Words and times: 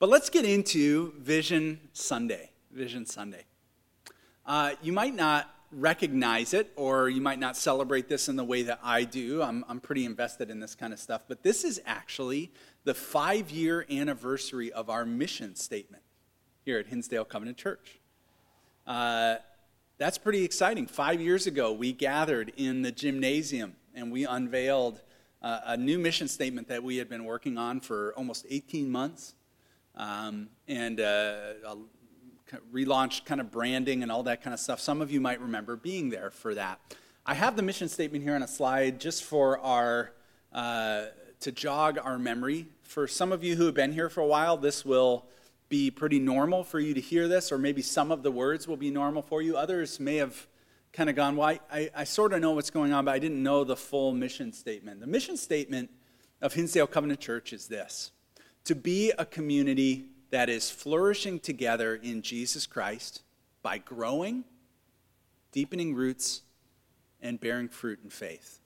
But 0.00 0.08
let's 0.08 0.30
get 0.30 0.46
into 0.46 1.12
Vision 1.18 1.78
Sunday. 1.92 2.52
Vision 2.72 3.04
Sunday. 3.04 3.44
Uh, 4.46 4.72
you 4.80 4.94
might 4.94 5.14
not 5.14 5.54
recognize 5.70 6.54
it, 6.54 6.72
or 6.74 7.10
you 7.10 7.20
might 7.20 7.38
not 7.38 7.54
celebrate 7.54 8.08
this 8.08 8.26
in 8.26 8.36
the 8.36 8.44
way 8.44 8.62
that 8.62 8.80
I 8.82 9.04
do. 9.04 9.42
I'm, 9.42 9.62
I'm 9.68 9.78
pretty 9.78 10.06
invested 10.06 10.48
in 10.48 10.58
this 10.58 10.74
kind 10.74 10.94
of 10.94 10.98
stuff. 10.98 11.24
But 11.28 11.42
this 11.42 11.64
is 11.64 11.82
actually 11.84 12.50
the 12.84 12.94
five 12.94 13.50
year 13.50 13.84
anniversary 13.90 14.72
of 14.72 14.88
our 14.88 15.04
mission 15.04 15.54
statement 15.54 16.02
here 16.64 16.78
at 16.78 16.86
Hinsdale 16.86 17.26
Covenant 17.26 17.58
Church. 17.58 18.00
Uh, 18.86 19.34
that's 19.98 20.16
pretty 20.16 20.44
exciting. 20.44 20.86
Five 20.86 21.20
years 21.20 21.46
ago, 21.46 21.72
we 21.72 21.92
gathered 21.92 22.54
in 22.56 22.80
the 22.80 22.90
gymnasium 22.90 23.76
and 23.94 24.10
we 24.10 24.24
unveiled 24.24 25.02
uh, 25.42 25.60
a 25.66 25.76
new 25.76 25.98
mission 25.98 26.26
statement 26.26 26.68
that 26.68 26.82
we 26.82 26.96
had 26.96 27.10
been 27.10 27.26
working 27.26 27.58
on 27.58 27.80
for 27.80 28.14
almost 28.16 28.46
18 28.48 28.90
months 28.90 29.34
um, 29.96 30.48
and 30.68 31.00
uh, 31.00 31.54
relaunched 32.72 33.24
kind 33.24 33.40
of 33.40 33.50
branding 33.50 34.02
and 34.02 34.10
all 34.10 34.22
that 34.24 34.42
kind 34.42 34.54
of 34.54 34.60
stuff. 34.60 34.80
Some 34.80 35.00
of 35.00 35.10
you 35.10 35.20
might 35.20 35.40
remember 35.40 35.76
being 35.76 36.10
there 36.10 36.30
for 36.30 36.54
that. 36.54 36.80
I 37.26 37.34
have 37.34 37.56
the 37.56 37.62
mission 37.62 37.88
statement 37.88 38.24
here 38.24 38.34
on 38.34 38.42
a 38.42 38.48
slide 38.48 39.00
just 39.00 39.24
for 39.24 39.58
our 39.60 40.12
uh, 40.52 41.06
to 41.40 41.52
jog 41.52 41.98
our 42.02 42.18
memory. 42.18 42.66
For 42.82 43.06
some 43.06 43.32
of 43.32 43.44
you 43.44 43.56
who 43.56 43.66
have 43.66 43.74
been 43.74 43.92
here 43.92 44.08
for 44.08 44.20
a 44.20 44.26
while, 44.26 44.56
this 44.56 44.84
will 44.84 45.26
be 45.68 45.90
pretty 45.90 46.18
normal 46.18 46.64
for 46.64 46.80
you 46.80 46.92
to 46.94 47.00
hear 47.00 47.28
this, 47.28 47.52
or 47.52 47.58
maybe 47.58 47.82
some 47.82 48.10
of 48.10 48.22
the 48.22 48.30
words 48.30 48.66
will 48.66 48.76
be 48.76 48.90
normal 48.90 49.22
for 49.22 49.40
you. 49.40 49.56
Others 49.56 50.00
may 50.00 50.16
have 50.16 50.48
kind 50.92 51.08
of 51.08 51.14
gone, 51.14 51.36
well, 51.36 51.56
I, 51.70 51.90
I, 51.94 52.02
sort 52.02 52.32
of 52.32 52.40
know 52.40 52.50
what's 52.50 52.70
going 52.70 52.92
on, 52.92 53.04
but 53.04 53.12
I 53.12 53.20
didn't 53.20 53.40
know 53.40 53.62
the 53.62 53.76
full 53.76 54.12
mission 54.12 54.52
statement. 54.52 54.98
The 54.98 55.06
mission 55.06 55.36
statement 55.36 55.88
of 56.42 56.52
Hinsdale 56.52 56.88
Covenant 56.88 57.20
Church 57.20 57.52
is 57.52 57.68
this 57.68 58.10
to 58.64 58.74
be 58.74 59.12
a 59.18 59.24
community 59.24 60.06
that 60.30 60.48
is 60.48 60.70
flourishing 60.70 61.40
together 61.40 61.94
in 61.94 62.22
Jesus 62.22 62.66
Christ 62.66 63.22
by 63.62 63.78
growing, 63.78 64.44
deepening 65.52 65.94
roots, 65.94 66.42
and 67.20 67.40
bearing 67.40 67.68
fruit 67.68 68.00
in 68.02 68.10
faith. 68.10 68.60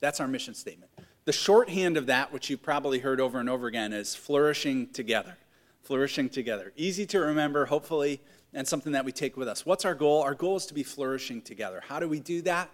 That's 0.00 0.20
our 0.20 0.28
mission 0.28 0.54
statement. 0.54 0.90
The 1.24 1.32
shorthand 1.32 1.96
of 1.96 2.06
that, 2.06 2.32
which 2.32 2.50
you've 2.50 2.62
probably 2.62 3.00
heard 3.00 3.20
over 3.20 3.40
and 3.40 3.48
over 3.48 3.66
again, 3.66 3.92
is 3.92 4.14
flourishing 4.14 4.88
together. 4.92 5.36
Flourishing 5.82 6.28
together. 6.28 6.72
Easy 6.76 7.06
to 7.06 7.20
remember, 7.20 7.66
hopefully, 7.66 8.20
and 8.52 8.66
something 8.66 8.92
that 8.92 9.04
we 9.04 9.12
take 9.12 9.36
with 9.36 9.48
us. 9.48 9.66
What's 9.66 9.84
our 9.84 9.94
goal? 9.94 10.22
Our 10.22 10.34
goal 10.34 10.56
is 10.56 10.66
to 10.66 10.74
be 10.74 10.82
flourishing 10.82 11.42
together. 11.42 11.82
How 11.86 11.98
do 11.98 12.08
we 12.08 12.20
do 12.20 12.42
that? 12.42 12.70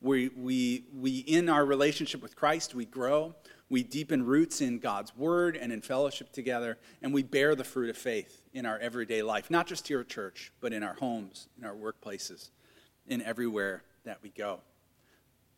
We, 0.00 0.28
we, 0.36 0.84
we 0.94 1.18
in 1.20 1.48
our 1.48 1.64
relationship 1.64 2.20
with 2.20 2.36
Christ, 2.36 2.74
we 2.74 2.84
grow. 2.84 3.34
We 3.74 3.82
deepen 3.82 4.24
roots 4.24 4.60
in 4.60 4.78
God's 4.78 5.16
word 5.16 5.56
and 5.56 5.72
in 5.72 5.80
fellowship 5.80 6.30
together, 6.30 6.78
and 7.02 7.12
we 7.12 7.24
bear 7.24 7.56
the 7.56 7.64
fruit 7.64 7.90
of 7.90 7.96
faith 7.96 8.40
in 8.52 8.66
our 8.66 8.78
everyday 8.78 9.20
life, 9.20 9.50
not 9.50 9.66
just 9.66 9.88
here 9.88 9.98
at 9.98 10.08
church, 10.08 10.52
but 10.60 10.72
in 10.72 10.84
our 10.84 10.94
homes, 10.94 11.48
in 11.58 11.64
our 11.64 11.74
workplaces, 11.74 12.50
in 13.08 13.20
everywhere 13.20 13.82
that 14.04 14.18
we 14.22 14.28
go. 14.28 14.60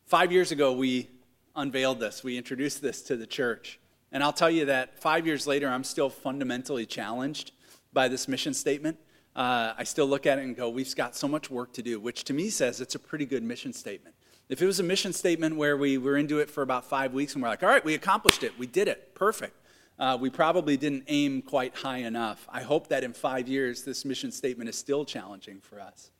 Five 0.07 0.31
years 0.31 0.51
ago, 0.51 0.73
we 0.73 1.11
unveiled 1.55 1.99
this, 1.99 2.23
we 2.23 2.39
introduced 2.39 2.81
this 2.81 3.03
to 3.03 3.17
the 3.17 3.27
church. 3.27 3.79
And 4.11 4.23
I'll 4.23 4.33
tell 4.33 4.49
you 4.49 4.65
that 4.65 4.99
five 4.99 5.27
years 5.27 5.45
later, 5.45 5.69
I'm 5.69 5.83
still 5.83 6.09
fundamentally 6.09 6.87
challenged 6.87 7.51
by 7.93 8.07
this 8.07 8.27
mission 8.27 8.55
statement. 8.55 8.97
Uh, 9.35 9.73
I 9.77 9.83
still 9.83 10.07
look 10.07 10.25
at 10.25 10.39
it 10.39 10.43
and 10.43 10.55
go, 10.55 10.69
we've 10.69 10.95
got 10.95 11.15
so 11.15 11.27
much 11.27 11.51
work 11.51 11.71
to 11.73 11.83
do, 11.83 11.99
which 11.99 12.23
to 12.23 12.33
me 12.33 12.49
says 12.49 12.81
it's 12.81 12.95
a 12.95 12.99
pretty 12.99 13.27
good 13.27 13.43
mission 13.43 13.73
statement. 13.73 14.15
If 14.49 14.61
it 14.61 14.65
was 14.65 14.79
a 14.79 14.83
mission 14.83 15.11
statement 15.11 15.57
where 15.57 15.75
we 15.75 15.97
were 15.97 16.15
into 16.15 16.39
it 16.39 16.49
for 16.49 16.61
about 16.61 16.85
five 16.85 17.13
weeks 17.13 17.33
and 17.33 17.43
we're 17.43 17.49
like, 17.49 17.63
all 17.63 17.69
right, 17.69 17.83
we 17.83 17.95
accomplished 17.95 18.43
it, 18.43 18.57
we 18.57 18.65
did 18.65 18.87
it, 18.87 19.13
perfect. 19.13 19.59
Uh, 19.99 20.17
we 20.19 20.29
probably 20.29 20.77
didn't 20.77 21.03
aim 21.07 21.41
quite 21.41 21.75
high 21.75 21.97
enough. 21.97 22.47
I 22.49 22.61
hope 22.61 22.87
that 22.87 23.03
in 23.03 23.11
five 23.11 23.49
years, 23.49 23.83
this 23.83 24.05
mission 24.05 24.31
statement 24.31 24.69
is 24.69 24.77
still 24.77 25.03
challenging 25.03 25.59
for 25.59 25.81
us 25.81 26.11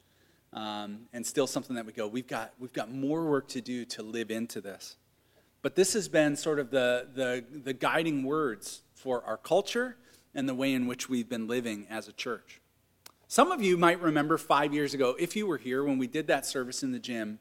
um, 0.52 1.08
and 1.14 1.26
still 1.26 1.48
something 1.48 1.76
that 1.78 1.86
we 1.86 1.94
go, 1.94 2.06
we've 2.08 2.28
got, 2.28 2.54
we've 2.60 2.74
got 2.74 2.92
more 2.92 3.26
work 3.26 3.48
to 3.50 3.62
do 3.62 3.86
to 3.86 4.04
live 4.04 4.30
into 4.30 4.60
this. 4.60 4.98
But 5.62 5.76
this 5.76 5.94
has 5.94 6.10
been 6.10 6.36
sort 6.36 6.60
of 6.60 6.70
the, 6.70 7.08
the, 7.14 7.46
the 7.64 7.74
guiding 7.74 8.24
words 8.24 8.82
for 8.94 9.24
our 9.24 9.38
culture 9.38 9.96
and 10.36 10.50
the 10.50 10.56
way 10.56 10.74
in 10.74 10.86
which 10.86 11.08
we've 11.08 11.30
been 11.30 11.48
living 11.48 11.88
as 11.90 12.10
a 12.10 12.14
church. 12.14 12.60
Some 13.30 13.52
of 13.52 13.62
you 13.62 13.78
might 13.78 14.02
remember 14.02 14.38
five 14.38 14.74
years 14.74 14.94
ago, 14.94 15.16
if 15.18 15.36
you 15.36 15.48
were 15.48 15.58
here 15.58 15.84
when 15.84 15.98
we 15.98 16.08
did 16.08 16.28
that 16.28 16.46
service 16.46 16.84
in 16.84 16.92
the 16.92 17.00
gym, 17.00 17.40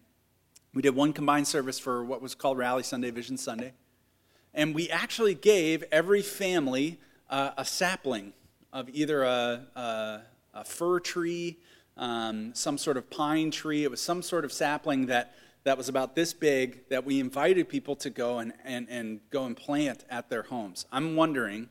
we 0.77 0.83
did 0.83 0.95
one 0.95 1.15
combined 1.15 1.49
service 1.49 1.79
for 1.79 2.05
what 2.05 2.21
was 2.21 2.35
called 2.35 2.59
Rally 2.59 2.83
Sunday, 2.83 3.11
Vision 3.11 3.39
Sunday. 3.39 3.73
And 4.53 4.75
we 4.75 4.91
actually 4.91 5.35
gave 5.35 5.83
every 5.91 6.21
family 6.21 7.01
uh, 7.31 7.53
a 7.57 7.65
sapling 7.65 8.35
of 8.75 8.91
either 8.91 9.23
a, 9.23 9.63
a, 9.75 10.21
a 10.53 10.65
fir 10.65 11.01
tree, 11.01 11.57
um, 11.97 12.55
some 12.55 12.77
sort 12.77 12.99
of 12.99 13.09
pine 13.09 13.51
tree. 13.51 13.85
It 13.85 13.91
was 13.91 14.03
some 14.03 14.21
sort 14.21 14.45
of 14.45 14.53
sapling 14.53 15.07
that, 15.07 15.35
that 15.65 15.79
was 15.79 15.89
about 15.89 16.15
this 16.15 16.35
big 16.35 16.87
that 16.91 17.07
we 17.07 17.21
invited 17.21 17.71
people 17.71 17.97
to 17.97 18.11
go 18.11 18.41
and, 18.41 18.53
and, 18.63 18.87
and 18.91 19.21
go 19.31 19.47
and 19.47 19.57
plant 19.57 20.05
at 20.11 20.29
their 20.29 20.43
homes. 20.43 20.85
I'm 20.93 21.17
wondering, 21.17 21.71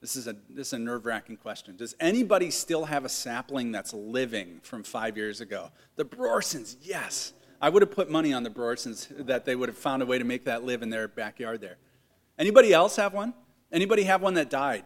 this 0.00 0.14
is 0.14 0.28
a, 0.28 0.36
this 0.48 0.68
is 0.68 0.72
a 0.74 0.78
nerve 0.78 1.04
wracking 1.04 1.38
question. 1.38 1.76
Does 1.76 1.96
anybody 1.98 2.52
still 2.52 2.84
have 2.84 3.04
a 3.04 3.08
sapling 3.08 3.72
that's 3.72 3.92
living 3.92 4.60
from 4.62 4.84
five 4.84 5.16
years 5.16 5.40
ago? 5.40 5.72
The 5.96 6.04
Brorsons, 6.04 6.76
yes. 6.80 7.32
I 7.60 7.70
would 7.70 7.82
have 7.82 7.90
put 7.90 8.10
money 8.10 8.32
on 8.32 8.42
the 8.42 8.50
Brorsons 8.50 9.08
that 9.26 9.44
they 9.44 9.56
would 9.56 9.68
have 9.68 9.78
found 9.78 10.02
a 10.02 10.06
way 10.06 10.18
to 10.18 10.24
make 10.24 10.44
that 10.44 10.64
live 10.64 10.82
in 10.82 10.90
their 10.90 11.08
backyard 11.08 11.60
there. 11.60 11.76
Anybody 12.38 12.72
else 12.72 12.96
have 12.96 13.14
one? 13.14 13.32
Anybody 13.72 14.04
have 14.04 14.20
one 14.20 14.34
that 14.34 14.50
died? 14.50 14.84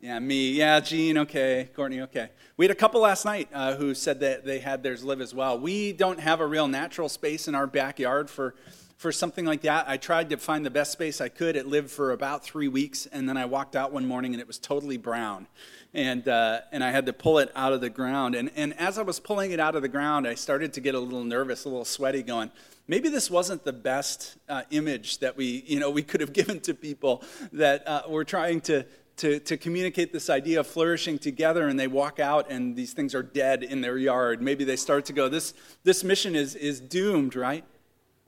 Yeah, 0.00 0.18
me. 0.18 0.52
Yeah, 0.52 0.80
Gene, 0.80 1.18
okay. 1.18 1.68
Courtney, 1.74 2.00
okay. 2.02 2.30
We 2.56 2.64
had 2.64 2.70
a 2.70 2.74
couple 2.74 3.00
last 3.00 3.24
night 3.24 3.48
uh, 3.52 3.74
who 3.74 3.94
said 3.94 4.20
that 4.20 4.44
they 4.44 4.58
had 4.58 4.82
theirs 4.82 5.02
live 5.02 5.20
as 5.20 5.34
well. 5.34 5.58
We 5.58 5.92
don't 5.92 6.20
have 6.20 6.40
a 6.40 6.46
real 6.46 6.68
natural 6.68 7.08
space 7.08 7.48
in 7.48 7.54
our 7.54 7.66
backyard 7.66 8.30
for, 8.30 8.54
for 8.96 9.12
something 9.12 9.44
like 9.44 9.62
that. 9.62 9.88
I 9.88 9.96
tried 9.96 10.30
to 10.30 10.36
find 10.36 10.64
the 10.64 10.70
best 10.70 10.92
space 10.92 11.20
I 11.20 11.28
could. 11.28 11.56
It 11.56 11.66
lived 11.66 11.90
for 11.90 12.12
about 12.12 12.44
three 12.44 12.68
weeks, 12.68 13.06
and 13.06 13.28
then 13.28 13.36
I 13.36 13.44
walked 13.44 13.76
out 13.76 13.92
one 13.92 14.06
morning 14.06 14.32
and 14.32 14.40
it 14.40 14.46
was 14.46 14.58
totally 14.58 14.96
brown 14.96 15.46
and, 15.92 16.26
uh, 16.28 16.60
and 16.72 16.84
I 16.84 16.90
had 16.90 17.06
to 17.06 17.12
pull 17.12 17.38
it 17.38 17.50
out 17.54 17.72
of 17.72 17.80
the 17.80 17.90
ground. 17.90 18.34
And, 18.34 18.50
and 18.54 18.78
as 18.78 18.98
I 18.98 19.02
was 19.02 19.18
pulling 19.18 19.50
it 19.50 19.60
out 19.60 19.74
of 19.74 19.82
the 19.82 19.88
ground, 19.88 20.26
I 20.26 20.34
started 20.34 20.72
to 20.74 20.80
get 20.80 20.94
a 20.94 21.00
little 21.00 21.24
nervous, 21.24 21.64
a 21.64 21.68
little 21.68 21.84
sweaty, 21.84 22.22
going, 22.22 22.50
maybe 22.86 23.08
this 23.08 23.30
wasn't 23.30 23.64
the 23.64 23.72
best 23.72 24.36
uh, 24.48 24.62
image 24.70 25.18
that 25.18 25.36
we, 25.36 25.64
you 25.66 25.80
know, 25.80 25.90
we 25.90 26.02
could 26.02 26.20
have 26.20 26.32
given 26.34 26.60
to 26.60 26.74
people 26.74 27.22
that 27.52 27.86
uh, 27.86 28.02
were 28.08 28.24
trying 28.24 28.60
to, 28.62 28.86
to, 29.16 29.40
to 29.40 29.56
communicate 29.56 30.12
this 30.12 30.30
idea 30.30 30.60
of 30.60 30.66
flourishing 30.66 31.18
together 31.18 31.66
and 31.68 31.78
they 31.78 31.88
walk 31.88 32.20
out 32.20 32.50
and 32.50 32.76
these 32.76 32.92
things 32.92 33.14
are 33.14 33.22
dead 33.22 33.62
in 33.62 33.80
their 33.80 33.98
yard. 33.98 34.40
Maybe 34.40 34.64
they 34.64 34.76
start 34.76 35.04
to 35.06 35.12
go, 35.12 35.28
this, 35.28 35.54
this 35.82 36.04
mission 36.04 36.36
is, 36.36 36.54
is 36.54 36.80
doomed, 36.80 37.34
right? 37.34 37.64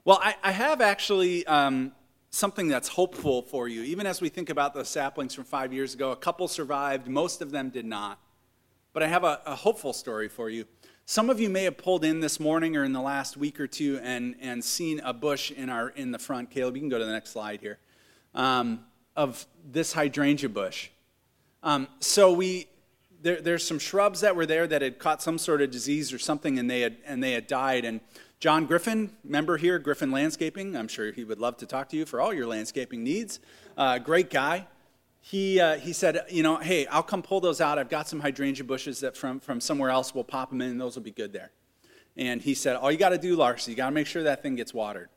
Well, 0.05 0.19
I, 0.21 0.35
I 0.43 0.51
have 0.51 0.81
actually 0.81 1.47
um, 1.47 1.93
something 2.33 2.67
that's 2.67 2.87
hopeful 2.87 3.43
for 3.43 3.67
you. 3.67 3.83
Even 3.83 4.07
as 4.07 4.19
we 4.19 4.27
think 4.27 4.49
about 4.49 4.73
the 4.73 4.83
saplings 4.83 5.35
from 5.35 5.43
five 5.43 5.71
years 5.71 5.93
ago, 5.93 6.11
a 6.11 6.15
couple 6.15 6.47
survived, 6.47 7.07
most 7.07 7.43
of 7.43 7.51
them 7.51 7.69
did 7.69 7.85
not. 7.85 8.17
But 8.91 9.03
I 9.03 9.07
have 9.07 9.23
a, 9.23 9.39
a, 9.45 9.55
hopeful 9.55 9.93
story 9.93 10.27
for 10.27 10.49
you. 10.49 10.65
Some 11.05 11.29
of 11.29 11.39
you 11.39 11.47
may 11.47 11.63
have 11.65 11.77
pulled 11.77 12.03
in 12.03 12.21
this 12.21 12.39
morning 12.39 12.75
or 12.75 12.83
in 12.85 12.91
the 12.91 13.01
last 13.01 13.37
week 13.37 13.59
or 13.59 13.67
two 13.67 13.99
and, 14.01 14.35
and 14.41 14.63
seen 14.63 14.99
a 15.01 15.13
bush 15.13 15.51
in, 15.51 15.69
our, 15.69 15.89
in 15.89 16.09
the 16.09 16.17
front. 16.17 16.49
Caleb, 16.49 16.75
you 16.75 16.81
can 16.81 16.89
go 16.89 16.97
to 16.97 17.05
the 17.05 17.11
next 17.11 17.29
slide 17.29 17.61
here. 17.61 17.77
Um, 18.33 18.83
of 19.15 19.45
this 19.63 19.93
hydrangea 19.93 20.49
bush. 20.49 20.89
Um, 21.61 21.87
so 21.99 22.33
we, 22.33 22.67
there, 23.21 23.41
there's 23.41 23.65
some 23.65 23.77
shrubs 23.77 24.21
that 24.21 24.35
were 24.35 24.47
there 24.47 24.65
that 24.65 24.81
had 24.81 24.97
caught 24.97 25.21
some 25.21 25.37
sort 25.37 25.61
of 25.61 25.69
disease 25.69 26.11
or 26.11 26.17
something 26.17 26.57
and 26.57 26.67
they 26.67 26.81
had, 26.81 26.97
and 27.05 27.23
they 27.23 27.33
had 27.33 27.45
died. 27.45 27.85
And 27.85 28.01
John 28.43 28.65
Griffin, 28.65 29.09
member 29.23 29.55
here, 29.55 29.79
Griffin 29.79 30.11
Landscaping. 30.11 30.75
I'm 30.75 30.89
sure 30.89 31.13
he 31.13 31.23
would 31.23 31.39
love 31.39 31.55
to 31.59 31.65
talk 31.65 31.87
to 31.91 31.95
you 31.95 32.05
for 32.05 32.19
all 32.19 32.33
your 32.33 32.45
landscaping 32.45 33.01
needs. 33.01 33.39
Uh, 33.77 33.99
great 33.99 34.29
guy. 34.29 34.67
He, 35.21 35.61
uh, 35.61 35.77
he 35.77 35.93
said, 35.93 36.25
you 36.29 36.43
know, 36.43 36.57
hey, 36.57 36.85
I'll 36.87 37.03
come 37.03 37.21
pull 37.21 37.39
those 37.39 37.61
out. 37.61 37.79
I've 37.79 37.87
got 37.87 38.09
some 38.09 38.19
hydrangea 38.19 38.65
bushes 38.65 38.99
that 38.99 39.15
from, 39.15 39.39
from 39.39 39.61
somewhere 39.61 39.91
else. 39.91 40.13
We'll 40.13 40.25
pop 40.25 40.49
them 40.49 40.61
in, 40.61 40.71
and 40.71 40.81
those 40.81 40.97
will 40.97 41.03
be 41.03 41.11
good 41.11 41.31
there. 41.31 41.51
And 42.17 42.41
he 42.41 42.53
said, 42.53 42.75
all 42.75 42.91
you 42.91 42.97
got 42.97 43.11
to 43.11 43.17
do, 43.17 43.37
Lars, 43.37 43.65
you 43.65 43.75
got 43.75 43.85
to 43.85 43.93
make 43.93 44.07
sure 44.07 44.23
that 44.23 44.43
thing 44.43 44.57
gets 44.57 44.73
watered. 44.73 45.07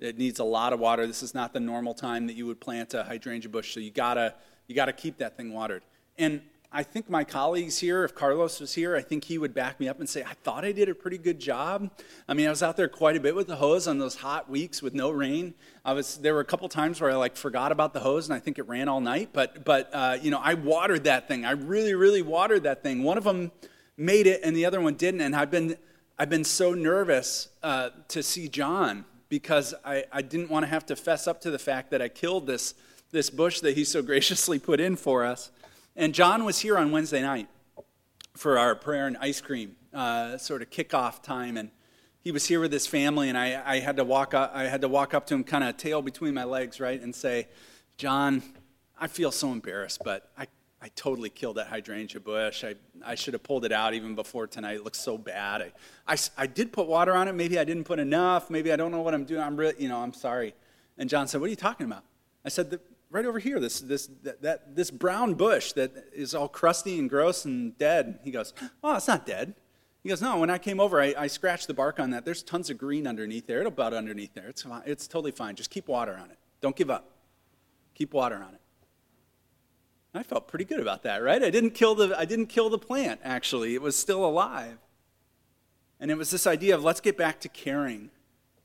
It 0.00 0.18
needs 0.18 0.40
a 0.40 0.44
lot 0.44 0.72
of 0.72 0.80
water. 0.80 1.06
This 1.06 1.22
is 1.22 1.32
not 1.32 1.52
the 1.52 1.60
normal 1.60 1.94
time 1.94 2.26
that 2.26 2.34
you 2.34 2.44
would 2.46 2.60
plant 2.60 2.92
a 2.92 3.04
hydrangea 3.04 3.50
bush, 3.50 3.72
so 3.72 3.78
you 3.78 3.92
gotta 3.92 4.34
you 4.66 4.74
gotta 4.74 4.92
keep 4.92 5.18
that 5.18 5.36
thing 5.36 5.52
watered. 5.52 5.84
And 6.18 6.42
I 6.76 6.82
think 6.82 7.08
my 7.08 7.22
colleagues 7.22 7.78
here, 7.78 8.02
if 8.02 8.16
Carlos 8.16 8.58
was 8.58 8.74
here, 8.74 8.96
I 8.96 9.00
think 9.00 9.22
he 9.22 9.38
would 9.38 9.54
back 9.54 9.78
me 9.78 9.86
up 9.86 10.00
and 10.00 10.08
say, 10.08 10.24
I 10.24 10.32
thought 10.42 10.64
I 10.64 10.72
did 10.72 10.88
a 10.88 10.94
pretty 10.94 11.18
good 11.18 11.38
job. 11.38 11.88
I 12.26 12.34
mean, 12.34 12.48
I 12.48 12.50
was 12.50 12.64
out 12.64 12.76
there 12.76 12.88
quite 12.88 13.14
a 13.14 13.20
bit 13.20 13.36
with 13.36 13.46
the 13.46 13.54
hose 13.54 13.86
on 13.86 13.98
those 13.98 14.16
hot 14.16 14.50
weeks 14.50 14.82
with 14.82 14.92
no 14.92 15.12
rain. 15.12 15.54
I 15.84 15.92
was 15.92 16.16
there 16.16 16.34
were 16.34 16.40
a 16.40 16.44
couple 16.44 16.68
times 16.68 17.00
where 17.00 17.12
I 17.12 17.14
like 17.14 17.36
forgot 17.36 17.70
about 17.70 17.92
the 17.92 18.00
hose 18.00 18.26
and 18.26 18.34
I 18.34 18.40
think 18.40 18.58
it 18.58 18.66
ran 18.66 18.88
all 18.88 19.00
night. 19.00 19.30
But 19.32 19.64
but 19.64 19.88
uh, 19.92 20.18
you 20.20 20.32
know, 20.32 20.40
I 20.42 20.54
watered 20.54 21.04
that 21.04 21.28
thing. 21.28 21.44
I 21.44 21.52
really 21.52 21.94
really 21.94 22.22
watered 22.22 22.64
that 22.64 22.82
thing. 22.82 23.04
One 23.04 23.18
of 23.18 23.24
them 23.24 23.52
made 23.96 24.26
it 24.26 24.40
and 24.42 24.56
the 24.56 24.66
other 24.66 24.80
one 24.80 24.94
didn't. 24.94 25.20
And 25.20 25.36
I've 25.36 25.52
been 25.52 25.76
I've 26.18 26.30
been 26.30 26.42
so 26.42 26.74
nervous 26.74 27.50
uh, 27.62 27.90
to 28.08 28.20
see 28.20 28.48
John 28.48 29.04
because 29.28 29.74
I, 29.84 30.06
I 30.12 30.22
didn't 30.22 30.50
want 30.50 30.64
to 30.64 30.70
have 30.70 30.86
to 30.86 30.96
fess 30.96 31.28
up 31.28 31.40
to 31.42 31.52
the 31.52 31.58
fact 31.58 31.92
that 31.92 32.02
I 32.02 32.08
killed 32.08 32.48
this 32.48 32.74
this 33.12 33.30
bush 33.30 33.60
that 33.60 33.76
he 33.76 33.84
so 33.84 34.02
graciously 34.10 34.58
put 34.58 34.80
in 34.80 34.96
for 34.96 35.24
us. 35.24 35.52
And 35.96 36.12
John 36.12 36.44
was 36.44 36.58
here 36.58 36.76
on 36.76 36.90
Wednesday 36.90 37.22
night 37.22 37.48
for 38.36 38.58
our 38.58 38.74
prayer 38.74 39.06
and 39.06 39.16
ice 39.18 39.40
cream 39.40 39.76
uh, 39.92 40.36
sort 40.38 40.60
of 40.60 40.70
kickoff 40.70 41.22
time. 41.22 41.56
And 41.56 41.70
he 42.20 42.32
was 42.32 42.46
here 42.46 42.58
with 42.58 42.72
his 42.72 42.86
family, 42.86 43.28
and 43.28 43.38
I, 43.38 43.62
I, 43.64 43.78
had, 43.78 43.96
to 43.96 44.04
walk 44.04 44.34
up, 44.34 44.50
I 44.54 44.64
had 44.64 44.80
to 44.80 44.88
walk 44.88 45.14
up 45.14 45.26
to 45.26 45.34
him, 45.34 45.44
kind 45.44 45.62
of 45.62 45.76
tail 45.76 46.02
between 46.02 46.34
my 46.34 46.44
legs, 46.44 46.80
right, 46.80 47.00
and 47.00 47.14
say, 47.14 47.48
John, 47.96 48.42
I 48.98 49.06
feel 49.06 49.30
so 49.30 49.52
embarrassed, 49.52 50.00
but 50.04 50.30
I, 50.36 50.46
I 50.82 50.88
totally 50.96 51.30
killed 51.30 51.58
that 51.58 51.68
hydrangea 51.68 52.20
bush. 52.20 52.64
I, 52.64 52.74
I 53.04 53.14
should 53.14 53.34
have 53.34 53.42
pulled 53.44 53.64
it 53.64 53.72
out 53.72 53.94
even 53.94 54.16
before 54.16 54.46
tonight. 54.48 54.76
It 54.76 54.84
looks 54.84 54.98
so 54.98 55.16
bad. 55.16 55.62
I, 55.62 55.72
I, 56.08 56.16
I 56.36 56.46
did 56.46 56.72
put 56.72 56.88
water 56.88 57.14
on 57.14 57.28
it. 57.28 57.34
Maybe 57.34 57.58
I 57.58 57.64
didn't 57.64 57.84
put 57.84 58.00
enough. 58.00 58.50
Maybe 58.50 58.72
I 58.72 58.76
don't 58.76 58.90
know 58.90 59.02
what 59.02 59.14
I'm 59.14 59.24
doing. 59.24 59.42
I'm 59.42 59.56
really, 59.56 59.74
you 59.78 59.88
know, 59.88 59.98
I'm 59.98 60.12
sorry. 60.12 60.54
And 60.98 61.08
John 61.08 61.28
said, 61.28 61.40
What 61.40 61.46
are 61.46 61.50
you 61.50 61.56
talking 61.56 61.86
about? 61.86 62.04
I 62.44 62.48
said, 62.48 62.78
Right 63.14 63.26
over 63.26 63.38
here, 63.38 63.60
this, 63.60 63.78
this, 63.78 64.08
that, 64.24 64.42
that, 64.42 64.74
this 64.74 64.90
brown 64.90 65.34
bush 65.34 65.72
that 65.74 65.92
is 66.12 66.34
all 66.34 66.48
crusty 66.48 66.98
and 66.98 67.08
gross 67.08 67.44
and 67.44 67.78
dead. 67.78 68.18
He 68.24 68.32
goes, 68.32 68.52
Oh, 68.82 68.96
it's 68.96 69.06
not 69.06 69.24
dead. 69.24 69.54
He 70.02 70.08
goes, 70.08 70.20
No, 70.20 70.38
when 70.38 70.50
I 70.50 70.58
came 70.58 70.80
over, 70.80 71.00
I, 71.00 71.14
I 71.16 71.28
scratched 71.28 71.68
the 71.68 71.74
bark 71.74 72.00
on 72.00 72.10
that. 72.10 72.24
There's 72.24 72.42
tons 72.42 72.70
of 72.70 72.78
green 72.78 73.06
underneath 73.06 73.46
there. 73.46 73.60
It'll 73.60 73.70
bud 73.70 73.94
underneath 73.94 74.34
there. 74.34 74.48
It's, 74.48 74.66
it's 74.84 75.06
totally 75.06 75.30
fine. 75.30 75.54
Just 75.54 75.70
keep 75.70 75.86
water 75.86 76.18
on 76.20 76.32
it. 76.32 76.38
Don't 76.60 76.74
give 76.74 76.90
up. 76.90 77.08
Keep 77.94 78.14
water 78.14 78.34
on 78.34 78.52
it. 78.54 78.60
I 80.12 80.24
felt 80.24 80.48
pretty 80.48 80.64
good 80.64 80.80
about 80.80 81.04
that, 81.04 81.22
right? 81.22 81.40
I 81.40 81.50
didn't 81.50 81.70
kill 81.70 81.94
the, 81.94 82.18
I 82.18 82.24
didn't 82.24 82.46
kill 82.46 82.68
the 82.68 82.78
plant, 82.78 83.20
actually. 83.22 83.76
It 83.76 83.82
was 83.82 83.94
still 83.94 84.24
alive. 84.24 84.78
And 86.00 86.10
it 86.10 86.18
was 86.18 86.32
this 86.32 86.48
idea 86.48 86.74
of 86.74 86.82
let's 86.82 87.00
get 87.00 87.16
back 87.16 87.38
to 87.42 87.48
caring 87.48 88.10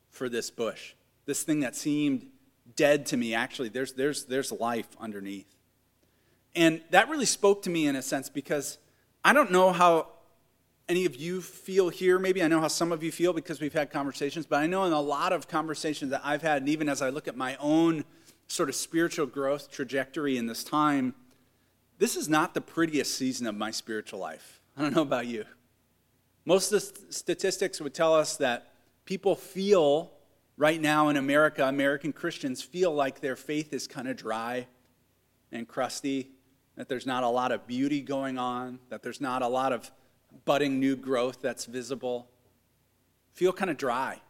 for 0.10 0.28
this 0.28 0.50
bush, 0.50 0.96
this 1.28 1.44
thing 1.44 1.60
that 1.60 1.75
seemed 1.75 2.25
dead 2.79 3.05
to 3.05 3.17
me. 3.17 3.33
Actually, 3.33 3.67
there's, 3.67 3.91
there's, 3.91 4.23
there's 4.23 4.53
life 4.53 4.87
underneath. 5.01 5.53
And 6.55 6.81
that 6.91 7.09
really 7.09 7.25
spoke 7.25 7.61
to 7.63 7.69
me 7.69 7.87
in 7.87 7.97
a 7.97 8.01
sense 8.01 8.29
because 8.29 8.77
I 9.21 9.33
don't 9.33 9.51
know 9.51 9.73
how 9.73 10.07
any 10.87 11.03
of 11.03 11.17
you 11.17 11.41
feel 11.41 11.89
here. 11.89 12.17
Maybe 12.17 12.41
I 12.41 12.47
know 12.47 12.61
how 12.61 12.69
some 12.69 12.93
of 12.93 13.03
you 13.03 13.11
feel 13.11 13.33
because 13.33 13.59
we've 13.59 13.73
had 13.73 13.91
conversations, 13.91 14.45
but 14.45 14.59
I 14.59 14.65
know 14.65 14.85
in 14.85 14.93
a 14.93 15.01
lot 15.01 15.33
of 15.33 15.49
conversations 15.49 16.11
that 16.11 16.21
I've 16.23 16.41
had, 16.41 16.61
and 16.61 16.69
even 16.69 16.87
as 16.87 17.01
I 17.01 17.09
look 17.09 17.27
at 17.27 17.35
my 17.35 17.57
own 17.59 18.05
sort 18.47 18.69
of 18.69 18.75
spiritual 18.75 19.25
growth 19.25 19.69
trajectory 19.69 20.37
in 20.37 20.47
this 20.47 20.63
time, 20.63 21.13
this 21.97 22.15
is 22.15 22.29
not 22.29 22.53
the 22.53 22.61
prettiest 22.61 23.13
season 23.13 23.45
of 23.45 23.55
my 23.55 23.71
spiritual 23.71 24.19
life. 24.19 24.61
I 24.77 24.83
don't 24.83 24.95
know 24.95 25.01
about 25.01 25.27
you. 25.27 25.43
Most 26.45 26.71
of 26.71 26.79
the 26.79 27.11
statistics 27.13 27.81
would 27.81 27.93
tell 27.93 28.15
us 28.15 28.37
that 28.37 28.71
people 29.03 29.35
feel 29.35 30.13
right 30.59 30.81
now 30.81 31.07
in 31.07 31.15
America, 31.15 31.65
American 31.65 32.11
Christians 32.11 32.61
feel 32.61 32.94
like 32.94 33.21
their 33.21 33.38
faith 33.38 33.73
is 33.73 33.88
kind 33.88 34.09
of 34.09 34.17
dry 34.17 34.67
and 35.53 35.67
crusty, 35.67 36.31
that 36.75 36.89
there's 36.89 37.07
not 37.07 37.23
a 37.23 37.29
lot 37.29 37.51
of 37.51 37.65
beauty 37.65 38.01
going 38.01 38.38
on, 38.38 38.77
that 38.89 39.01
there's 39.01 39.21
not 39.21 39.41
a 39.41 39.47
lot 39.47 39.71
of 39.71 39.89
budding 40.44 40.79
new 40.79 40.97
growth 40.97 41.41
that's 41.41 41.65
visible. 41.65 42.29
Feel 43.33 43.53
kind 43.53 43.71
of 43.71 43.77
dry. 43.77 44.21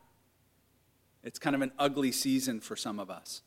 It's 1.23 1.39
kind 1.39 1.55
of 1.55 1.63
an 1.63 1.71
ugly 1.79 2.11
season 2.11 2.59
for 2.61 2.75
some 2.75 2.99
of 2.99 3.09
us. 3.09 3.41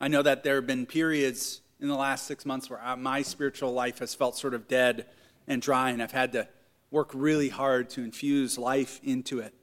I 0.00 0.08
know 0.08 0.22
that 0.22 0.42
there 0.42 0.56
have 0.56 0.66
been 0.66 0.86
periods 0.86 1.60
in 1.78 1.88
the 1.88 1.94
last 1.94 2.26
six 2.26 2.46
months 2.46 2.70
where 2.70 2.82
uh, 2.82 2.96
my 2.96 3.20
spiritual 3.20 3.72
life 3.72 3.98
has 3.98 4.14
felt 4.14 4.36
sort 4.36 4.54
of 4.54 4.66
dead 4.66 5.06
and 5.46 5.60
dry, 5.60 5.90
and 5.90 6.02
I've 6.02 6.12
had 6.12 6.32
to 6.32 6.48
work 6.90 7.10
really 7.12 7.50
hard 7.50 7.90
to 7.90 8.02
infuse 8.02 8.56
life 8.56 8.98
into 9.04 9.40
it. 9.40 9.54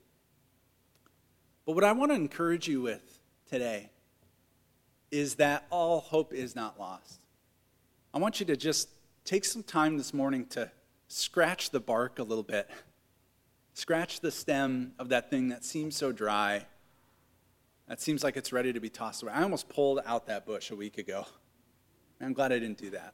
But 1.68 1.74
what 1.74 1.84
I 1.84 1.92
want 1.92 2.12
to 2.12 2.14
encourage 2.14 2.66
you 2.66 2.80
with 2.80 3.20
today 3.46 3.90
is 5.10 5.34
that 5.34 5.66
all 5.68 6.00
hope 6.00 6.32
is 6.32 6.56
not 6.56 6.80
lost. 6.80 7.20
I 8.14 8.16
want 8.16 8.40
you 8.40 8.46
to 8.46 8.56
just 8.56 8.88
take 9.26 9.44
some 9.44 9.62
time 9.62 9.98
this 9.98 10.14
morning 10.14 10.46
to 10.46 10.70
scratch 11.08 11.68
the 11.68 11.78
bark 11.78 12.20
a 12.20 12.22
little 12.22 12.42
bit, 12.42 12.70
scratch 13.74 14.20
the 14.20 14.30
stem 14.30 14.92
of 14.98 15.10
that 15.10 15.28
thing 15.28 15.48
that 15.50 15.62
seems 15.62 15.94
so 15.94 16.10
dry, 16.10 16.64
that 17.86 18.00
seems 18.00 18.24
like 18.24 18.38
it's 18.38 18.50
ready 18.50 18.72
to 18.72 18.80
be 18.80 18.88
tossed 18.88 19.22
away. 19.22 19.32
I 19.34 19.42
almost 19.42 19.68
pulled 19.68 20.00
out 20.06 20.26
that 20.28 20.46
bush 20.46 20.70
a 20.70 20.74
week 20.74 20.96
ago. 20.96 21.26
I'm 22.18 22.32
glad 22.32 22.50
I 22.50 22.60
didn't 22.60 22.78
do 22.78 22.88
that. 22.92 23.12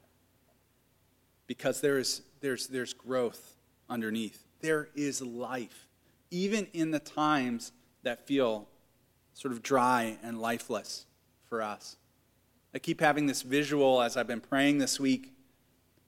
Because 1.48 1.80
there 1.80 1.98
is, 1.98 2.22
there's, 2.40 2.68
there's 2.68 2.92
growth 2.92 3.56
underneath. 3.90 4.46
There 4.60 4.90
is 4.94 5.20
life, 5.20 5.88
even 6.30 6.68
in 6.72 6.92
the 6.92 7.00
times 7.00 7.72
that 8.04 8.26
feel 8.26 8.68
sort 9.34 9.52
of 9.52 9.62
dry 9.62 10.18
and 10.22 10.40
lifeless 10.40 11.06
for 11.48 11.60
us. 11.60 11.96
I 12.74 12.78
keep 12.78 13.00
having 13.00 13.26
this 13.26 13.42
visual 13.42 14.02
as 14.02 14.16
I've 14.16 14.26
been 14.26 14.40
praying 14.40 14.78
this 14.78 14.98
week 14.98 15.32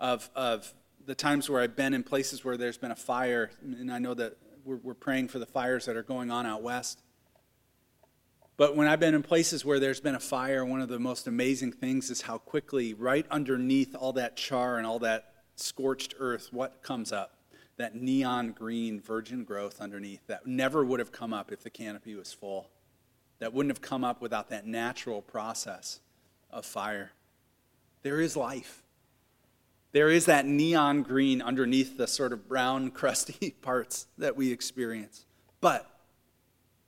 of, 0.00 0.31
of 0.34 0.72
the 1.04 1.14
times 1.14 1.48
where 1.48 1.60
I've 1.60 1.76
been 1.76 1.94
in 1.94 2.02
places 2.02 2.44
where 2.44 2.56
there's 2.56 2.78
been 2.78 2.90
a 2.90 2.96
fire, 2.96 3.50
and 3.62 3.93
I 3.93 3.98
know 3.98 4.14
that 4.14 4.37
we're, 4.64 4.78
we're 4.78 4.94
praying 4.94 5.28
for 5.28 5.38
the 5.38 5.46
fires 5.46 5.87
that 5.87 5.96
are 5.96 6.02
going 6.02 6.31
on 6.31 6.46
out 6.46 6.62
west. 6.62 7.02
But 8.56 8.75
when 8.75 8.88
I've 8.88 9.00
been 9.00 9.14
in 9.14 9.22
places 9.22 9.64
where 9.64 9.78
there's 9.78 10.00
been 10.00 10.14
a 10.14 10.20
fire, 10.20 10.64
one 10.64 10.81
of 10.81 10.88
the 10.88 10.98
most 10.98 11.26
amazing 11.26 11.72
things 11.72 12.10
is 12.10 12.22
how 12.22 12.38
quickly, 12.38 12.94
right 12.94 13.26
underneath 13.31 13.94
all 13.94 14.14
that 14.14 14.37
char 14.37 14.78
and 14.78 14.87
all 14.87 14.98
that 15.00 15.34
scorched 15.56 16.14
earth, 16.19 16.48
what 16.52 16.82
comes 16.82 17.12
up? 17.12 17.36
That 17.76 17.94
neon 17.94 18.52
green 18.52 19.00
virgin 19.00 19.44
growth 19.44 19.81
underneath 19.81 20.26
that 20.28 20.46
never 20.46 20.84
would 20.84 20.99
have 20.99 21.12
come 21.12 21.32
up 21.32 21.52
if 21.52 21.62
the 21.62 21.70
canopy 21.70 22.14
was 22.14 22.32
full. 22.32 22.69
That 23.38 23.52
wouldn't 23.52 23.70
have 23.70 23.82
come 23.82 24.02
up 24.02 24.23
without 24.23 24.49
that 24.50 24.67
natural 24.67 25.20
process 25.20 26.00
of 26.50 26.64
fire. 26.64 27.12
There 28.02 28.20
is 28.20 28.37
life. 28.37 28.82
There 29.93 30.11
is 30.11 30.26
that 30.26 30.46
neon 30.46 31.02
green 31.02 31.43
underneath 31.43 31.96
the 31.96 32.06
sort 32.06 32.32
of 32.32 32.49
brown, 32.49 32.90
crusty 32.93 33.50
parts 33.62 34.06
that 34.19 34.37
we 34.37 34.52
experience. 34.52 35.26
But 35.61 35.90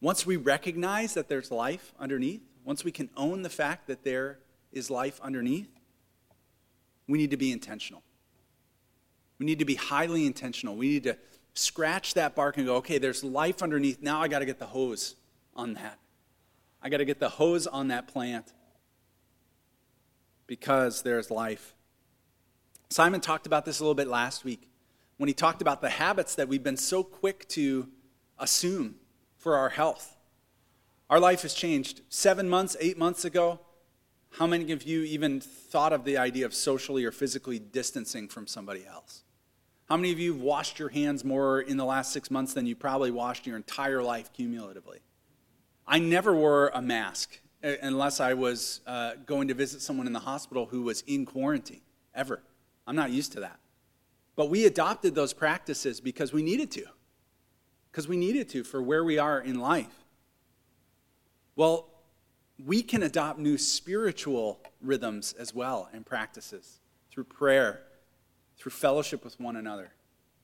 once 0.00 0.24
we 0.24 0.36
recognize 0.36 1.14
that 1.14 1.28
there's 1.28 1.50
life 1.50 1.92
underneath, 1.98 2.42
once 2.64 2.84
we 2.84 2.92
can 2.92 3.10
own 3.16 3.42
the 3.42 3.50
fact 3.50 3.86
that 3.86 4.04
there 4.04 4.38
is 4.72 4.90
life 4.90 5.20
underneath, 5.22 5.68
we 7.08 7.18
need 7.18 7.30
to 7.30 7.36
be 7.36 7.50
intentional. 7.50 8.02
We 9.38 9.46
need 9.46 9.58
to 9.60 9.64
be 9.64 9.76
highly 9.76 10.26
intentional. 10.26 10.76
We 10.76 10.88
need 10.88 11.04
to 11.04 11.16
scratch 11.54 12.14
that 12.14 12.34
bark 12.34 12.56
and 12.56 12.66
go, 12.66 12.76
okay, 12.76 12.98
there's 12.98 13.22
life 13.22 13.62
underneath. 13.62 14.02
Now 14.02 14.20
I 14.20 14.28
got 14.28 14.40
to 14.40 14.46
get 14.46 14.58
the 14.58 14.66
hose 14.66 15.16
on 15.54 15.74
that. 15.74 15.98
I 16.82 16.88
got 16.88 16.98
to 16.98 17.04
get 17.04 17.18
the 17.18 17.28
hose 17.28 17.66
on 17.66 17.88
that 17.88 18.08
plant 18.08 18.52
because 20.46 21.02
there's 21.02 21.30
life. 21.30 21.74
Simon 22.90 23.20
talked 23.20 23.46
about 23.46 23.64
this 23.64 23.80
a 23.80 23.82
little 23.82 23.94
bit 23.94 24.08
last 24.08 24.44
week 24.44 24.68
when 25.18 25.28
he 25.28 25.34
talked 25.34 25.60
about 25.60 25.80
the 25.80 25.90
habits 25.90 26.36
that 26.36 26.48
we've 26.48 26.62
been 26.62 26.76
so 26.76 27.02
quick 27.02 27.46
to 27.48 27.88
assume 28.38 28.94
for 29.36 29.56
our 29.56 29.68
health. 29.68 30.16
Our 31.10 31.20
life 31.20 31.42
has 31.42 31.54
changed. 31.54 32.02
Seven 32.08 32.48
months, 32.48 32.76
eight 32.80 32.96
months 32.96 33.24
ago, 33.24 33.60
how 34.32 34.46
many 34.46 34.72
of 34.72 34.82
you 34.84 35.02
even 35.02 35.40
thought 35.40 35.92
of 35.92 36.04
the 36.04 36.18
idea 36.18 36.46
of 36.46 36.54
socially 36.54 37.04
or 37.04 37.10
physically 37.10 37.58
distancing 37.58 38.28
from 38.28 38.46
somebody 38.46 38.86
else? 38.86 39.24
How 39.88 39.96
many 39.96 40.12
of 40.12 40.18
you 40.18 40.34
have 40.34 40.42
washed 40.42 40.78
your 40.78 40.90
hands 40.90 41.24
more 41.24 41.60
in 41.60 41.78
the 41.78 41.84
last 41.84 42.12
six 42.12 42.30
months 42.30 42.52
than 42.52 42.66
you 42.66 42.76
probably 42.76 43.10
washed 43.10 43.46
your 43.46 43.56
entire 43.56 44.02
life 44.02 44.30
cumulatively? 44.34 44.98
I 45.86 45.98
never 45.98 46.34
wore 46.34 46.70
a 46.74 46.82
mask 46.82 47.38
uh, 47.64 47.72
unless 47.80 48.20
I 48.20 48.34
was 48.34 48.82
uh, 48.86 49.12
going 49.24 49.48
to 49.48 49.54
visit 49.54 49.80
someone 49.80 50.06
in 50.06 50.12
the 50.12 50.20
hospital 50.20 50.66
who 50.66 50.82
was 50.82 51.02
in 51.06 51.24
quarantine, 51.24 51.80
ever. 52.14 52.42
I'm 52.86 52.96
not 52.96 53.10
used 53.10 53.32
to 53.32 53.40
that. 53.40 53.58
But 54.36 54.50
we 54.50 54.66
adopted 54.66 55.14
those 55.14 55.32
practices 55.32 56.00
because 56.00 56.32
we 56.32 56.42
needed 56.42 56.70
to 56.72 56.84
because 57.90 58.06
we 58.06 58.16
needed 58.16 58.48
to 58.50 58.62
for 58.62 58.82
where 58.82 59.02
we 59.02 59.18
are 59.18 59.40
in 59.40 59.58
life. 59.58 60.04
Well, 61.56 61.88
we 62.64 62.82
can 62.82 63.02
adopt 63.02 63.38
new 63.38 63.56
spiritual 63.56 64.60
rhythms 64.82 65.34
as 65.38 65.54
well 65.54 65.88
and 65.92 66.04
practices 66.04 66.78
through 67.10 67.24
prayer, 67.24 67.82
through 68.58 68.72
fellowship 68.72 69.24
with 69.24 69.38
one 69.40 69.56
another, 69.56 69.92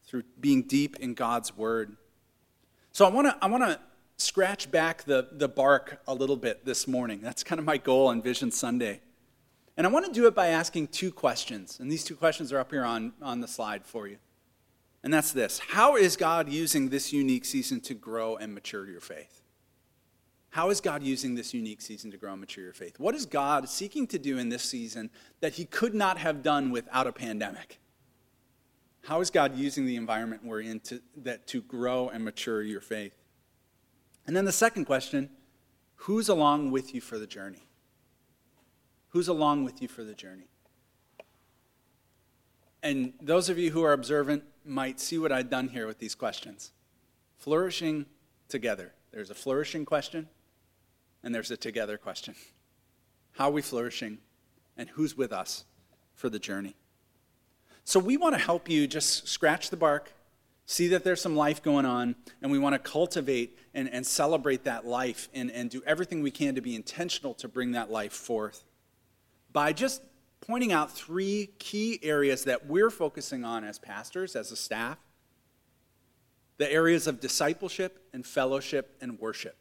through 0.07 0.23
being 0.41 0.63
deep 0.63 0.97
in 0.97 1.15
God's 1.15 1.57
word. 1.57 1.97
So 2.93 3.05
I 3.05 3.11
want 3.11 3.27
to 3.27 3.37
I 3.43 3.49
want 3.49 3.65
to 3.65 3.81
scratch 4.17 4.71
back 4.71 5.05
the, 5.05 5.29
the 5.33 5.49
bark 5.49 6.01
a 6.07 6.15
little 6.15 6.37
bit 6.37 6.65
this 6.65 6.87
morning. 6.87 7.21
That's 7.21 7.43
kind 7.43 7.59
of 7.59 7.65
my 7.65 7.77
goal 7.77 8.07
on 8.07 8.23
Vision 8.23 8.51
Sunday. 8.51 9.01
And 9.77 9.87
I 9.87 9.91
want 9.91 10.07
to 10.07 10.13
do 10.13 10.27
it 10.27 10.35
by 10.35 10.49
asking 10.49 10.89
two 10.89 11.11
questions. 11.11 11.81
And 11.81 11.91
these 11.91 12.05
two 12.05 12.15
questions 12.15 12.53
are 12.53 12.61
up 12.61 12.71
here 12.71 12.85
on, 12.85 13.13
on 13.21 13.41
the 13.41 13.49
slide 13.49 13.85
for 13.85 14.07
you. 14.07 14.19
And 15.03 15.13
that's 15.13 15.33
this 15.33 15.59
How 15.59 15.97
is 15.97 16.17
God 16.17 16.49
using 16.49 16.89
this 16.89 17.13
unique 17.13 17.45
season 17.45 17.81
to 17.83 17.95
grow 17.95 18.37
and 18.37 18.55
mature 18.55 18.87
your 18.87 19.01
faith? 19.01 19.43
How 20.51 20.71
is 20.71 20.81
God 20.81 21.03
using 21.03 21.35
this 21.35 21.53
unique 21.53 21.83
season 21.83 22.13
to 22.13 22.17
grow 22.17 22.31
and 22.31 22.41
mature 22.41 22.63
your 22.63 22.73
faith? 22.73 23.01
What 23.01 23.17
is 23.17 23.27
God 23.27 23.69
seeking 23.69 24.07
to 24.07 24.21
do 24.21 24.39
in 24.39 24.51
this 24.51 24.63
season 24.63 25.11
that 25.41 25.55
He 25.55 25.65
could 25.65 25.95
not 25.95 26.17
have 26.19 26.45
done 26.45 26.71
without 26.71 27.09
a 27.09 27.13
pandemic? 27.13 27.81
How 29.05 29.21
is 29.21 29.31
God 29.31 29.55
using 29.57 29.85
the 29.85 29.97
environment 29.97 30.45
we're 30.45 30.63
in 30.63 30.81
to, 30.81 31.03
that, 31.19 31.47
to 31.49 31.61
grow 31.61 32.09
and 32.09 32.25
mature 32.25 32.63
your 32.63 32.81
faith? 32.81 33.15
And 34.27 34.35
then 34.35 34.47
the 34.47 34.53
second 34.53 34.87
question 34.87 35.29
who's 35.97 36.29
along 36.29 36.71
with 36.71 36.95
you 36.95 37.01
for 37.01 37.19
the 37.19 37.27
journey? 37.27 37.69
Who's 39.11 39.29
along 39.29 39.65
with 39.65 39.83
you 39.83 39.89
for 39.89 40.05
the 40.05 40.15
journey? 40.15 40.49
And 42.83 43.13
those 43.21 43.49
of 43.49 43.59
you 43.59 43.71
who 43.71 43.83
are 43.83 43.93
observant 43.93 44.43
might 44.65 45.01
see 45.01 45.19
what 45.19 45.33
I've 45.33 45.51
done 45.51 45.69
here 45.69 45.87
with 45.87 45.99
these 45.99 46.15
questions. 46.15 46.73
Flourishing 47.37 48.07
together. 48.49 48.93
There's 49.13 49.31
a 49.31 49.35
flourishing 49.35 49.85
question, 49.85 50.29
and 51.23 51.35
there's 51.35 51.51
a 51.51 51.57
together 51.57 51.99
question. 51.99 52.35
How 53.33 53.49
are 53.49 53.53
we 53.53 53.63
flourishing, 53.63 54.19
and 54.77 54.89
who's 54.91 55.17
with 55.17 55.33
us 55.33 55.65
for 56.15 56.29
the 56.29 56.39
journey? 56.39 56.75
So, 57.85 58.01
we 58.01 58.17
want 58.17 58.35
to 58.35 58.41
help 58.41 58.69
you 58.69 58.87
just 58.87 59.29
scratch 59.29 59.71
the 59.71 59.77
bark, 59.77 60.13
see 60.67 60.89
that 60.89 61.05
there's 61.05 61.21
some 61.21 61.37
life 61.37 61.63
going 61.63 61.85
on, 61.85 62.17
and 62.43 62.51
we 62.51 62.59
want 62.59 62.75
to 62.75 62.79
cultivate 62.79 63.59
and, 63.75 63.89
and 63.89 64.07
celebrate 64.07 64.65
that 64.65 64.87
life 64.87 65.29
and, 65.35 65.51
and 65.51 65.71
do 65.71 65.83
everything 65.87 66.23
we 66.23 66.31
can 66.31 66.55
to 66.55 66.61
be 66.61 66.75
intentional 66.75 67.35
to 67.35 67.49
bring 67.49 67.73
that 67.73 67.91
life 67.91 68.13
forth 68.13 68.65
by 69.53 69.73
just 69.73 70.03
pointing 70.41 70.73
out 70.73 70.91
three 70.91 71.51
key 71.59 71.99
areas 72.03 72.45
that 72.45 72.67
we're 72.67 72.91
focusing 72.91 73.45
on 73.45 73.65
as 73.65 73.79
pastors, 73.79 74.35
as 74.37 74.51
a 74.51 74.57
staff 74.57 74.99
the 76.57 76.71
areas 76.71 77.07
of 77.07 77.21
discipleship 77.21 78.07
and 78.13 78.25
fellowship 78.25 78.97
and 79.01 79.19
worship. 79.19 79.57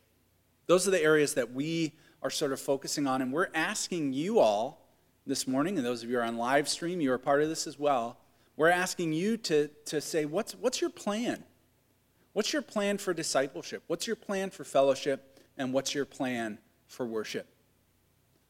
Those 0.68 0.88
are 0.88 0.92
the 0.92 1.02
areas 1.02 1.34
that 1.36 1.52
we 1.52 1.94
are 2.22 2.30
sort 2.30 2.54
of 2.54 2.60
focusing 2.60 3.08
on, 3.08 3.22
and 3.22 3.34
we're 3.34 3.50
asking 3.54 4.14
you 4.14 4.40
all 4.40 4.83
this 5.26 5.48
morning, 5.48 5.78
and 5.78 5.86
those 5.86 6.04
of 6.04 6.10
you 6.10 6.20
are 6.20 6.24
on 6.24 6.38
live 6.38 6.68
stream, 6.68 7.00
you 7.00 7.12
are 7.12 7.18
part 7.18 7.42
of 7.42 7.50
this 7.50 7.66
as 7.66 7.80
well. 7.80 8.18
We're 8.56 8.70
asking 8.70 9.14
you 9.14 9.38
to, 9.38 9.70
to 9.86 10.02
say, 10.02 10.26
what's, 10.26 10.54
what's 10.54 10.82
your 10.82 10.90
plan? 10.90 11.44
What's 12.34 12.52
your 12.52 12.62
plan 12.62 12.98
for 12.98 13.14
discipleship? 13.14 13.84
What's 13.88 14.08
your 14.08 14.16
plan 14.16 14.50
for 14.50 14.64
fellowship? 14.64 15.40
And 15.58 15.72
what's 15.72 15.96
your 15.96 16.06
plan 16.06 16.60
for 16.88 17.06
worship? 17.06 17.48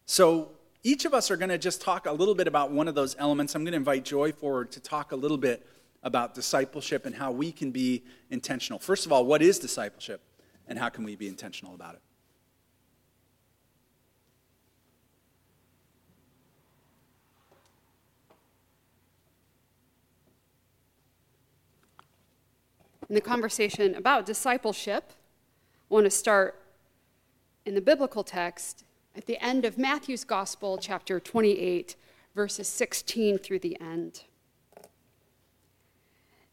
So, 0.06 0.52
each 0.86 1.06
of 1.06 1.14
us 1.14 1.32
are 1.32 1.38
going 1.38 1.50
to 1.50 1.58
just 1.58 1.80
talk 1.82 2.08
a 2.08 2.12
little 2.12 2.36
bit 2.36 2.46
about 2.46 2.72
one 2.72 2.90
of 2.90 2.96
those 2.96 3.16
elements. 3.18 3.56
I'm 3.56 3.64
going 3.64 3.72
to 3.72 3.78
invite 3.78 4.04
Joy 4.04 4.34
forward 4.34 4.70
to 4.74 4.82
talk 4.82 5.14
a 5.14 5.16
little 5.16 5.38
bit 5.38 5.66
about 6.02 6.34
discipleship 6.34 7.06
and 7.06 7.16
how 7.16 7.32
we 7.32 7.54
can 7.54 7.72
be 7.72 8.04
intentional. 8.30 8.80
First 8.80 9.06
of 9.06 9.14
all, 9.14 9.26
what 9.26 9.42
is 9.42 9.60
discipleship 9.60 10.22
and 10.68 10.78
how 10.78 10.90
can 10.90 11.06
we 11.06 11.16
be 11.16 11.30
intentional 11.30 11.74
about 11.74 11.96
it? 11.96 12.02
In 23.14 23.16
the 23.16 23.22
conversation 23.22 23.94
about 23.94 24.26
discipleship, 24.26 25.12
I 25.12 25.94
want 25.94 26.08
to 26.08 26.10
start 26.10 26.60
in 27.64 27.76
the 27.76 27.80
biblical 27.80 28.24
text 28.24 28.86
at 29.16 29.28
the 29.28 29.38
end 29.38 29.66
of 29.66 29.78
Matthew's 29.78 30.24
Gospel, 30.24 30.80
chapter 30.80 31.20
28, 31.20 31.96
verses 32.34 32.68
16 32.68 33.38
through 33.38 33.60
the 33.60 33.80
end. 33.80 34.24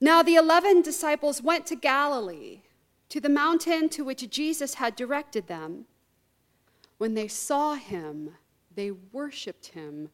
Now 0.02 0.23
the 0.23 0.35
eleven 0.35 0.83
disciples 0.83 1.43
went 1.43 1.64
to 1.64 1.76
Galilee, 1.76 2.61
to 3.09 3.23
the 3.23 3.31
mountain 3.31 3.88
to 3.88 4.05
which 4.05 4.29
Jesus 4.29 4.75
had 4.75 4.95
directed 4.97 5.47
them. 5.47 5.87
When 6.99 7.14
they 7.14 7.26
saw 7.26 7.76
him, 7.76 8.35
they 8.75 8.90
worshiped 8.90 9.69
him, 9.69 10.11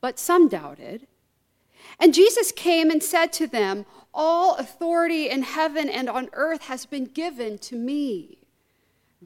but 0.00 0.18
some 0.18 0.48
doubted. 0.48 1.06
And 1.98 2.14
Jesus 2.14 2.52
came 2.52 2.90
and 2.90 3.02
said 3.02 3.32
to 3.34 3.46
them, 3.46 3.86
All 4.12 4.56
authority 4.56 5.28
in 5.28 5.42
heaven 5.42 5.88
and 5.88 6.08
on 6.08 6.28
earth 6.32 6.62
has 6.62 6.86
been 6.86 7.04
given 7.04 7.58
to 7.58 7.76
me. 7.76 8.38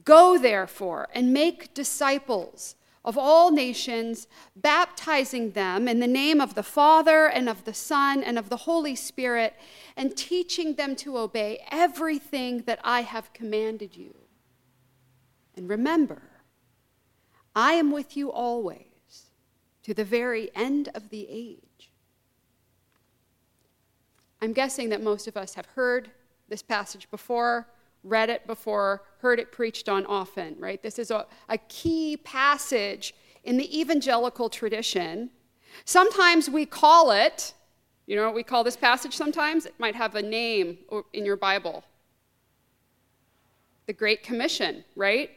Go, 0.03 0.37
therefore, 0.37 1.07
and 1.13 1.33
make 1.33 1.73
disciples 1.73 2.75
of 3.03 3.17
all 3.17 3.51
nations, 3.51 4.27
baptizing 4.55 5.51
them 5.51 5.87
in 5.87 5.99
the 5.99 6.07
name 6.07 6.39
of 6.39 6.53
the 6.53 6.63
Father 6.63 7.25
and 7.27 7.49
of 7.49 7.65
the 7.65 7.73
Son 7.73 8.23
and 8.23 8.37
of 8.37 8.49
the 8.49 8.57
Holy 8.57 8.95
Spirit, 8.95 9.55
and 9.97 10.15
teaching 10.15 10.75
them 10.75 10.95
to 10.97 11.17
obey 11.17 11.63
everything 11.71 12.59
that 12.67 12.79
I 12.83 13.01
have 13.01 13.33
commanded 13.33 13.95
you. 13.95 14.15
And 15.55 15.67
remember, 15.67 16.21
I 17.55 17.73
am 17.73 17.91
with 17.91 18.15
you 18.15 18.31
always 18.31 18.85
to 19.83 19.93
the 19.93 20.05
very 20.05 20.51
end 20.55 20.89
of 20.93 21.09
the 21.09 21.27
age. 21.29 21.70
I'm 24.41 24.53
guessing 24.53 24.89
that 24.89 25.01
most 25.01 25.27
of 25.27 25.37
us 25.37 25.53
have 25.55 25.65
heard 25.67 26.11
this 26.49 26.61
passage 26.61 27.09
before 27.11 27.67
read 28.03 28.29
it 28.29 28.47
before, 28.47 29.03
heard 29.19 29.39
it 29.39 29.51
preached 29.51 29.87
on 29.87 30.05
often, 30.05 30.55
right? 30.59 30.81
This 30.81 30.97
is 30.97 31.11
a, 31.11 31.25
a 31.49 31.57
key 31.57 32.17
passage 32.17 33.13
in 33.43 33.57
the 33.57 33.79
evangelical 33.79 34.49
tradition. 34.49 35.29
Sometimes 35.85 36.49
we 36.49 36.65
call 36.65 37.11
it, 37.11 37.53
you 38.07 38.15
know 38.15 38.25
what 38.25 38.35
we 38.35 38.43
call 38.43 38.63
this 38.63 38.75
passage 38.75 39.15
sometimes? 39.15 39.65
It 39.65 39.75
might 39.79 39.95
have 39.95 40.15
a 40.15 40.21
name 40.21 40.79
in 41.13 41.25
your 41.25 41.37
Bible. 41.37 41.83
The 43.85 43.93
Great 43.93 44.23
Commission, 44.23 44.83
right? 44.95 45.29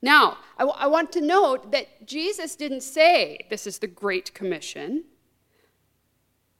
Now, 0.00 0.38
I, 0.58 0.62
w- 0.62 0.78
I 0.78 0.86
want 0.88 1.12
to 1.12 1.20
note 1.20 1.72
that 1.72 2.06
Jesus 2.06 2.56
didn't 2.56 2.82
say 2.82 3.46
this 3.50 3.66
is 3.66 3.78
the 3.78 3.86
Great 3.86 4.34
Commission 4.34 5.04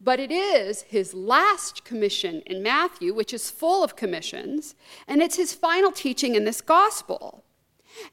but 0.02 0.18
it 0.18 0.32
is 0.32 0.82
his 0.82 1.14
last 1.14 1.84
commission 1.84 2.42
in 2.46 2.62
Matthew, 2.62 3.14
which 3.14 3.32
is 3.32 3.50
full 3.50 3.84
of 3.84 3.94
commissions, 3.94 4.74
and 5.06 5.22
it's 5.22 5.36
his 5.36 5.54
final 5.54 5.92
teaching 5.92 6.34
in 6.34 6.44
this 6.44 6.60
gospel. 6.60 7.44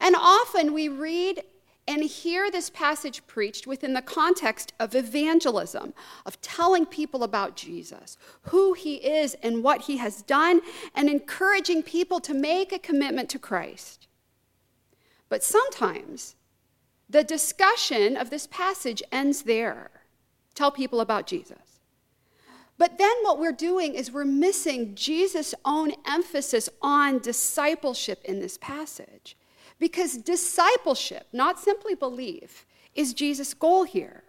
And 0.00 0.14
often 0.16 0.72
we 0.72 0.88
read 0.88 1.42
and 1.88 2.04
hear 2.04 2.50
this 2.50 2.70
passage 2.70 3.26
preached 3.26 3.66
within 3.66 3.94
the 3.94 4.02
context 4.02 4.72
of 4.78 4.94
evangelism, 4.94 5.92
of 6.24 6.40
telling 6.40 6.86
people 6.86 7.24
about 7.24 7.56
Jesus, 7.56 8.16
who 8.42 8.74
he 8.74 8.96
is 8.96 9.34
and 9.42 9.64
what 9.64 9.82
he 9.82 9.96
has 9.96 10.22
done, 10.22 10.60
and 10.94 11.08
encouraging 11.08 11.82
people 11.82 12.20
to 12.20 12.34
make 12.34 12.70
a 12.70 12.78
commitment 12.78 13.28
to 13.30 13.40
Christ. 13.40 14.06
But 15.28 15.42
sometimes 15.42 16.36
the 17.08 17.24
discussion 17.24 18.16
of 18.16 18.30
this 18.30 18.46
passage 18.46 19.02
ends 19.10 19.42
there. 19.42 19.90
Tell 20.54 20.70
people 20.70 21.00
about 21.00 21.26
Jesus. 21.26 21.69
But 22.80 22.96
then 22.96 23.14
what 23.20 23.38
we're 23.38 23.52
doing 23.52 23.94
is 23.94 24.10
we're 24.10 24.24
missing 24.24 24.94
Jesus' 24.94 25.54
own 25.66 25.92
emphasis 26.06 26.70
on 26.80 27.18
discipleship 27.18 28.22
in 28.24 28.40
this 28.40 28.56
passage. 28.56 29.36
Because 29.78 30.16
discipleship, 30.16 31.26
not 31.30 31.60
simply 31.60 31.94
belief, 31.94 32.64
is 32.94 33.12
Jesus' 33.12 33.52
goal 33.52 33.84
here. 33.84 34.24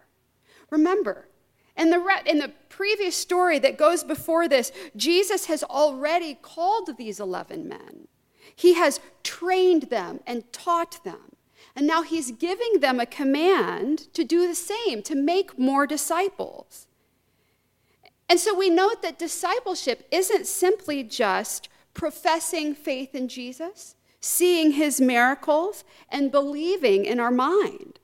Remember, 0.68 1.28
in 1.78 1.88
the, 1.88 1.98
re- 1.98 2.20
in 2.26 2.40
the 2.40 2.52
previous 2.68 3.16
story 3.16 3.58
that 3.58 3.78
goes 3.78 4.04
before 4.04 4.48
this, 4.48 4.70
Jesus 4.94 5.46
has 5.46 5.64
already 5.64 6.34
called 6.34 6.98
these 6.98 7.20
11 7.20 7.66
men. 7.66 8.06
He 8.54 8.74
has 8.74 9.00
trained 9.24 9.84
them 9.84 10.20
and 10.26 10.52
taught 10.52 11.02
them. 11.04 11.36
And 11.74 11.86
now 11.86 12.02
he's 12.02 12.32
giving 12.32 12.80
them 12.80 13.00
a 13.00 13.06
command 13.06 14.12
to 14.12 14.24
do 14.24 14.46
the 14.46 14.54
same, 14.54 15.02
to 15.04 15.14
make 15.14 15.58
more 15.58 15.86
disciples. 15.86 16.86
And 18.32 18.40
so 18.40 18.54
we 18.54 18.70
note 18.70 19.02
that 19.02 19.18
discipleship 19.18 20.08
isn't 20.10 20.46
simply 20.46 21.02
just 21.02 21.68
professing 21.92 22.74
faith 22.74 23.14
in 23.14 23.28
Jesus, 23.28 23.94
seeing 24.20 24.70
his 24.70 25.02
miracles, 25.02 25.84
and 26.08 26.32
believing 26.32 27.04
in 27.04 27.20
our 27.20 27.30
mind. 27.30 27.98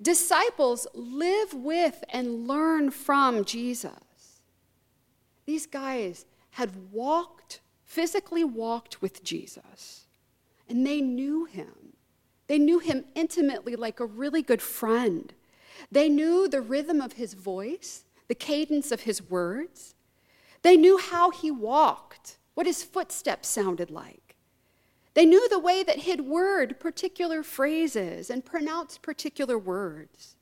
Disciples 0.00 0.86
live 0.94 1.52
with 1.52 2.02
and 2.08 2.48
learn 2.48 2.90
from 2.90 3.44
Jesus. 3.44 4.40
These 5.44 5.66
guys 5.66 6.24
had 6.52 6.90
walked, 6.90 7.60
physically 7.84 8.44
walked 8.44 9.02
with 9.02 9.22
Jesus, 9.22 10.06
and 10.70 10.86
they 10.86 11.02
knew 11.02 11.44
him. 11.44 11.92
They 12.46 12.58
knew 12.58 12.78
him 12.78 13.04
intimately 13.14 13.76
like 13.76 14.00
a 14.00 14.06
really 14.06 14.40
good 14.40 14.62
friend. 14.62 15.34
They 15.92 16.08
knew 16.08 16.48
the 16.48 16.62
rhythm 16.62 17.02
of 17.02 17.12
his 17.12 17.34
voice 17.34 18.05
the 18.28 18.34
cadence 18.34 18.92
of 18.92 19.02
his 19.02 19.22
words. 19.22 19.94
They 20.62 20.76
knew 20.76 20.98
how 20.98 21.30
he 21.30 21.50
walked, 21.50 22.38
what 22.54 22.66
his 22.66 22.82
footsteps 22.82 23.48
sounded 23.48 23.90
like. 23.90 24.36
They 25.14 25.24
knew 25.24 25.48
the 25.48 25.58
way 25.58 25.82
that 25.82 26.00
he'd 26.00 26.22
word 26.22 26.78
particular 26.78 27.42
phrases 27.42 28.28
and 28.28 28.44
pronounce 28.44 28.98
particular 28.98 29.58
words. 29.58 30.36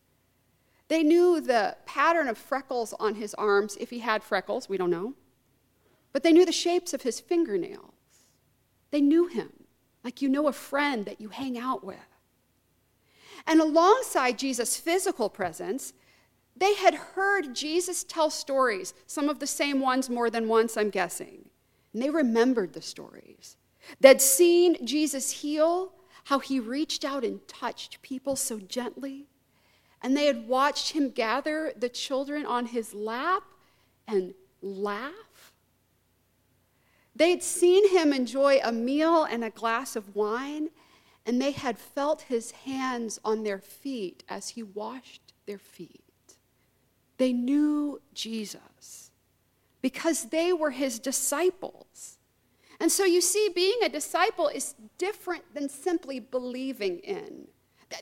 They 0.88 1.02
knew 1.02 1.40
the 1.40 1.76
pattern 1.86 2.28
of 2.28 2.36
freckles 2.36 2.92
on 2.94 3.14
his 3.14 3.34
arms, 3.34 3.76
if 3.80 3.90
he 3.90 4.00
had 4.00 4.22
freckles, 4.22 4.68
we 4.68 4.76
don't 4.76 4.90
know. 4.90 5.14
But 6.12 6.22
they 6.22 6.32
knew 6.32 6.44
the 6.44 6.52
shapes 6.52 6.92
of 6.92 7.02
his 7.02 7.20
fingernails. 7.20 7.92
They 8.90 9.00
knew 9.00 9.26
him 9.26 9.64
like 10.04 10.20
you 10.20 10.28
know 10.28 10.46
a 10.46 10.52
friend 10.52 11.06
that 11.06 11.20
you 11.20 11.30
hang 11.30 11.58
out 11.58 11.82
with. 11.82 11.96
And 13.46 13.60
alongside 13.60 14.38
Jesus' 14.38 14.76
physical 14.76 15.28
presence, 15.28 15.94
they 16.56 16.74
had 16.74 16.94
heard 16.94 17.54
Jesus 17.54 18.04
tell 18.04 18.30
stories, 18.30 18.94
some 19.06 19.28
of 19.28 19.40
the 19.40 19.46
same 19.46 19.80
ones 19.80 20.08
more 20.08 20.30
than 20.30 20.48
once, 20.48 20.76
I'm 20.76 20.90
guessing. 20.90 21.48
And 21.92 22.02
they 22.02 22.10
remembered 22.10 22.72
the 22.72 22.82
stories. 22.82 23.56
They'd 24.00 24.20
seen 24.20 24.86
Jesus 24.86 25.30
heal, 25.30 25.92
how 26.24 26.38
he 26.38 26.60
reached 26.60 27.04
out 27.04 27.24
and 27.24 27.46
touched 27.48 28.02
people 28.02 28.36
so 28.36 28.58
gently, 28.58 29.26
and 30.00 30.16
they 30.16 30.26
had 30.26 30.48
watched 30.48 30.92
him 30.92 31.10
gather 31.10 31.72
the 31.76 31.88
children 31.88 32.46
on 32.46 32.66
his 32.66 32.94
lap 32.94 33.42
and 34.06 34.34
laugh. 34.62 35.52
They'd 37.16 37.42
seen 37.42 37.90
him 37.90 38.12
enjoy 38.12 38.60
a 38.62 38.72
meal 38.72 39.24
and 39.24 39.44
a 39.44 39.50
glass 39.50 39.96
of 39.96 40.14
wine, 40.14 40.70
and 41.26 41.40
they 41.40 41.52
had 41.52 41.78
felt 41.78 42.22
his 42.22 42.50
hands 42.50 43.18
on 43.24 43.42
their 43.42 43.60
feet 43.60 44.24
as 44.28 44.50
he 44.50 44.62
washed 44.62 45.32
their 45.46 45.58
feet. 45.58 46.03
They 47.16 47.32
knew 47.32 48.00
Jesus 48.12 49.10
because 49.80 50.26
they 50.26 50.52
were 50.52 50.70
his 50.70 50.98
disciples. 50.98 52.18
And 52.80 52.90
so 52.90 53.04
you 53.04 53.20
see, 53.20 53.50
being 53.54 53.78
a 53.84 53.88
disciple 53.88 54.48
is 54.48 54.74
different 54.98 55.54
than 55.54 55.68
simply 55.68 56.18
believing 56.18 56.98
in. 56.98 57.48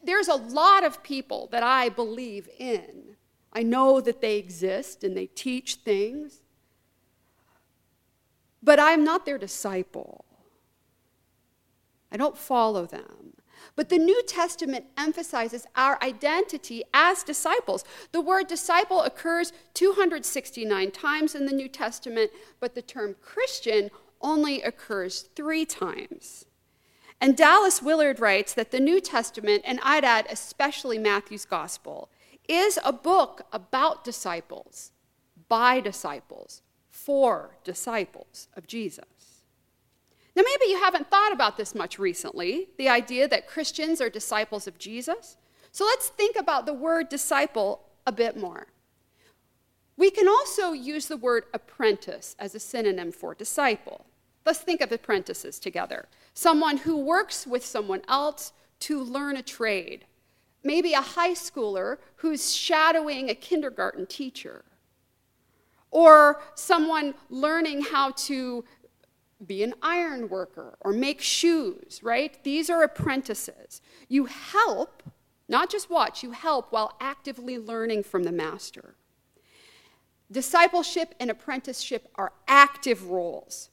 There's 0.02 0.28
a 0.28 0.34
lot 0.34 0.84
of 0.84 1.02
people 1.02 1.48
that 1.52 1.62
I 1.62 1.88
believe 1.88 2.48
in. 2.58 3.16
I 3.52 3.62
know 3.62 4.00
that 4.00 4.20
they 4.20 4.38
exist 4.38 5.04
and 5.04 5.16
they 5.16 5.26
teach 5.26 5.76
things, 5.76 6.40
but 8.62 8.80
I'm 8.80 9.04
not 9.04 9.26
their 9.26 9.36
disciple. 9.36 10.24
I 12.10 12.16
don't 12.16 12.38
follow 12.38 12.86
them. 12.86 13.34
But 13.74 13.88
the 13.88 13.98
New 13.98 14.22
Testament 14.24 14.86
emphasizes 14.98 15.66
our 15.76 15.98
identity 16.02 16.82
as 16.92 17.22
disciples. 17.22 17.84
The 18.12 18.20
word 18.20 18.46
disciple 18.46 19.02
occurs 19.02 19.52
269 19.74 20.90
times 20.90 21.34
in 21.34 21.46
the 21.46 21.54
New 21.54 21.68
Testament, 21.68 22.30
but 22.60 22.74
the 22.74 22.82
term 22.82 23.16
Christian 23.22 23.90
only 24.20 24.62
occurs 24.62 25.22
three 25.34 25.64
times. 25.64 26.44
And 27.20 27.36
Dallas 27.36 27.80
Willard 27.80 28.20
writes 28.20 28.52
that 28.54 28.72
the 28.72 28.80
New 28.80 29.00
Testament, 29.00 29.62
and 29.64 29.78
I'd 29.82 30.04
add 30.04 30.26
especially 30.28 30.98
Matthew's 30.98 31.44
Gospel, 31.44 32.10
is 32.48 32.78
a 32.84 32.92
book 32.92 33.46
about 33.52 34.04
disciples, 34.04 34.90
by 35.48 35.80
disciples, 35.80 36.62
for 36.90 37.56
disciples 37.64 38.48
of 38.54 38.66
Jesus. 38.66 39.04
Now, 40.34 40.42
maybe 40.44 40.70
you 40.70 40.78
haven't 40.78 41.10
thought 41.10 41.32
about 41.32 41.56
this 41.56 41.74
much 41.74 41.98
recently 41.98 42.68
the 42.78 42.88
idea 42.88 43.28
that 43.28 43.46
Christians 43.46 44.00
are 44.00 44.08
disciples 44.08 44.66
of 44.66 44.78
Jesus. 44.78 45.36
So 45.72 45.84
let's 45.84 46.08
think 46.08 46.36
about 46.36 46.66
the 46.66 46.72
word 46.74 47.08
disciple 47.08 47.82
a 48.06 48.12
bit 48.12 48.36
more. 48.36 48.66
We 49.96 50.10
can 50.10 50.26
also 50.26 50.72
use 50.72 51.06
the 51.06 51.16
word 51.16 51.44
apprentice 51.52 52.34
as 52.38 52.54
a 52.54 52.60
synonym 52.60 53.12
for 53.12 53.34
disciple. 53.34 54.06
Let's 54.44 54.60
think 54.60 54.80
of 54.80 54.90
apprentices 54.90 55.58
together 55.58 56.08
someone 56.34 56.78
who 56.78 56.96
works 56.96 57.46
with 57.46 57.64
someone 57.64 58.00
else 58.08 58.52
to 58.80 59.02
learn 59.02 59.36
a 59.36 59.42
trade. 59.42 60.06
Maybe 60.64 60.94
a 60.94 61.00
high 61.00 61.32
schooler 61.32 61.98
who's 62.16 62.54
shadowing 62.54 63.28
a 63.28 63.34
kindergarten 63.34 64.06
teacher. 64.06 64.64
Or 65.90 66.40
someone 66.54 67.14
learning 67.28 67.82
how 67.82 68.12
to 68.12 68.64
be 69.46 69.62
an 69.62 69.74
iron 69.82 70.28
worker 70.28 70.76
or 70.80 70.92
make 70.92 71.20
shoes, 71.20 72.00
right? 72.02 72.42
These 72.44 72.70
are 72.70 72.82
apprentices. 72.82 73.80
You 74.08 74.26
help, 74.26 75.02
not 75.48 75.70
just 75.70 75.90
watch, 75.90 76.22
you 76.22 76.32
help 76.32 76.72
while 76.72 76.96
actively 77.00 77.58
learning 77.58 78.04
from 78.04 78.22
the 78.24 78.32
master. 78.32 78.94
Discipleship 80.30 81.14
and 81.20 81.30
apprenticeship 81.30 82.08
are 82.14 82.32
active 82.48 83.10
roles. 83.10 83.68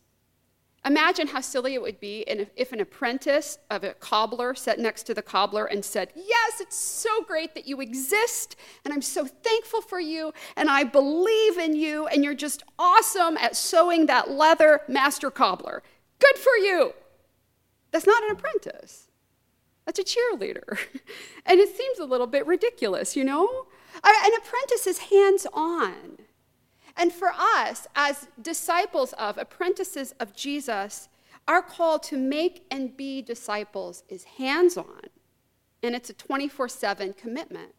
Imagine 0.86 1.28
how 1.28 1.42
silly 1.42 1.74
it 1.74 1.82
would 1.82 2.00
be 2.00 2.22
if 2.56 2.72
an 2.72 2.80
apprentice 2.80 3.58
of 3.70 3.84
a 3.84 3.94
cobbler 3.96 4.56
sat 4.56 4.80
next 4.80 5.04
to 5.04 5.14
the 5.14 5.22
cobbler 5.22 5.66
and 5.66 5.84
said, 5.84 6.12
Yes, 6.16 6.62
it's 6.62 6.78
so 6.78 7.22
great 7.24 7.54
that 7.56 7.68
you 7.68 7.82
exist, 7.82 8.56
and 8.86 8.94
I'm 8.94 9.02
so 9.02 9.26
thankful 9.26 9.82
for 9.82 10.00
you, 10.00 10.34
and 10.56 10.70
I 10.70 10.86
believe 10.86 11.58
in 11.58 11.76
you, 11.76 12.08
and 12.08 12.24
you're 12.24 12.34
just 12.34 12.64
awesome 12.78 13.36
at 13.38 13.58
sewing 13.58 14.06
that 14.06 14.32
leather, 14.32 14.82
master 14.88 15.30
cobbler. 15.30 15.84
Good 16.20 16.38
for 16.38 16.56
you. 16.58 16.94
That's 17.92 18.08
not 18.08 18.24
an 18.24 18.32
apprentice, 18.32 19.10
that's 19.86 20.00
a 20.00 20.04
cheerleader. 20.04 20.78
and 21.46 21.60
it 21.60 21.76
seems 21.76 22.00
a 22.00 22.06
little 22.06 22.28
bit 22.28 22.46
ridiculous, 22.48 23.16
you 23.16 23.26
know? 23.26 23.66
An 24.04 24.32
apprentice 24.38 24.88
is 24.88 25.00
hands 25.10 25.46
on. 25.54 26.20
And 26.98 27.12
for 27.12 27.32
us, 27.34 27.88
as 27.96 28.28
disciples 28.42 29.14
of, 29.14 29.38
apprentices 29.38 30.14
of 30.20 30.36
Jesus, 30.36 31.10
our 31.48 31.62
call 31.62 32.00
to 32.00 32.18
make 32.18 32.66
and 32.70 32.96
be 32.96 33.22
disciples 33.22 34.04
is 34.08 34.24
hands 34.24 34.78
on, 34.78 35.02
and 35.82 35.96
it's 35.96 36.10
a 36.10 36.14
24 36.14 36.70
7 36.70 37.14
commitment. 37.14 37.74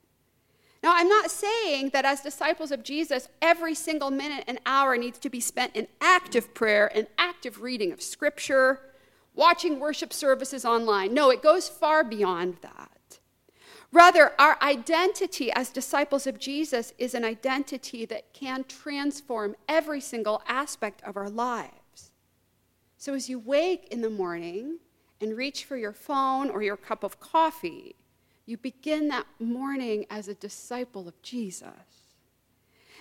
Now, 0.82 0.92
I'm 0.94 1.08
not 1.08 1.30
saying 1.30 1.90
that 1.90 2.06
as 2.06 2.22
disciples 2.22 2.72
of 2.72 2.82
Jesus, 2.82 3.28
every 3.42 3.74
single 3.74 4.10
minute 4.10 4.44
and 4.46 4.58
hour 4.64 4.96
needs 4.96 5.18
to 5.18 5.30
be 5.30 5.40
spent 5.40 5.76
in 5.76 5.88
active 6.00 6.54
prayer 6.54 6.90
and 6.94 7.06
active 7.18 7.60
reading 7.60 7.92
of 7.92 8.00
Scripture, 8.00 8.80
watching 9.34 9.78
worship 9.78 10.12
services 10.12 10.64
online. 10.64 11.12
No, 11.12 11.30
it 11.30 11.42
goes 11.42 11.68
far 11.68 12.02
beyond 12.02 12.56
that. 12.62 12.90
Rather, 13.92 14.32
our 14.38 14.56
identity 14.62 15.50
as 15.52 15.70
disciples 15.70 16.26
of 16.26 16.38
Jesus 16.38 16.92
is 16.96 17.14
an 17.14 17.24
identity 17.24 18.04
that 18.06 18.32
can 18.32 18.64
transform 18.64 19.56
every 19.68 20.00
single 20.00 20.42
aspect 20.46 21.02
of 21.02 21.16
our 21.16 21.28
lives. 21.28 22.12
So 22.96 23.14
as 23.14 23.28
you 23.28 23.38
wake 23.40 23.88
in 23.90 24.00
the 24.00 24.10
morning 24.10 24.78
and 25.20 25.36
reach 25.36 25.64
for 25.64 25.76
your 25.76 25.92
phone 25.92 26.50
or 26.50 26.62
your 26.62 26.76
cup 26.76 27.02
of 27.02 27.18
coffee, 27.18 27.96
you 28.46 28.56
begin 28.56 29.08
that 29.08 29.26
morning 29.40 30.06
as 30.08 30.28
a 30.28 30.34
disciple 30.34 31.08
of 31.08 31.20
Jesus. 31.22 31.68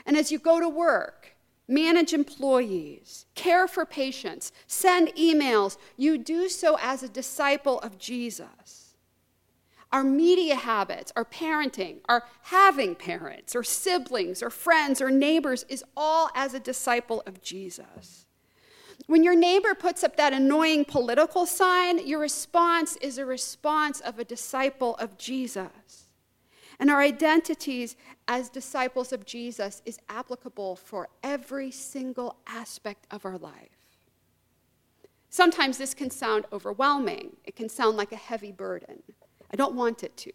And 0.08 0.18
as 0.18 0.32
you 0.32 0.40
go 0.40 0.60
to 0.60 0.70
work, 0.70 1.36
manage 1.68 2.14
employees, 2.14 3.28
care 3.36 3.68
for 3.68 3.86
patients, 3.86 4.52
send 4.66 5.10
emails, 5.10 5.78
you 5.98 6.18
do 6.18 6.50
so 6.50 6.80
as 6.82 7.04
a 7.04 7.10
disciple 7.10 7.80
of 7.82 8.00
Jesus 8.00 8.89
our 9.92 10.04
media 10.04 10.56
habits, 10.56 11.12
our 11.16 11.26
parenting, 11.26 11.98
our 12.08 12.24
having 12.44 12.96
parents, 12.96 13.56
or 13.56 13.64
siblings, 13.64 14.44
or 14.44 14.50
friends, 14.50 15.02
or 15.02 15.10
neighbors 15.10 15.66
is 15.68 15.84
all 15.98 16.30
as 16.36 16.54
a 16.54 16.60
disciple 16.60 17.24
of 17.26 17.42
Jesus. 17.42 18.26
When 19.08 19.24
your 19.24 19.36
neighbor 19.36 19.74
puts 19.74 20.04
up 20.04 20.18
that 20.18 20.34
annoying 20.34 20.86
political 20.86 21.46
sign, 21.46 22.06
your 22.06 22.20
response 22.20 22.96
is 22.98 23.18
a 23.18 23.26
response 23.26 24.00
of 24.02 24.20
a 24.20 24.24
disciple 24.24 24.96
of 24.98 25.18
Jesus. 25.18 26.08
And 26.80 26.90
our 26.90 27.02
identities 27.02 27.96
as 28.28 28.50
disciples 28.50 29.12
of 29.12 29.26
Jesus 29.26 29.82
is 29.86 30.00
applicable 30.08 30.76
for 30.76 31.10
every 31.24 31.72
single 31.72 32.38
aspect 32.46 33.08
of 33.10 33.26
our 33.26 33.38
life. 33.38 33.88
Sometimes 35.30 35.78
this 35.78 35.94
can 35.94 36.10
sound 36.10 36.46
overwhelming, 36.52 37.38
it 37.44 37.56
can 37.56 37.70
sound 37.70 37.98
like 37.98 38.12
a 38.12 38.18
heavy 38.18 38.52
burden. 38.52 39.04
I 39.52 39.56
don't 39.56 39.76
want 39.76 40.04
it 40.04 40.16
to. 40.18 40.32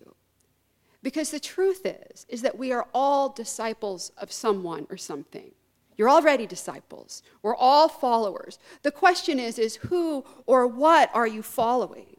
Because 1.03 1.31
the 1.31 1.40
truth 1.40 1.85
is, 1.85 2.24
is 2.31 2.42
that 2.42 2.59
we 2.59 2.72
are 2.72 2.88
all 2.94 3.29
disciples 3.29 4.11
of 4.16 4.33
someone 4.33 4.87
or 4.88 4.96
something. 4.96 5.53
You're 5.96 6.11
already 6.11 6.46
disciples. 6.46 7.22
We're 7.42 7.55
all 7.55 7.88
followers. 7.88 8.59
The 8.83 8.90
question 8.90 9.38
is, 9.38 9.59
is 9.59 9.77
who 9.77 10.24
or 10.46 10.66
what 10.66 11.11
are 11.14 11.27
you 11.27 11.42
following? 11.42 12.16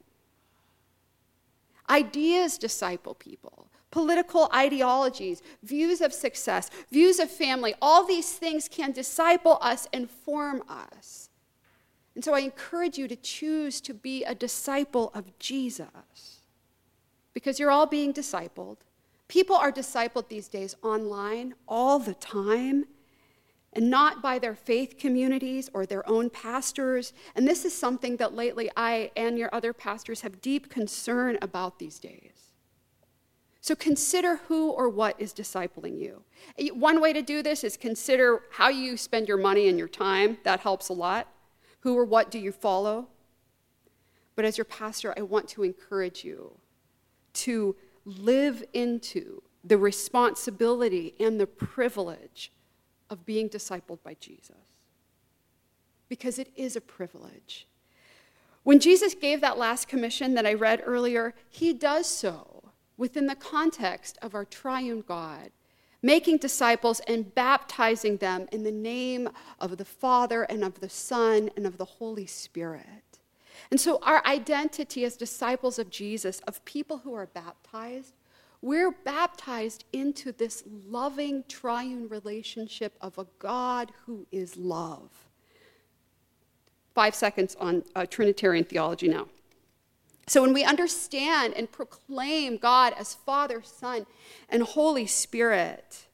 Ideas 1.90 2.58
disciple 2.58 3.16
people. 3.16 3.70
Political 3.92 4.50
ideologies, 4.54 5.42
views 5.64 6.02
of 6.02 6.14
success, 6.14 6.70
views 6.92 7.20
of 7.20 7.32
family, 7.32 7.74
all 7.82 8.06
these 8.06 8.34
things 8.34 8.68
can 8.68 8.92
disciple 8.92 9.58
us 9.62 9.88
and 9.94 10.10
form 10.10 10.62
us. 10.68 11.30
And 12.14 12.24
so 12.24 12.34
I 12.34 12.40
encourage 12.40 12.98
you 12.98 13.08
to 13.08 13.16
choose 13.16 13.82
to 13.82 13.94
be 13.94 14.24
a 14.24 14.36
disciple 14.36 15.12
of 15.14 15.38
Jesus 15.40 16.35
because 17.36 17.60
you're 17.60 17.70
all 17.70 17.86
being 17.86 18.12
discipled. 18.12 18.78
People 19.28 19.56
are 19.56 19.72
discipled 19.72 20.30
these 20.30 20.48
days 20.48 20.76
online 20.82 21.54
all 21.68 22.00
the 22.00 22.16
time, 22.16 22.86
and 23.74 23.90
not 23.90 24.24
by 24.24 24.40
their 24.40 24.56
faith 24.56 24.98
communities 24.98 25.70
or 25.74 25.86
their 25.86 26.08
own 26.10 26.30
pastors. 26.30 27.12
And 27.36 27.46
this 27.46 27.66
is 27.66 27.78
something 27.78 28.16
that 28.18 28.34
lately 28.34 28.72
I 28.78 29.12
and 29.18 29.38
your 29.38 29.54
other 29.54 29.74
pastors 29.74 30.22
have 30.22 30.42
deep 30.42 30.70
concern 30.70 31.38
about 31.42 31.78
these 31.78 32.00
days. 32.00 32.32
So 33.60 33.76
consider 33.76 34.38
who 34.48 34.70
or 34.70 34.88
what 34.88 35.20
is 35.20 35.34
discipling 35.34 36.00
you. 36.00 36.24
One 36.74 37.02
way 37.02 37.12
to 37.14 37.22
do 37.22 37.44
this 37.44 37.64
is 37.64 37.76
consider 37.76 38.44
how 38.52 38.70
you 38.70 38.96
spend 38.96 39.28
your 39.28 39.38
money 39.38 39.68
and 39.68 39.78
your 39.78 39.88
time. 39.90 40.38
That 40.44 40.62
helps 40.62 40.88
a 40.88 40.94
lot. 40.94 41.28
Who 41.82 41.98
or 41.98 42.06
what 42.06 42.32
do 42.32 42.40
you 42.40 42.52
follow? 42.52 43.10
But 44.36 44.46
as 44.46 44.58
your 44.58 44.66
pastor, 44.66 45.14
I 45.18 45.24
want 45.24 45.50
to 45.50 45.64
encourage 45.64 46.24
you 46.24 46.60
to 47.36 47.76
live 48.06 48.64
into 48.74 49.42
the 49.64 49.78
responsibility 49.78 51.16
and 51.20 51.40
the 51.40 51.48
privilege 51.48 52.52
of 53.10 53.26
being 53.26 53.50
discipled 53.50 54.02
by 54.04 54.16
Jesus. 54.20 54.56
Because 56.08 56.38
it 56.38 56.52
is 56.56 56.76
a 56.76 56.82
privilege. 56.82 57.68
When 58.64 58.80
Jesus 58.80 59.14
gave 59.14 59.42
that 59.42 59.58
last 59.58 59.88
commission 59.88 60.34
that 60.36 60.46
I 60.46 60.54
read 60.54 60.82
earlier, 60.86 61.34
he 61.50 61.74
does 61.74 62.08
so 62.08 62.72
within 62.98 63.28
the 63.28 63.36
context 63.36 64.18
of 64.22 64.34
our 64.34 64.46
triune 64.46 65.04
God, 65.08 65.52
making 66.02 66.38
disciples 66.38 67.00
and 67.08 67.34
baptizing 67.34 68.18
them 68.18 68.48
in 68.52 68.64
the 68.64 68.72
name 68.72 69.30
of 69.60 69.78
the 69.78 69.86
Father 69.86 70.44
and 70.44 70.64
of 70.64 70.80
the 70.80 70.90
Son 70.90 71.50
and 71.56 71.66
of 71.66 71.78
the 71.78 71.86
Holy 71.86 72.26
Spirit. 72.26 73.04
And 73.72 73.80
so, 73.80 74.00
our 74.04 74.26
identity 74.26 75.06
as 75.06 75.18
disciples 75.18 75.80
of 75.80 75.90
Jesus, 75.90 76.40
of 76.48 76.64
people 76.66 77.00
who 77.00 77.14
are 77.14 77.26
baptized, 77.26 78.14
we're 78.62 78.92
baptized 78.92 79.86
into 79.94 80.32
this 80.32 80.64
loving 80.68 81.44
triune 81.48 82.08
relationship 82.08 82.96
of 83.02 83.18
a 83.18 83.28
God 83.40 83.92
who 84.06 84.28
is 84.32 84.58
love. 84.58 85.10
Five 86.94 87.16
seconds 87.16 87.56
on 87.60 87.84
uh, 87.96 88.06
Trinitarian 88.06 88.64
theology 88.64 89.08
now. 89.08 89.28
So, 90.28 90.42
when 90.42 90.54
we 90.54 90.64
understand 90.64 91.54
and 91.54 91.72
proclaim 91.72 92.58
God 92.58 92.94
as 92.98 93.14
Father, 93.14 93.62
Son, 93.64 94.06
and 94.50 94.64
Holy 94.64 95.06
Spirit, 95.06 96.06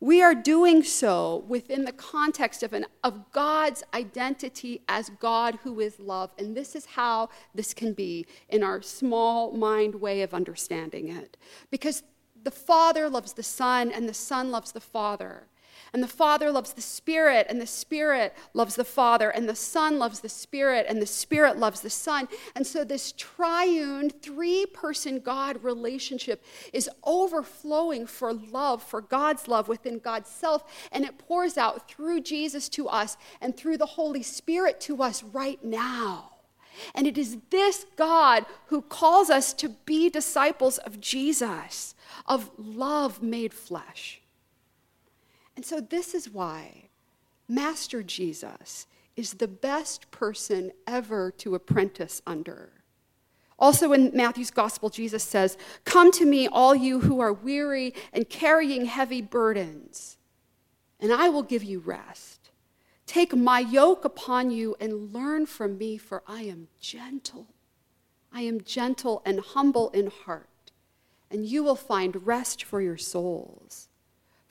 we 0.00 0.22
are 0.22 0.34
doing 0.34 0.82
so 0.82 1.44
within 1.46 1.84
the 1.84 1.92
context 1.92 2.62
of, 2.62 2.72
an, 2.72 2.86
of 3.04 3.30
God's 3.32 3.84
identity 3.92 4.80
as 4.88 5.10
God 5.20 5.58
who 5.62 5.78
is 5.78 6.00
love. 6.00 6.30
And 6.38 6.56
this 6.56 6.74
is 6.74 6.86
how 6.86 7.28
this 7.54 7.74
can 7.74 7.92
be 7.92 8.26
in 8.48 8.62
our 8.62 8.80
small 8.80 9.52
mind 9.52 9.94
way 9.96 10.22
of 10.22 10.32
understanding 10.32 11.08
it. 11.08 11.36
Because 11.70 12.02
the 12.42 12.50
Father 12.50 13.10
loves 13.10 13.34
the 13.34 13.42
Son, 13.42 13.92
and 13.92 14.08
the 14.08 14.14
Son 14.14 14.50
loves 14.50 14.72
the 14.72 14.80
Father. 14.80 15.44
And 15.92 16.02
the 16.02 16.08
Father 16.08 16.50
loves 16.50 16.72
the 16.72 16.80
Spirit, 16.80 17.46
and 17.48 17.60
the 17.60 17.66
Spirit 17.66 18.34
loves 18.54 18.76
the 18.76 18.84
Father, 18.84 19.30
and 19.30 19.48
the 19.48 19.54
Son 19.54 19.98
loves 19.98 20.20
the 20.20 20.28
Spirit, 20.28 20.86
and 20.88 21.02
the 21.02 21.06
Spirit 21.06 21.56
loves 21.56 21.80
the 21.80 21.90
Son. 21.90 22.28
And 22.54 22.66
so, 22.66 22.84
this 22.84 23.12
triune, 23.12 24.10
three 24.10 24.66
person 24.66 25.18
God 25.18 25.62
relationship 25.64 26.44
is 26.72 26.88
overflowing 27.04 28.06
for 28.06 28.32
love, 28.32 28.82
for 28.82 29.00
God's 29.00 29.48
love 29.48 29.68
within 29.68 29.98
God's 29.98 30.30
self, 30.30 30.64
and 30.92 31.04
it 31.04 31.18
pours 31.18 31.58
out 31.58 31.88
through 31.88 32.20
Jesus 32.20 32.68
to 32.70 32.88
us 32.88 33.16
and 33.40 33.56
through 33.56 33.78
the 33.78 33.86
Holy 33.86 34.22
Spirit 34.22 34.80
to 34.82 35.02
us 35.02 35.22
right 35.22 35.62
now. 35.64 36.30
And 36.94 37.06
it 37.06 37.18
is 37.18 37.38
this 37.50 37.86
God 37.96 38.46
who 38.66 38.82
calls 38.82 39.30
us 39.30 39.52
to 39.54 39.68
be 39.68 40.08
disciples 40.08 40.78
of 40.78 41.00
Jesus, 41.00 41.94
of 42.26 42.50
love 42.56 43.22
made 43.22 43.52
flesh. 43.52 44.20
And 45.60 45.66
so, 45.66 45.78
this 45.78 46.14
is 46.14 46.30
why 46.30 46.88
Master 47.46 48.02
Jesus 48.02 48.86
is 49.14 49.34
the 49.34 49.46
best 49.46 50.10
person 50.10 50.72
ever 50.86 51.30
to 51.32 51.54
apprentice 51.54 52.22
under. 52.26 52.70
Also, 53.58 53.92
in 53.92 54.10
Matthew's 54.16 54.50
gospel, 54.50 54.88
Jesus 54.88 55.22
says, 55.22 55.58
Come 55.84 56.12
to 56.12 56.24
me, 56.24 56.48
all 56.48 56.74
you 56.74 57.00
who 57.00 57.20
are 57.20 57.34
weary 57.34 57.92
and 58.10 58.26
carrying 58.30 58.86
heavy 58.86 59.20
burdens, 59.20 60.16
and 60.98 61.12
I 61.12 61.28
will 61.28 61.42
give 61.42 61.62
you 61.62 61.80
rest. 61.80 62.48
Take 63.04 63.36
my 63.36 63.60
yoke 63.60 64.06
upon 64.06 64.50
you 64.50 64.76
and 64.80 65.12
learn 65.12 65.44
from 65.44 65.76
me, 65.76 65.98
for 65.98 66.22
I 66.26 66.44
am 66.44 66.68
gentle. 66.80 67.48
I 68.32 68.40
am 68.40 68.62
gentle 68.62 69.20
and 69.26 69.40
humble 69.40 69.90
in 69.90 70.06
heart, 70.06 70.72
and 71.30 71.44
you 71.44 71.62
will 71.62 71.76
find 71.76 72.26
rest 72.26 72.64
for 72.64 72.80
your 72.80 72.96
souls. 72.96 73.89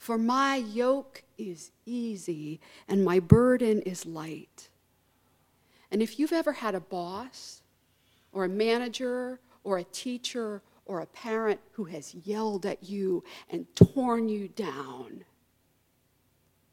For 0.00 0.16
my 0.16 0.56
yoke 0.56 1.24
is 1.36 1.72
easy 1.84 2.58
and 2.88 3.04
my 3.04 3.20
burden 3.20 3.82
is 3.82 4.06
light. 4.06 4.70
And 5.90 6.00
if 6.00 6.18
you've 6.18 6.32
ever 6.32 6.52
had 6.52 6.74
a 6.74 6.80
boss 6.80 7.60
or 8.32 8.44
a 8.44 8.48
manager 8.48 9.40
or 9.62 9.76
a 9.76 9.84
teacher 9.84 10.62
or 10.86 11.00
a 11.00 11.06
parent 11.06 11.60
who 11.72 11.84
has 11.84 12.14
yelled 12.14 12.64
at 12.64 12.82
you 12.82 13.22
and 13.50 13.66
torn 13.76 14.30
you 14.30 14.48
down, 14.48 15.22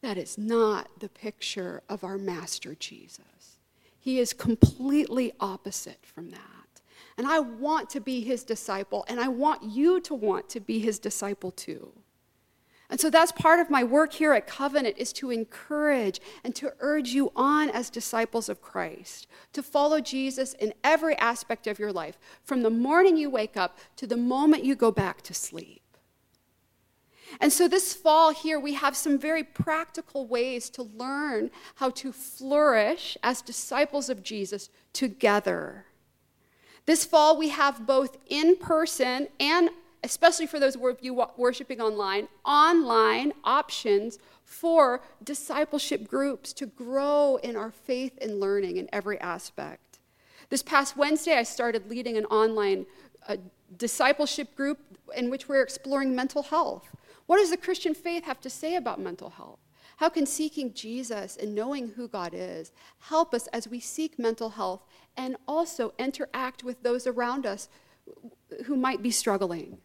that 0.02 0.18
is 0.18 0.38
not 0.38 0.88
the 1.02 1.10
picture 1.10 1.84
of 1.90 2.06
our 2.06 2.18
Master 2.18 2.76
Jesus. 2.76 3.58
He 4.00 4.20
is 4.20 4.32
completely 4.32 5.34
opposite 5.42 6.06
from 6.06 6.30
that. 6.30 6.40
And 7.18 7.28
I 7.28 7.42
want 7.42 7.90
to 7.90 8.00
be 8.00 8.22
his 8.22 8.46
disciple, 8.46 9.04
and 9.10 9.20
I 9.20 9.28
want 9.28 9.64
you 9.64 10.00
to 10.00 10.14
want 10.14 10.48
to 10.50 10.62
be 10.62 10.80
his 10.80 10.98
disciple 10.98 11.52
too. 11.52 11.92
And 12.90 13.02
so 13.02 13.10
that's 13.10 13.34
part 13.34 13.60
of 13.60 13.70
my 13.70 13.84
work 13.84 14.14
here 14.14 14.32
at 14.34 14.48
Covenant 14.48 14.98
is 14.98 15.12
to 15.14 15.30
encourage 15.30 16.22
and 16.44 16.56
to 16.56 16.74
urge 16.80 17.10
you 17.10 17.32
on 17.36 17.70
as 17.70 17.90
disciples 17.90 18.48
of 18.48 18.62
Christ, 18.62 19.28
to 19.52 19.62
follow 19.62 20.00
Jesus 20.00 20.54
in 20.54 20.74
every 20.84 21.18
aspect 21.18 21.68
of 21.68 21.80
your 21.80 21.92
life, 21.92 22.18
from 22.44 22.62
the 22.62 22.70
morning 22.70 23.18
you 23.18 23.30
wake 23.30 23.58
up 23.58 23.78
to 23.98 24.08
the 24.08 24.16
moment 24.16 24.64
you 24.64 24.74
go 24.74 24.90
back 24.90 25.22
to 25.24 25.34
sleep. 25.34 25.82
And 27.42 27.52
so 27.52 27.68
this 27.68 27.94
fall 27.94 28.32
here, 28.32 28.58
we 28.58 28.76
have 28.76 28.96
some 28.96 29.20
very 29.20 29.44
practical 29.44 30.26
ways 30.26 30.70
to 30.72 30.84
learn 30.84 31.52
how 31.76 31.90
to 31.90 32.14
flourish 32.14 33.18
as 33.22 33.42
disciples 33.42 34.10
of 34.10 34.24
Jesus 34.24 34.70
together. 34.94 35.88
This 36.86 37.04
fall, 37.04 37.38
we 37.38 37.50
have 37.50 37.86
both 37.86 38.18
in 38.28 38.56
person 38.56 39.28
and 39.42 39.70
especially 40.08 40.48
for 40.48 40.58
those 40.58 40.78
of 40.78 40.98
you 41.02 41.22
worshiping 41.36 41.82
online, 41.82 42.30
online 42.46 43.34
options 43.44 44.20
for 44.46 45.02
discipleship 45.22 46.08
groups 46.08 46.54
to 46.54 46.66
grow 46.66 47.38
in 47.44 47.58
our 47.58 47.72
faith 47.72 48.18
and 48.22 48.40
learning 48.40 48.78
in 48.78 48.88
every 48.94 49.20
aspect. 49.20 50.00
This 50.50 50.64
past 50.64 50.96
Wednesday, 50.96 51.34
I 51.34 51.44
started 51.44 51.90
leading 51.90 52.16
an 52.16 52.24
online 52.28 52.86
uh, 53.28 53.36
discipleship 53.78 54.56
group 54.56 54.80
in 55.14 55.30
which 55.30 55.50
we're 55.50 55.62
exploring 55.62 56.16
mental 56.16 56.44
health. 56.44 56.88
What 57.26 57.40
does 57.40 57.50
the 57.50 57.58
Christian 57.58 57.94
faith 57.94 58.24
have 58.24 58.40
to 58.40 58.50
say 58.50 58.78
about 58.78 59.02
mental 59.02 59.32
health? 59.32 59.60
How 59.98 60.08
can 60.08 60.26
seeking 60.26 60.74
Jesus 60.74 61.36
and 61.36 61.54
knowing 61.54 61.90
who 61.90 62.08
God 62.08 62.32
is 62.34 62.72
help 63.00 63.34
us 63.34 63.48
as 63.48 63.68
we 63.68 63.82
seek 63.82 64.18
mental 64.18 64.52
health 64.52 64.86
and 65.18 65.36
also 65.50 65.94
interact 66.00 66.64
with 66.64 66.82
those 66.84 67.06
around 67.06 67.46
us 67.46 67.68
who 68.68 68.78
might 68.78 69.04
be 69.04 69.12
struggling? 69.12 69.80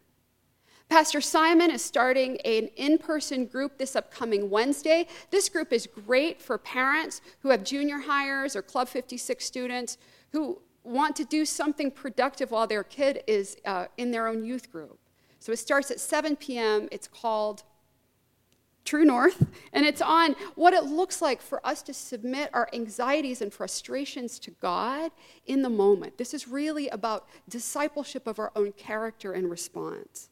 Pastor 0.93 1.21
Simon 1.21 1.71
is 1.71 1.83
starting 1.83 2.39
an 2.41 2.69
in 2.75 2.99
person 2.99 3.47
group 3.47 3.79
this 3.79 3.95
upcoming 3.95 4.51
Wednesday. 4.51 5.07
This 5.31 5.49
group 5.49 5.73
is 5.73 5.87
great 5.87 6.39
for 6.39 6.59
parents 6.59 7.19
who 7.39 7.49
have 7.49 7.63
junior 7.63 7.97
highers 7.97 8.55
or 8.55 8.61
Club 8.61 8.87
56 8.87 9.43
students 9.43 9.97
who 10.33 10.61
want 10.83 11.15
to 11.15 11.25
do 11.25 11.45
something 11.45 11.89
productive 11.89 12.51
while 12.51 12.67
their 12.67 12.83
kid 12.83 13.23
is 13.25 13.57
uh, 13.65 13.87
in 13.97 14.11
their 14.11 14.27
own 14.27 14.45
youth 14.45 14.71
group. 14.71 14.99
So 15.39 15.51
it 15.51 15.57
starts 15.57 15.89
at 15.89 15.99
7 15.99 16.35
p.m. 16.35 16.87
It's 16.91 17.07
called 17.07 17.63
True 18.85 19.03
North, 19.03 19.47
and 19.73 19.87
it's 19.87 20.01
on 20.01 20.35
what 20.53 20.75
it 20.75 20.83
looks 20.83 21.23
like 21.23 21.41
for 21.41 21.59
us 21.65 21.81
to 21.83 21.93
submit 21.95 22.51
our 22.53 22.69
anxieties 22.71 23.41
and 23.41 23.51
frustrations 23.51 24.37
to 24.37 24.51
God 24.61 25.09
in 25.47 25.63
the 25.63 25.71
moment. 25.71 26.19
This 26.19 26.35
is 26.35 26.47
really 26.47 26.87
about 26.89 27.27
discipleship 27.49 28.27
of 28.27 28.37
our 28.37 28.51
own 28.55 28.73
character 28.73 29.33
and 29.33 29.49
response. 29.49 30.29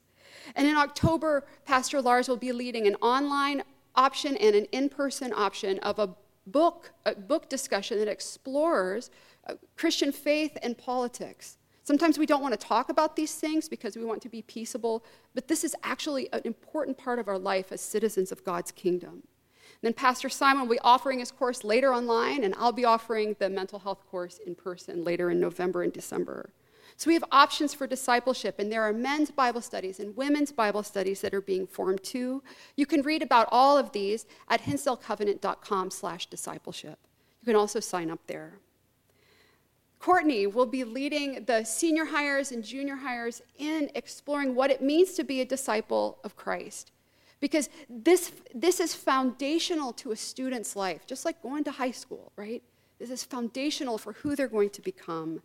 And 0.55 0.67
in 0.67 0.75
October, 0.75 1.45
Pastor 1.65 2.01
Lars 2.01 2.27
will 2.27 2.37
be 2.37 2.51
leading 2.51 2.87
an 2.87 2.95
online 2.95 3.63
option 3.95 4.37
and 4.37 4.55
an 4.55 4.65
in 4.71 4.89
person 4.89 5.33
option 5.33 5.79
of 5.79 5.99
a 5.99 6.09
book, 6.47 6.91
a 7.05 7.15
book 7.15 7.49
discussion 7.49 7.99
that 7.99 8.07
explores 8.07 9.11
uh, 9.47 9.55
Christian 9.75 10.11
faith 10.11 10.57
and 10.63 10.77
politics. 10.77 11.57
Sometimes 11.83 12.17
we 12.17 12.25
don't 12.25 12.41
want 12.41 12.59
to 12.59 12.67
talk 12.67 12.89
about 12.89 13.15
these 13.15 13.35
things 13.35 13.67
because 13.67 13.97
we 13.97 14.05
want 14.05 14.21
to 14.21 14.29
be 14.29 14.41
peaceable, 14.43 15.03
but 15.33 15.47
this 15.47 15.63
is 15.63 15.75
actually 15.83 16.31
an 16.31 16.41
important 16.45 16.97
part 16.97 17.19
of 17.19 17.27
our 17.27 17.39
life 17.39 17.71
as 17.71 17.81
citizens 17.81 18.31
of 18.31 18.43
God's 18.43 18.71
kingdom. 18.71 19.23
And 19.81 19.89
then 19.89 19.93
Pastor 19.93 20.29
Simon 20.29 20.67
will 20.67 20.75
be 20.75 20.79
offering 20.83 21.19
his 21.19 21.31
course 21.31 21.63
later 21.63 21.91
online, 21.91 22.43
and 22.43 22.53
I'll 22.57 22.71
be 22.71 22.85
offering 22.85 23.35
the 23.39 23.49
mental 23.49 23.79
health 23.79 24.05
course 24.09 24.39
in 24.45 24.53
person 24.53 25.03
later 25.03 25.31
in 25.31 25.39
November 25.39 25.81
and 25.81 25.91
December. 25.91 26.51
So 27.01 27.07
we 27.07 27.15
have 27.15 27.23
options 27.31 27.73
for 27.73 27.87
discipleship, 27.87 28.59
and 28.59 28.71
there 28.71 28.83
are 28.83 28.93
men's 28.93 29.31
Bible 29.31 29.61
studies 29.61 29.99
and 29.99 30.15
women's 30.15 30.51
Bible 30.51 30.83
studies 30.83 31.19
that 31.21 31.33
are 31.33 31.41
being 31.41 31.65
formed 31.65 32.03
too. 32.03 32.43
You 32.75 32.85
can 32.85 33.01
read 33.01 33.23
about 33.23 33.47
all 33.51 33.75
of 33.75 33.91
these 33.91 34.27
at 34.47 34.61
hinsdalecovenant.com 34.61 35.89
slash 35.89 36.27
discipleship. 36.27 36.99
You 37.41 37.47
can 37.47 37.55
also 37.55 37.79
sign 37.79 38.11
up 38.11 38.19
there. 38.27 38.59
Courtney 39.97 40.45
will 40.45 40.67
be 40.67 40.83
leading 40.83 41.45
the 41.45 41.63
senior 41.63 42.05
highers 42.05 42.51
and 42.51 42.63
junior 42.63 42.97
highers 42.97 43.41
in 43.57 43.89
exploring 43.95 44.53
what 44.53 44.69
it 44.69 44.83
means 44.83 45.13
to 45.13 45.23
be 45.23 45.41
a 45.41 45.45
disciple 45.45 46.19
of 46.23 46.35
Christ. 46.35 46.91
Because 47.39 47.71
this, 47.89 48.31
this 48.53 48.79
is 48.79 48.93
foundational 48.93 49.91
to 49.93 50.11
a 50.11 50.15
student's 50.15 50.75
life, 50.75 51.07
just 51.07 51.25
like 51.25 51.41
going 51.41 51.63
to 51.63 51.71
high 51.71 51.89
school, 51.89 52.31
right? 52.35 52.61
This 52.99 53.09
is 53.09 53.23
foundational 53.23 53.97
for 53.97 54.13
who 54.13 54.35
they're 54.35 54.47
going 54.47 54.69
to 54.69 54.81
become. 54.83 55.41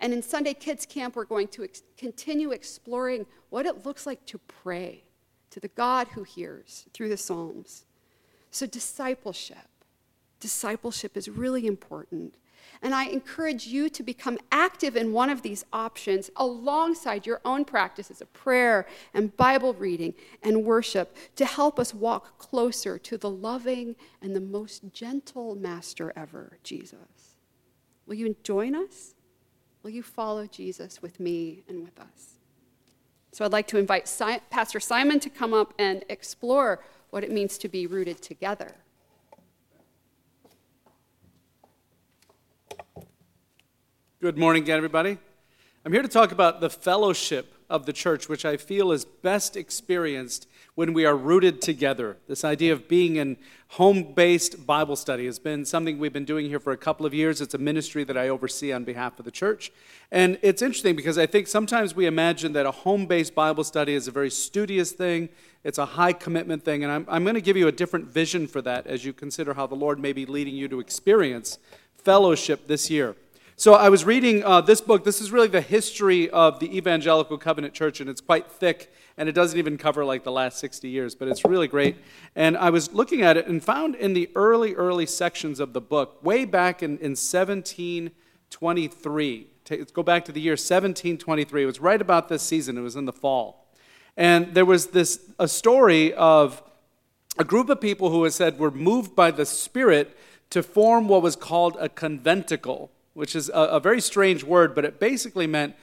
And 0.00 0.12
in 0.12 0.22
Sunday 0.22 0.54
Kids 0.54 0.86
Camp, 0.86 1.14
we're 1.14 1.24
going 1.24 1.48
to 1.48 1.64
ex- 1.64 1.82
continue 1.96 2.50
exploring 2.50 3.26
what 3.50 3.66
it 3.66 3.84
looks 3.84 4.06
like 4.06 4.24
to 4.26 4.38
pray 4.38 5.04
to 5.50 5.60
the 5.60 5.68
God 5.68 6.08
who 6.08 6.22
hears 6.22 6.86
through 6.94 7.10
the 7.10 7.16
Psalms. 7.16 7.84
So, 8.50 8.66
discipleship. 8.66 9.68
Discipleship 10.40 11.16
is 11.16 11.28
really 11.28 11.66
important. 11.66 12.36
And 12.82 12.94
I 12.94 13.04
encourage 13.06 13.66
you 13.66 13.90
to 13.90 14.02
become 14.02 14.38
active 14.50 14.96
in 14.96 15.12
one 15.12 15.28
of 15.28 15.42
these 15.42 15.64
options 15.72 16.30
alongside 16.36 17.26
your 17.26 17.40
own 17.44 17.64
practices 17.64 18.22
of 18.22 18.32
prayer 18.32 18.86
and 19.12 19.36
Bible 19.36 19.74
reading 19.74 20.14
and 20.42 20.64
worship 20.64 21.14
to 21.36 21.44
help 21.44 21.78
us 21.78 21.92
walk 21.92 22.38
closer 22.38 22.98
to 22.98 23.18
the 23.18 23.28
loving 23.28 23.96
and 24.22 24.34
the 24.34 24.40
most 24.40 24.92
gentle 24.92 25.54
master 25.54 26.12
ever, 26.16 26.58
Jesus. 26.62 27.36
Will 28.06 28.14
you 28.14 28.34
join 28.42 28.74
us? 28.74 29.14
Will 29.82 29.90
you 29.90 30.02
follow 30.02 30.46
Jesus 30.46 31.00
with 31.00 31.18
me 31.18 31.62
and 31.68 31.82
with 31.82 31.98
us? 31.98 32.34
So 33.32 33.44
I'd 33.44 33.52
like 33.52 33.66
to 33.68 33.78
invite 33.78 34.08
si- 34.08 34.40
Pastor 34.50 34.78
Simon 34.78 35.20
to 35.20 35.30
come 35.30 35.54
up 35.54 35.72
and 35.78 36.04
explore 36.08 36.84
what 37.10 37.24
it 37.24 37.30
means 37.30 37.56
to 37.58 37.68
be 37.68 37.86
rooted 37.86 38.20
together. 38.20 38.74
Good 44.20 44.36
morning, 44.36 44.64
again, 44.64 44.76
everybody. 44.76 45.16
I'm 45.82 45.92
here 45.92 46.02
to 46.02 46.08
talk 46.08 46.30
about 46.30 46.60
the 46.60 46.68
fellowship 46.68 47.54
of 47.70 47.86
the 47.86 47.92
church, 47.94 48.28
which 48.28 48.44
I 48.44 48.58
feel 48.58 48.92
is 48.92 49.06
best 49.06 49.56
experienced 49.56 50.46
when 50.74 50.92
we 50.92 51.04
are 51.04 51.16
rooted 51.16 51.60
together. 51.60 52.16
This 52.28 52.44
idea 52.44 52.72
of 52.72 52.88
being 52.88 53.16
in 53.16 53.36
home 53.68 54.14
based 54.14 54.66
Bible 54.66 54.96
study 54.96 55.26
has 55.26 55.38
been 55.38 55.64
something 55.64 55.98
we've 55.98 56.12
been 56.12 56.24
doing 56.24 56.46
here 56.46 56.60
for 56.60 56.72
a 56.72 56.76
couple 56.76 57.06
of 57.06 57.14
years. 57.14 57.40
It's 57.40 57.54
a 57.54 57.58
ministry 57.58 58.04
that 58.04 58.16
I 58.16 58.28
oversee 58.28 58.72
on 58.72 58.84
behalf 58.84 59.18
of 59.18 59.24
the 59.24 59.30
church. 59.30 59.72
And 60.10 60.38
it's 60.42 60.62
interesting 60.62 60.96
because 60.96 61.18
I 61.18 61.26
think 61.26 61.46
sometimes 61.46 61.94
we 61.94 62.06
imagine 62.06 62.52
that 62.54 62.66
a 62.66 62.70
home 62.70 63.06
based 63.06 63.34
Bible 63.34 63.64
study 63.64 63.94
is 63.94 64.08
a 64.08 64.10
very 64.10 64.30
studious 64.30 64.92
thing, 64.92 65.28
it's 65.64 65.78
a 65.78 65.86
high 65.86 66.12
commitment 66.12 66.64
thing. 66.64 66.82
And 66.84 66.92
I'm, 66.92 67.06
I'm 67.08 67.24
going 67.24 67.34
to 67.34 67.40
give 67.40 67.56
you 67.56 67.68
a 67.68 67.72
different 67.72 68.06
vision 68.06 68.46
for 68.46 68.62
that 68.62 68.86
as 68.86 69.04
you 69.04 69.12
consider 69.12 69.54
how 69.54 69.66
the 69.66 69.74
Lord 69.74 69.98
may 69.98 70.12
be 70.12 70.26
leading 70.26 70.54
you 70.54 70.68
to 70.68 70.80
experience 70.80 71.58
fellowship 71.96 72.66
this 72.66 72.90
year. 72.90 73.16
So 73.60 73.74
I 73.74 73.90
was 73.90 74.06
reading 74.06 74.42
uh, 74.42 74.62
this 74.62 74.80
book. 74.80 75.04
This 75.04 75.20
is 75.20 75.30
really 75.30 75.48
the 75.48 75.60
history 75.60 76.30
of 76.30 76.60
the 76.60 76.74
Evangelical 76.74 77.36
Covenant 77.36 77.74
Church, 77.74 78.00
and 78.00 78.08
it's 78.08 78.22
quite 78.22 78.50
thick, 78.50 78.90
and 79.20 79.28
it 79.28 79.32
doesn't 79.32 79.58
even 79.58 79.76
cover 79.76 80.02
like 80.02 80.24
the 80.24 80.32
last 80.32 80.58
60 80.60 80.88
years, 80.88 81.14
but 81.14 81.28
it's 81.28 81.44
really 81.44 81.68
great. 81.68 81.96
And 82.34 82.56
I 82.56 82.70
was 82.70 82.94
looking 82.94 83.20
at 83.20 83.36
it 83.36 83.46
and 83.46 83.62
found 83.62 83.94
in 83.94 84.14
the 84.14 84.30
early, 84.34 84.74
early 84.74 85.04
sections 85.04 85.60
of 85.60 85.74
the 85.74 85.80
book, 85.82 86.24
way 86.24 86.46
back 86.46 86.82
in, 86.82 86.92
in 86.98 87.10
1723, 87.10 89.46
let's 89.68 89.92
go 89.92 90.02
back 90.02 90.24
to 90.24 90.32
the 90.32 90.40
year 90.40 90.52
1723. 90.52 91.62
It 91.62 91.66
was 91.66 91.80
right 91.80 92.00
about 92.00 92.30
this 92.30 92.42
season, 92.42 92.78
it 92.78 92.80
was 92.80 92.96
in 92.96 93.04
the 93.04 93.12
fall. 93.12 93.66
And 94.16 94.54
there 94.54 94.64
was 94.64 94.86
this 94.86 95.20
a 95.38 95.46
story 95.46 96.14
of 96.14 96.62
a 97.38 97.44
group 97.44 97.68
of 97.68 97.78
people 97.78 98.08
who 98.08 98.24
had 98.24 98.32
said 98.32 98.58
were 98.58 98.70
moved 98.70 99.14
by 99.14 99.30
the 99.30 99.44
Spirit 99.44 100.16
to 100.48 100.62
form 100.62 101.08
what 101.08 101.20
was 101.20 101.36
called 101.36 101.76
a 101.78 101.90
conventicle 101.90 102.90
which 103.14 103.34
is 103.34 103.48
a, 103.50 103.52
a 103.52 103.80
very 103.80 104.00
strange 104.00 104.44
word, 104.44 104.74
but 104.74 104.84
it 104.84 105.00
basically 105.00 105.46
meant 105.46 105.74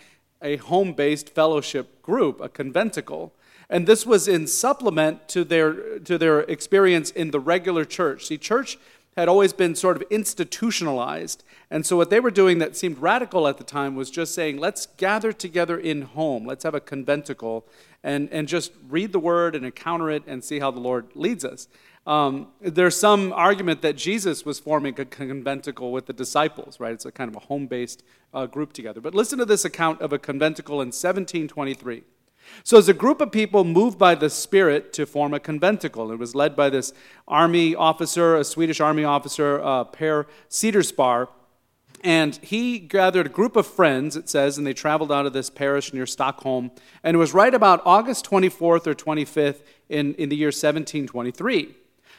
a 0.42 0.58
home 0.58 0.94
based 0.94 1.30
fellowship 1.30 2.02
group, 2.02 2.40
a 2.42 2.50
conventicle. 2.50 3.34
And 3.70 3.86
this 3.86 4.06
was 4.06 4.28
in 4.28 4.48
supplement 4.48 5.28
to 5.30 5.44
their, 5.44 6.00
to 6.00 6.18
their 6.18 6.42
experience 6.42 7.12
in 7.12 7.32
the 7.32 7.40
regular 7.40 7.84
church. 7.84 8.28
See, 8.28 8.38
church 8.38 8.78
had 9.18 9.28
always 9.28 9.52
been 9.52 9.74
sort 9.74 9.98
of 9.98 10.04
institutionalized. 10.12 11.44
And 11.72 11.86
so, 11.86 11.98
what 11.98 12.12
they 12.12 12.20
were 12.20 12.32
doing 12.32 12.60
that 12.60 12.78
seemed 12.78 13.00
radical 13.00 13.48
at 13.48 13.58
the 13.58 13.64
time 13.64 13.96
was 13.96 14.12
just 14.12 14.34
saying, 14.34 14.58
let's 14.58 14.86
gather 14.86 15.34
together 15.34 15.78
in 15.78 16.04
home, 16.04 16.46
let's 16.46 16.64
have 16.64 16.76
a 16.76 16.80
conventicle, 16.80 17.66
and, 18.04 18.30
and 18.32 18.48
just 18.48 18.72
read 18.88 19.12
the 19.12 19.20
word 19.20 19.56
and 19.56 19.66
encounter 19.66 20.12
it 20.12 20.24
and 20.28 20.44
see 20.44 20.60
how 20.60 20.70
the 20.70 20.80
Lord 20.80 21.08
leads 21.16 21.44
us. 21.44 21.68
Um, 22.08 22.48
there's 22.62 22.96
some 22.96 23.34
argument 23.34 23.82
that 23.82 23.98
Jesus 23.98 24.46
was 24.46 24.60
forming 24.60 24.98
a 24.98 25.04
conventicle 25.04 25.92
with 25.92 26.06
the 26.06 26.14
disciples, 26.14 26.80
right? 26.80 26.94
It's 26.94 27.06
a 27.06 27.12
kind 27.12 27.30
of 27.30 27.36
a 27.36 27.46
home 27.46 27.68
based 27.68 28.02
uh, 28.34 28.46
group 28.46 28.72
together. 28.72 29.02
But 29.02 29.14
listen 29.14 29.38
to 29.40 29.46
this 29.46 29.66
account 29.66 30.02
of 30.02 30.14
a 30.14 30.18
conventicle 30.18 30.76
in 30.76 30.88
1723. 30.88 32.04
So, 32.64 32.78
as 32.78 32.88
a 32.88 32.94
group 32.94 33.20
of 33.20 33.34
people 33.34 33.66
moved 33.66 34.00
by 34.00 34.16
the 34.16 34.30
Spirit 34.30 34.94
to 34.94 35.06
form 35.06 35.34
a 35.34 35.40
conventicle, 35.40 36.10
it 36.14 36.16
was 36.18 36.34
led 36.34 36.56
by 36.56 36.70
this 36.70 36.94
army 37.28 37.76
officer, 37.76 38.38
a 38.38 38.46
Swedish 38.46 38.80
army 38.80 39.04
officer, 39.04 39.62
uh, 39.62 39.84
Per 39.84 40.28
Cederspar. 40.50 41.28
And 42.06 42.38
he 42.38 42.80
gathered 42.80 43.26
a 43.26 43.30
group 43.30 43.58
of 43.58 43.68
friends, 43.68 44.16
it 44.16 44.30
says, 44.30 44.58
and 44.58 44.66
they 44.66 44.74
traveled 44.74 45.12
out 45.12 45.26
of 45.26 45.34
this 45.34 45.50
parish 45.50 45.92
near 45.92 46.06
Stockholm. 46.06 46.72
And 47.04 47.16
it 47.16 47.18
was 47.18 47.34
right 47.34 47.54
about 47.54 47.82
August 47.86 48.26
24th 48.30 48.88
or 48.88 48.96
25th 48.96 49.64
in, 49.90 50.14
in 50.14 50.30
the 50.30 50.38
year 50.38 50.48
1723. 50.48 51.76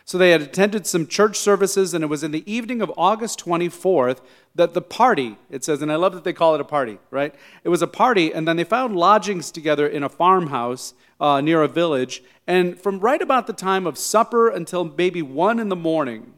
So 0.09 0.17
they 0.17 0.31
had 0.31 0.41
attended 0.41 0.87
some 0.87 1.07
church 1.07 1.37
services, 1.37 1.93
and 1.93 2.03
it 2.03 2.07
was 2.07 2.25
in 2.25 2.31
the 2.31 2.51
evening 2.51 2.81
of 2.81 2.91
August 2.97 3.45
24th 3.45 4.23
that 4.55 4.73
the 4.73 4.81
party, 4.81 5.37
it 5.51 5.65
says, 5.65 5.83
and 5.83 5.93
I 5.93 5.97
love 5.97 6.15
that 6.15 6.25
they 6.25 6.33
call 6.33 6.55
it 6.55 6.63
a 6.63 6.65
party, 6.65 6.97
right? 7.11 7.35
It 7.63 7.69
was 7.69 7.83
a 7.83 7.87
party, 7.87 8.33
and 8.33 8.49
then 8.49 8.57
they 8.57 8.65
found 8.65 8.97
lodgings 8.97 9.51
together 9.51 9.87
in 9.87 10.03
a 10.03 10.09
farmhouse 10.09 10.95
uh, 11.21 11.43
near 11.43 11.61
a 11.61 11.69
village. 11.69 12.23
And 12.47 12.81
from 12.81 13.01
right 13.01 13.21
about 13.21 13.47
the 13.47 13.53
time 13.53 13.87
of 13.87 13.99
supper 13.99 14.49
until 14.49 14.85
maybe 14.97 15.21
one 15.21 15.59
in 15.59 15.69
the 15.69 15.77
morning, 15.77 16.33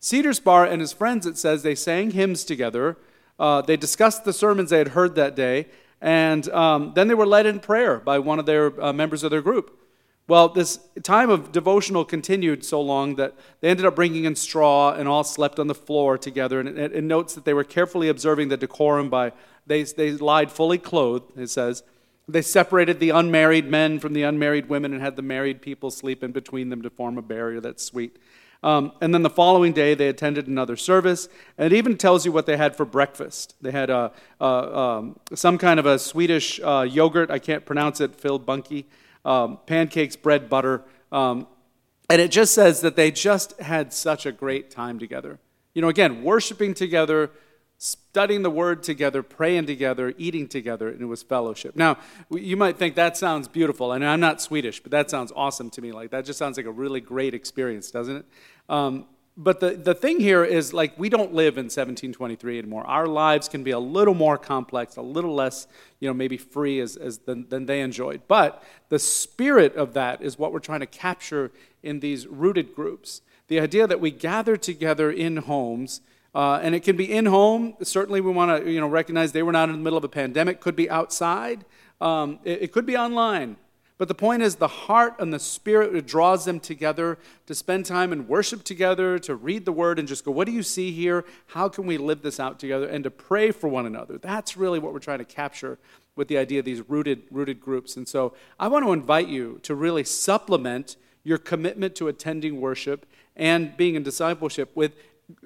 Cederspar 0.00 0.70
and 0.70 0.80
his 0.80 0.92
friends, 0.92 1.26
it 1.26 1.36
says, 1.36 1.64
they 1.64 1.74
sang 1.74 2.12
hymns 2.12 2.44
together. 2.44 2.98
Uh, 3.36 3.62
they 3.62 3.76
discussed 3.76 4.24
the 4.24 4.32
sermons 4.32 4.70
they 4.70 4.78
had 4.78 4.88
heard 4.90 5.16
that 5.16 5.34
day, 5.34 5.66
and 6.00 6.48
um, 6.50 6.92
then 6.94 7.08
they 7.08 7.14
were 7.14 7.26
led 7.26 7.46
in 7.46 7.58
prayer 7.58 7.98
by 7.98 8.20
one 8.20 8.38
of 8.38 8.46
their 8.46 8.80
uh, 8.80 8.92
members 8.92 9.24
of 9.24 9.32
their 9.32 9.42
group. 9.42 9.74
Well, 10.28 10.50
this 10.50 10.78
time 11.02 11.30
of 11.30 11.52
devotional 11.52 12.04
continued 12.04 12.62
so 12.62 12.82
long 12.82 13.14
that 13.14 13.34
they 13.62 13.70
ended 13.70 13.86
up 13.86 13.96
bringing 13.96 14.24
in 14.24 14.36
straw 14.36 14.92
and 14.92 15.08
all 15.08 15.24
slept 15.24 15.58
on 15.58 15.68
the 15.68 15.74
floor 15.74 16.18
together. 16.18 16.60
And 16.60 16.78
it, 16.78 17.02
notes 17.02 17.34
that 17.34 17.46
they 17.46 17.54
were 17.54 17.64
carefully 17.64 18.10
observing 18.10 18.48
the 18.48 18.58
decorum 18.58 19.08
by, 19.08 19.32
they, 19.66 19.84
they 19.84 20.12
lied 20.12 20.52
fully 20.52 20.76
clothed, 20.76 21.38
it 21.38 21.48
says. 21.48 21.82
They 22.28 22.42
separated 22.42 23.00
the 23.00 23.08
unmarried 23.08 23.70
men 23.70 23.98
from 23.98 24.12
the 24.12 24.22
unmarried 24.22 24.68
women 24.68 24.92
and 24.92 25.00
had 25.00 25.16
the 25.16 25.22
married 25.22 25.62
people 25.62 25.90
sleep 25.90 26.22
in 26.22 26.32
between 26.32 26.68
them 26.68 26.82
to 26.82 26.90
form 26.90 27.16
a 27.16 27.22
barrier. 27.22 27.62
That's 27.62 27.82
sweet. 27.82 28.18
Um, 28.62 28.92
and 29.00 29.14
then 29.14 29.22
the 29.22 29.30
following 29.30 29.72
day, 29.72 29.94
they 29.94 30.08
attended 30.08 30.46
another 30.46 30.76
service. 30.76 31.30
And 31.56 31.72
it 31.72 31.76
even 31.76 31.96
tells 31.96 32.26
you 32.26 32.32
what 32.32 32.44
they 32.44 32.58
had 32.58 32.76
for 32.76 32.84
breakfast. 32.84 33.54
They 33.62 33.70
had 33.70 33.88
a, 33.88 34.12
a 34.42 34.44
um, 34.44 35.18
some 35.32 35.56
kind 35.56 35.80
of 35.80 35.86
a 35.86 35.98
Swedish 35.98 36.60
uh, 36.62 36.86
yogurt. 36.86 37.30
I 37.30 37.38
can't 37.38 37.64
pronounce 37.64 38.02
it, 38.02 38.20
filbunke 38.20 38.84
um, 39.24 39.58
pancakes, 39.66 40.16
bread, 40.16 40.48
butter. 40.48 40.82
Um, 41.12 41.46
and 42.10 42.20
it 42.20 42.30
just 42.30 42.54
says 42.54 42.80
that 42.80 42.96
they 42.96 43.10
just 43.10 43.58
had 43.60 43.92
such 43.92 44.26
a 44.26 44.32
great 44.32 44.70
time 44.70 44.98
together. 44.98 45.38
You 45.74 45.82
know, 45.82 45.88
again, 45.88 46.22
worshiping 46.22 46.74
together, 46.74 47.30
studying 47.76 48.42
the 48.42 48.50
word 48.50 48.82
together, 48.82 49.22
praying 49.22 49.66
together, 49.66 50.12
eating 50.18 50.48
together, 50.48 50.88
and 50.88 51.00
it 51.00 51.06
was 51.06 51.22
fellowship. 51.22 51.76
Now, 51.76 51.98
you 52.30 52.56
might 52.56 52.76
think 52.76 52.96
that 52.96 53.16
sounds 53.16 53.46
beautiful. 53.46 53.92
and 53.92 54.04
I'm 54.04 54.20
not 54.20 54.40
Swedish, 54.40 54.80
but 54.80 54.90
that 54.90 55.10
sounds 55.10 55.32
awesome 55.36 55.70
to 55.70 55.82
me. 55.82 55.92
Like, 55.92 56.10
that 56.10 56.24
just 56.24 56.38
sounds 56.38 56.56
like 56.56 56.66
a 56.66 56.72
really 56.72 57.00
great 57.00 57.34
experience, 57.34 57.90
doesn't 57.90 58.16
it? 58.16 58.24
Um, 58.68 59.06
but 59.40 59.60
the, 59.60 59.70
the 59.70 59.94
thing 59.94 60.18
here 60.18 60.44
is 60.44 60.74
like 60.74 60.98
we 60.98 61.08
don't 61.08 61.32
live 61.32 61.56
in 61.56 61.66
1723 61.66 62.58
anymore. 62.58 62.84
Our 62.84 63.06
lives 63.06 63.48
can 63.48 63.62
be 63.62 63.70
a 63.70 63.78
little 63.78 64.14
more 64.14 64.36
complex 64.36 64.96
a 64.96 65.02
little 65.02 65.32
less 65.32 65.68
you 66.00 66.08
know 66.08 66.14
maybe 66.14 66.36
free 66.36 66.80
as, 66.80 66.96
as 66.96 67.18
than, 67.18 67.48
than 67.48 67.66
they 67.66 67.80
enjoyed. 67.80 68.22
But 68.26 68.62
the 68.88 68.98
spirit 68.98 69.76
of 69.76 69.94
that 69.94 70.20
is 70.22 70.40
what 70.40 70.52
we're 70.52 70.58
trying 70.58 70.80
to 70.80 70.86
capture 70.86 71.52
in 71.84 72.00
these 72.00 72.26
rooted 72.26 72.74
groups. 72.74 73.22
The 73.46 73.60
idea 73.60 73.86
that 73.86 74.00
we 74.00 74.10
gather 74.10 74.56
together 74.56 75.08
in 75.08 75.36
homes 75.36 76.00
uh, 76.34 76.58
and 76.60 76.74
it 76.74 76.80
can 76.80 76.96
be 76.96 77.10
in 77.10 77.26
home. 77.26 77.74
Certainly 77.80 78.20
we 78.22 78.32
want 78.32 78.64
to 78.64 78.70
you 78.70 78.80
know 78.80 78.88
recognize 78.88 79.30
they 79.30 79.44
were 79.44 79.52
not 79.52 79.68
in 79.68 79.76
the 79.76 79.82
middle 79.82 79.96
of 79.96 80.04
a 80.04 80.08
pandemic 80.08 80.60
could 80.60 80.74
be 80.74 80.90
outside. 80.90 81.64
Um, 82.00 82.40
it, 82.42 82.62
it 82.62 82.72
could 82.72 82.86
be 82.86 82.96
online 82.96 83.56
but 83.98 84.06
the 84.06 84.14
point 84.14 84.42
is, 84.42 84.56
the 84.56 84.68
heart 84.68 85.16
and 85.18 85.34
the 85.34 85.40
spirit 85.40 86.06
draws 86.06 86.44
them 86.44 86.60
together 86.60 87.18
to 87.46 87.54
spend 87.54 87.84
time 87.84 88.12
and 88.12 88.28
worship 88.28 88.62
together, 88.62 89.18
to 89.18 89.34
read 89.34 89.64
the 89.64 89.72
word 89.72 89.98
and 89.98 90.06
just 90.06 90.24
go, 90.24 90.30
What 90.30 90.46
do 90.46 90.52
you 90.52 90.62
see 90.62 90.92
here? 90.92 91.24
How 91.48 91.68
can 91.68 91.84
we 91.84 91.98
live 91.98 92.22
this 92.22 92.38
out 92.38 92.60
together? 92.60 92.86
And 92.86 93.02
to 93.02 93.10
pray 93.10 93.50
for 93.50 93.66
one 93.66 93.86
another. 93.86 94.16
That's 94.16 94.56
really 94.56 94.78
what 94.78 94.92
we're 94.92 95.00
trying 95.00 95.18
to 95.18 95.24
capture 95.24 95.78
with 96.14 96.28
the 96.28 96.38
idea 96.38 96.60
of 96.60 96.64
these 96.64 96.88
rooted, 96.88 97.22
rooted 97.30 97.60
groups. 97.60 97.96
And 97.96 98.06
so 98.06 98.34
I 98.58 98.68
want 98.68 98.84
to 98.84 98.92
invite 98.92 99.28
you 99.28 99.58
to 99.64 99.74
really 99.74 100.04
supplement 100.04 100.96
your 101.24 101.38
commitment 101.38 101.96
to 101.96 102.06
attending 102.06 102.60
worship 102.60 103.04
and 103.34 103.76
being 103.76 103.96
in 103.96 104.04
discipleship 104.04 104.70
with 104.76 104.92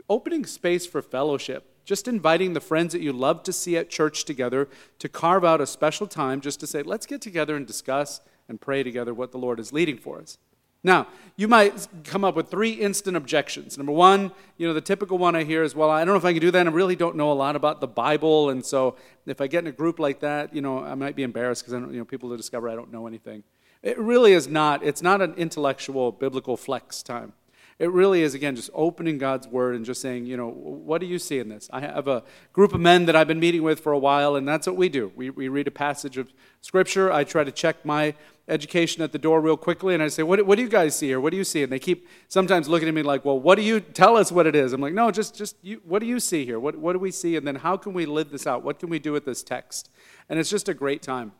opening 0.08 0.44
space 0.44 0.86
for 0.86 1.00
fellowship 1.00 1.68
just 1.84 2.06
inviting 2.06 2.52
the 2.52 2.60
friends 2.60 2.92
that 2.92 3.02
you 3.02 3.12
love 3.12 3.42
to 3.42 3.52
see 3.52 3.76
at 3.76 3.90
church 3.90 4.24
together 4.24 4.68
to 4.98 5.08
carve 5.08 5.44
out 5.44 5.60
a 5.60 5.66
special 5.66 6.06
time 6.06 6.40
just 6.40 6.60
to 6.60 6.66
say, 6.66 6.82
let's 6.82 7.06
get 7.06 7.20
together 7.20 7.56
and 7.56 7.66
discuss 7.66 8.20
and 8.52 8.60
pray 8.60 8.82
together 8.82 9.14
what 9.14 9.32
the 9.32 9.38
Lord 9.38 9.58
is 9.58 9.72
leading 9.72 9.96
for 9.96 10.20
us. 10.20 10.36
Now, 10.84 11.06
you 11.36 11.48
might 11.48 11.88
come 12.04 12.24
up 12.24 12.34
with 12.34 12.50
three 12.50 12.72
instant 12.72 13.16
objections. 13.16 13.78
Number 13.78 13.92
one, 13.92 14.30
you 14.58 14.66
know, 14.66 14.74
the 14.74 14.80
typical 14.80 15.16
one 15.16 15.34
I 15.34 15.44
hear 15.44 15.62
is, 15.62 15.74
well, 15.74 15.88
I 15.88 16.04
don't 16.04 16.12
know 16.12 16.18
if 16.18 16.24
I 16.24 16.32
can 16.32 16.42
do 16.42 16.50
that. 16.50 16.66
I 16.66 16.70
really 16.70 16.96
don't 16.96 17.16
know 17.16 17.32
a 17.32 17.34
lot 17.34 17.56
about 17.56 17.80
the 17.80 17.86
Bible. 17.86 18.50
And 18.50 18.66
so 18.66 18.96
if 19.24 19.40
I 19.40 19.46
get 19.46 19.60
in 19.60 19.68
a 19.68 19.72
group 19.72 19.98
like 19.98 20.20
that, 20.20 20.52
you 20.54 20.60
know, 20.60 20.80
I 20.80 20.94
might 20.96 21.16
be 21.16 21.22
embarrassed 21.22 21.62
because, 21.62 21.72
I 21.72 21.78
don't, 21.78 21.92
you 21.92 21.98
know, 22.00 22.04
people 22.04 22.28
will 22.28 22.36
discover 22.36 22.68
I 22.68 22.74
don't 22.74 22.92
know 22.92 23.06
anything. 23.06 23.44
It 23.82 23.96
really 23.98 24.32
is 24.32 24.48
not. 24.48 24.84
It's 24.84 25.02
not 25.02 25.22
an 25.22 25.34
intellectual, 25.34 26.12
biblical 26.12 26.56
flex 26.56 27.02
time. 27.02 27.32
It 27.78 27.90
really 27.90 28.22
is, 28.22 28.34
again, 28.34 28.54
just 28.54 28.70
opening 28.74 29.18
God's 29.18 29.48
word 29.48 29.74
and 29.74 29.84
just 29.84 30.00
saying, 30.00 30.26
you 30.26 30.36
know, 30.36 30.48
what 30.48 31.00
do 31.00 31.06
you 31.06 31.18
see 31.18 31.38
in 31.38 31.48
this? 31.48 31.68
I 31.72 31.80
have 31.80 32.06
a 32.06 32.22
group 32.52 32.74
of 32.74 32.80
men 32.80 33.06
that 33.06 33.16
I've 33.16 33.26
been 33.26 33.40
meeting 33.40 33.62
with 33.62 33.80
for 33.80 33.92
a 33.92 33.98
while, 33.98 34.36
and 34.36 34.46
that's 34.46 34.66
what 34.66 34.76
we 34.76 34.88
do. 34.88 35.10
We, 35.16 35.30
we 35.30 35.48
read 35.48 35.66
a 35.66 35.72
passage 35.72 36.18
of 36.18 36.32
Scripture. 36.60 37.10
I 37.10 37.24
try 37.24 37.42
to 37.42 37.50
check 37.50 37.84
my 37.84 38.14
education 38.48 39.02
at 39.02 39.12
the 39.12 39.18
door 39.18 39.40
real 39.40 39.56
quickly, 39.56 39.94
and 39.94 40.02
I 40.02 40.08
say, 40.08 40.22
what, 40.22 40.44
what 40.46 40.56
do 40.56 40.62
you 40.62 40.68
guys 40.68 40.96
see 40.96 41.06
here? 41.06 41.20
What 41.20 41.30
do 41.30 41.36
you 41.36 41.44
see? 41.44 41.62
And 41.62 41.72
they 41.72 41.78
keep 41.78 42.08
sometimes 42.28 42.68
looking 42.68 42.88
at 42.88 42.94
me 42.94 43.02
like, 43.02 43.24
well, 43.24 43.38
what 43.38 43.56
do 43.56 43.62
you 43.62 43.80
tell 43.80 44.16
us 44.16 44.32
what 44.32 44.46
it 44.46 44.56
is? 44.56 44.72
I'm 44.72 44.80
like, 44.80 44.94
no, 44.94 45.10
just, 45.10 45.36
just 45.36 45.56
you, 45.62 45.80
what 45.84 46.00
do 46.00 46.06
you 46.06 46.18
see 46.18 46.44
here? 46.44 46.58
What, 46.58 46.76
what 46.76 46.92
do 46.94 46.98
we 46.98 47.10
see? 47.10 47.36
And 47.36 47.46
then 47.46 47.56
how 47.56 47.76
can 47.76 47.92
we 47.92 48.04
live 48.04 48.30
this 48.30 48.46
out? 48.46 48.64
What 48.64 48.78
can 48.78 48.88
we 48.88 48.98
do 48.98 49.12
with 49.12 49.24
this 49.24 49.42
text? 49.42 49.90
And 50.28 50.38
it's 50.38 50.50
just 50.50 50.68
a 50.68 50.74
great 50.74 51.02
time. 51.02 51.32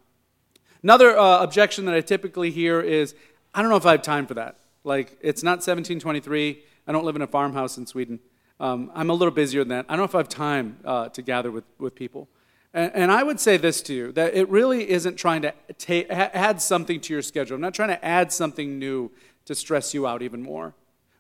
Another 0.83 1.17
uh, 1.17 1.43
objection 1.43 1.85
that 1.87 1.95
I 1.95 2.01
typically 2.01 2.51
hear 2.51 2.81
is, 2.81 3.15
I 3.55 3.63
don't 3.63 3.71
know 3.71 3.77
if 3.77 3.87
I 3.87 3.93
have 3.93 4.03
time 4.03 4.27
for 4.27 4.35
that. 4.35 4.59
Like, 4.85 5.19
it's 5.21 5.43
not 5.43 5.59
1723. 5.59 6.63
I 6.87 6.93
don't 6.93 7.05
live 7.05 7.17
in 7.17 7.23
a 7.23 7.27
farmhouse 7.27 7.79
in 7.79 7.87
Sweden. 7.87 8.21
Um, 8.59 8.91
I'm 8.95 9.11
a 9.11 9.15
little 9.15 9.33
busier 9.33 9.63
than 9.63 9.69
that. 9.69 9.87
I 9.89 9.93
don't 9.93 9.99
know 9.99 10.05
if 10.05 10.15
I 10.15 10.19
have 10.19 10.29
time 10.29 10.79
uh, 10.85 11.09
to 11.11 11.23
gather 11.23 11.51
with, 11.51 11.65
with 11.79 11.95
people. 11.95 12.29
And, 12.75 13.13
I 13.13 13.23
would 13.23 13.39
say 13.39 13.59
this 13.59 13.83
to 13.83 13.95
you 13.95 14.13
that 14.13 14.35
it 14.35 14.49
really 14.49 14.89
isn't 14.89 15.17
trying 15.17 15.43
to 15.43 15.53
ta- 15.79 16.07
add 16.09 16.63
something 16.63 17.01
to 17.01 17.13
your 17.13 17.21
schedule. 17.21 17.55
I'm 17.55 17.61
not 17.61 17.75
trying 17.75 17.91
to 17.91 18.03
add 18.03 18.33
something 18.33 18.79
new 18.79 19.11
to 19.45 19.55
stress 19.55 19.93
you 19.93 20.07
out 20.07 20.23
even 20.23 20.43
more. 20.43 20.75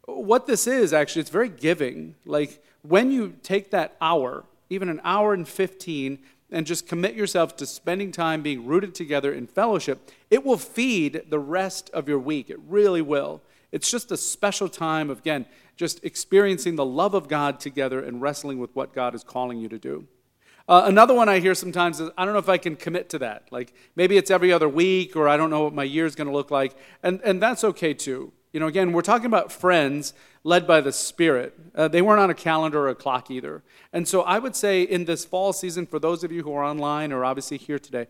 What 0.07 0.47
this 0.47 0.67
is, 0.67 0.93
actually, 0.95 1.21
it's 1.21 1.31
very 1.31 1.51
giving. 1.51 2.15
Like, 2.25 2.65
when 2.81 3.11
you 3.11 3.35
take 3.43 3.71
that 3.71 3.97
hour, 4.01 4.45
even 4.71 4.88
an 4.88 5.01
hour 5.05 5.35
and 5.35 5.47
15, 5.47 6.19
and 6.53 6.67
just 6.67 6.87
commit 6.87 7.15
yourself 7.15 7.57
to 7.57 7.67
spending 7.67 8.12
time 8.12 8.43
being 8.43 8.67
rooted 8.67 8.95
together 8.95 9.33
in 9.33 9.47
fellowship, 9.47 10.11
it 10.31 10.45
will 10.45 10.59
feed 10.59 11.23
the 11.29 11.38
rest 11.38 11.91
of 11.91 12.09
your 12.09 12.19
week. 12.19 12.51
It 12.51 12.61
really 12.69 13.03
will. 13.03 13.41
It's 13.73 13.91
just 13.91 14.12
a 14.12 14.17
special 14.17 14.69
time 14.69 15.09
of, 15.09 15.21
again, 15.21 15.47
just 15.77 16.05
experiencing 16.05 16.77
the 16.77 16.85
love 16.85 17.15
of 17.15 17.29
God 17.29 17.59
together 17.59 18.01
and 18.01 18.21
wrestling 18.21 18.59
with 18.59 18.75
what 18.77 18.95
God 18.95 19.15
is 19.15 19.25
calling 19.25 19.59
you 19.59 19.69
to 19.71 19.79
do. 19.79 20.07
Uh, 20.68 20.83
another 20.87 21.14
one 21.14 21.29
I 21.29 21.40
hear 21.40 21.55
sometimes 21.55 22.01
is 22.01 22.11
I 22.16 22.25
don't 22.25 22.35
know 22.35 22.38
if 22.38 22.48
I 22.48 22.59
can 22.59 22.77
commit 22.77 23.09
to 23.11 23.18
that. 23.20 23.48
Like 23.51 23.72
maybe 23.96 24.16
it's 24.16 24.31
every 24.31 24.53
other 24.53 24.68
week, 24.68 25.16
or 25.16 25.29
I 25.29 25.37
don't 25.37 25.51
know 25.51 25.64
what 25.64 25.75
my 25.75 25.85
year 25.85 26.07
is 26.07 26.14
going 26.14 26.29
to 26.29 26.33
look 26.33 26.51
like. 26.51 26.75
And, 27.03 27.20
and 27.25 27.42
that's 27.42 27.64
okay 27.64 27.94
too. 27.94 28.33
You 28.53 28.61
know, 28.61 28.66
again, 28.66 28.92
we're 28.92 29.03
talking 29.03 29.27
about 29.27 29.51
friends 29.51 30.12
led 30.44 30.66
by 30.66 30.81
the 30.81 30.92
Spirit. 30.92 31.59
Uh, 31.75 31.88
they 31.88 32.03
weren't 32.03 32.20
on 32.20 32.29
a 32.29 32.35
calendar 32.35 32.81
or 32.81 32.88
a 32.90 32.94
clock 32.94 33.31
either. 33.31 33.62
And 33.92 34.07
so 34.07 34.22
I 34.22 34.38
would 34.38 34.55
say 34.55 34.83
in 34.83 35.07
this 35.07 35.25
fall 35.25 35.53
season, 35.53 35.87
for 35.87 35.98
those 35.98 36.22
of 36.22 36.31
you 36.31 36.42
who 36.42 36.53
are 36.53 36.64
online 36.64 37.12
or 37.12 37.25
obviously 37.25 37.57
here 37.57 37.79
today, 37.79 38.09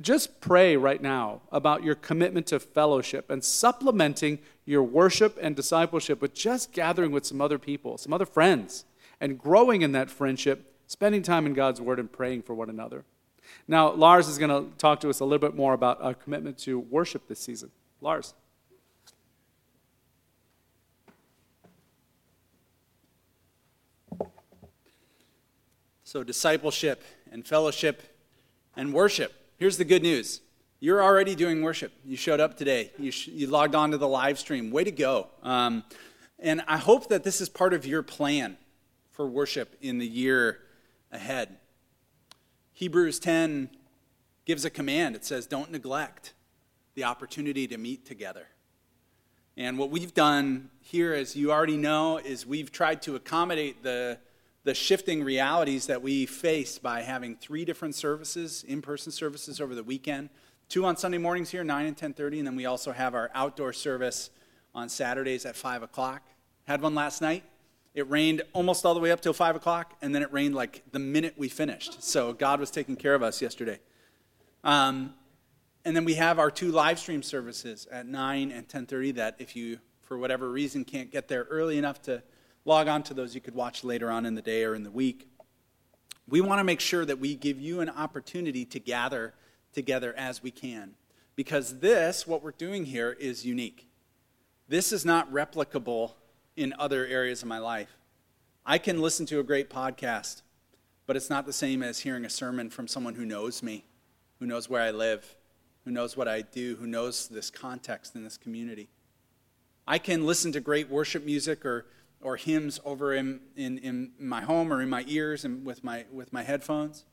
just 0.00 0.40
pray 0.40 0.76
right 0.76 1.00
now 1.00 1.40
about 1.50 1.82
your 1.82 1.94
commitment 1.94 2.46
to 2.48 2.60
fellowship 2.60 3.30
and 3.30 3.42
supplementing 3.42 4.38
your 4.64 4.82
worship 4.82 5.38
and 5.40 5.56
discipleship 5.56 6.20
with 6.20 6.34
just 6.34 6.72
gathering 6.72 7.10
with 7.10 7.24
some 7.24 7.40
other 7.40 7.58
people, 7.58 7.96
some 7.96 8.12
other 8.12 8.26
friends, 8.26 8.84
and 9.20 9.38
growing 9.38 9.82
in 9.82 9.92
that 9.92 10.10
friendship, 10.10 10.72
spending 10.88 11.22
time 11.22 11.46
in 11.46 11.52
God's 11.52 11.80
Word 11.80 12.00
and 12.00 12.10
praying 12.10 12.42
for 12.42 12.54
one 12.54 12.68
another. 12.68 13.04
Now, 13.68 13.92
Lars 13.92 14.26
is 14.26 14.38
going 14.38 14.50
to 14.50 14.76
talk 14.78 15.00
to 15.00 15.10
us 15.10 15.20
a 15.20 15.24
little 15.24 15.38
bit 15.38 15.54
more 15.54 15.74
about 15.74 16.02
our 16.02 16.14
commitment 16.14 16.58
to 16.58 16.80
worship 16.80 17.28
this 17.28 17.38
season. 17.38 17.70
Lars. 18.00 18.34
So, 26.04 26.24
discipleship 26.24 27.04
and 27.30 27.46
fellowship 27.46 28.02
and 28.74 28.94
worship. 28.94 29.32
Here's 29.58 29.76
the 29.76 29.84
good 29.84 30.02
news 30.02 30.40
you're 30.80 31.02
already 31.02 31.34
doing 31.34 31.62
worship. 31.62 31.92
You 32.04 32.16
showed 32.16 32.40
up 32.40 32.56
today, 32.56 32.92
you, 32.98 33.10
sh- 33.10 33.28
you 33.28 33.46
logged 33.48 33.74
on 33.74 33.90
to 33.90 33.98
the 33.98 34.08
live 34.08 34.38
stream. 34.38 34.70
Way 34.70 34.84
to 34.84 34.90
go. 34.90 35.26
Um, 35.42 35.84
and 36.38 36.62
I 36.66 36.78
hope 36.78 37.08
that 37.08 37.24
this 37.24 37.40
is 37.40 37.48
part 37.48 37.74
of 37.74 37.84
your 37.84 38.02
plan 38.02 38.56
for 39.10 39.26
worship 39.26 39.76
in 39.82 39.98
the 39.98 40.06
year 40.06 40.60
ahead. 41.12 41.56
Hebrews 42.72 43.18
10 43.18 43.70
gives 44.44 44.64
a 44.64 44.70
command. 44.70 45.16
It 45.16 45.24
says, 45.24 45.46
Don't 45.46 45.70
neglect 45.70 46.34
the 46.94 47.04
opportunity 47.04 47.66
to 47.68 47.78
meet 47.78 48.06
together. 48.06 48.46
And 49.56 49.78
what 49.78 49.90
we've 49.90 50.14
done 50.14 50.70
here, 50.80 51.12
as 51.12 51.34
you 51.34 51.50
already 51.50 51.76
know, 51.76 52.18
is 52.18 52.46
we've 52.46 52.70
tried 52.70 53.02
to 53.02 53.16
accommodate 53.16 53.82
the 53.82 54.18
the 54.68 54.74
shifting 54.74 55.24
realities 55.24 55.86
that 55.86 56.02
we 56.02 56.26
face 56.26 56.78
by 56.78 57.00
having 57.00 57.34
three 57.36 57.64
different 57.64 57.94
services, 57.94 58.64
in-person 58.68 59.10
services 59.10 59.62
over 59.62 59.74
the 59.74 59.82
weekend, 59.82 60.28
two 60.68 60.84
on 60.84 60.94
Sunday 60.94 61.16
mornings 61.16 61.48
here, 61.48 61.64
9 61.64 61.86
and 61.86 61.96
10.30, 61.96 62.38
and 62.38 62.46
then 62.46 62.54
we 62.54 62.66
also 62.66 62.92
have 62.92 63.14
our 63.14 63.30
outdoor 63.34 63.72
service 63.72 64.28
on 64.74 64.90
Saturdays 64.90 65.46
at 65.46 65.56
5 65.56 65.82
o'clock. 65.82 66.20
Had 66.66 66.82
one 66.82 66.94
last 66.94 67.22
night. 67.22 67.44
It 67.94 68.08
rained 68.08 68.42
almost 68.52 68.84
all 68.84 68.94
the 68.94 69.00
way 69.00 69.10
up 69.10 69.20
till 69.20 69.32
5 69.32 69.56
o'clock, 69.56 69.96
and 70.02 70.14
then 70.14 70.22
it 70.22 70.32
rained 70.32 70.54
like 70.54 70.84
the 70.92 70.98
minute 70.98 71.34
we 71.36 71.48
finished. 71.48 72.02
So 72.02 72.32
God 72.32 72.60
was 72.60 72.70
taking 72.70 72.96
care 72.96 73.14
of 73.14 73.22
us 73.22 73.42
yesterday. 73.42 73.80
Um, 74.62 75.14
and 75.84 75.96
then 75.96 76.04
we 76.04 76.14
have 76.14 76.38
our 76.38 76.50
two 76.50 76.70
live 76.70 76.98
stream 76.98 77.22
services 77.22 77.86
at 77.90 78.06
9 78.06 78.50
and 78.50 78.68
10.30 78.68 79.14
that 79.14 79.36
if 79.38 79.56
you, 79.56 79.78
for 80.02 80.18
whatever 80.18 80.50
reason, 80.50 80.84
can't 80.84 81.10
get 81.10 81.28
there 81.28 81.44
early 81.50 81.78
enough 81.78 82.02
to 82.02 82.22
log 82.64 82.88
on 82.88 83.02
to 83.04 83.14
those 83.14 83.34
you 83.34 83.40
could 83.40 83.54
watch 83.54 83.84
later 83.84 84.10
on 84.10 84.26
in 84.26 84.34
the 84.34 84.42
day 84.42 84.64
or 84.64 84.74
in 84.74 84.82
the 84.82 84.90
week. 84.90 85.28
We 86.28 86.42
want 86.42 86.58
to 86.58 86.64
make 86.64 86.80
sure 86.80 87.06
that 87.06 87.18
we 87.18 87.34
give 87.34 87.58
you 87.58 87.80
an 87.80 87.88
opportunity 87.88 88.66
to 88.66 88.78
gather 88.78 89.34
together 89.72 90.14
as 90.16 90.42
we 90.42 90.50
can. 90.50 90.94
Because 91.34 91.78
this, 91.78 92.26
what 92.26 92.42
we're 92.42 92.50
doing 92.50 92.84
here, 92.84 93.12
is 93.12 93.46
unique. 93.46 93.88
This 94.68 94.92
is 94.92 95.04
not 95.04 95.32
replicable 95.32 96.12
in 96.58 96.74
other 96.78 97.06
areas 97.06 97.42
of 97.42 97.48
my 97.48 97.58
life. 97.58 97.96
I 98.66 98.78
can 98.78 99.00
listen 99.00 99.24
to 99.26 99.40
a 99.40 99.42
great 99.42 99.70
podcast, 99.70 100.42
but 101.06 101.16
it's 101.16 101.30
not 101.30 101.46
the 101.46 101.52
same 101.52 101.82
as 101.82 102.00
hearing 102.00 102.24
a 102.24 102.30
sermon 102.30 102.68
from 102.68 102.88
someone 102.88 103.14
who 103.14 103.24
knows 103.24 103.62
me, 103.62 103.84
who 104.38 104.46
knows 104.46 104.68
where 104.68 104.82
I 104.82 104.90
live, 104.90 105.36
who 105.84 105.90
knows 105.90 106.16
what 106.16 106.28
I 106.28 106.42
do, 106.42 106.76
who 106.76 106.86
knows 106.86 107.28
this 107.28 107.50
context 107.50 108.14
in 108.14 108.24
this 108.24 108.36
community. 108.36 108.88
I 109.86 109.98
can 109.98 110.26
listen 110.26 110.52
to 110.52 110.60
great 110.60 110.90
worship 110.90 111.24
music 111.24 111.64
or 111.64 111.86
or 112.20 112.36
hymns 112.36 112.80
over 112.84 113.14
in, 113.14 113.40
in, 113.56 113.78
in 113.78 114.12
my 114.18 114.40
home 114.40 114.72
or 114.72 114.82
in 114.82 114.88
my 114.88 115.04
ears 115.06 115.44
and 115.44 115.64
with 115.64 115.84
my, 115.84 116.04
with 116.12 116.32
my 116.32 116.42
headphones. 116.42 117.04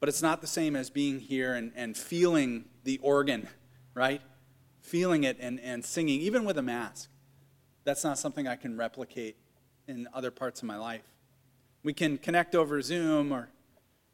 But 0.00 0.08
it's 0.08 0.22
not 0.22 0.40
the 0.40 0.46
same 0.46 0.74
as 0.74 0.90
being 0.90 1.20
here 1.20 1.54
and, 1.54 1.72
and 1.76 1.96
feeling 1.96 2.64
the 2.84 2.98
organ, 3.02 3.48
right? 3.94 4.22
Feeling 4.80 5.24
it 5.24 5.36
and, 5.38 5.60
and 5.60 5.84
singing, 5.84 6.20
even 6.20 6.44
with 6.44 6.58
a 6.58 6.62
mask. 6.62 7.10
That's 7.84 8.04
not 8.04 8.18
something 8.18 8.46
I 8.46 8.56
can 8.56 8.76
replicate 8.76 9.36
in 9.88 10.06
other 10.14 10.30
parts 10.30 10.62
of 10.62 10.68
my 10.68 10.76
life. 10.76 11.02
We 11.82 11.92
can 11.92 12.18
connect 12.18 12.54
over 12.54 12.80
Zoom 12.80 13.32
or 13.32 13.48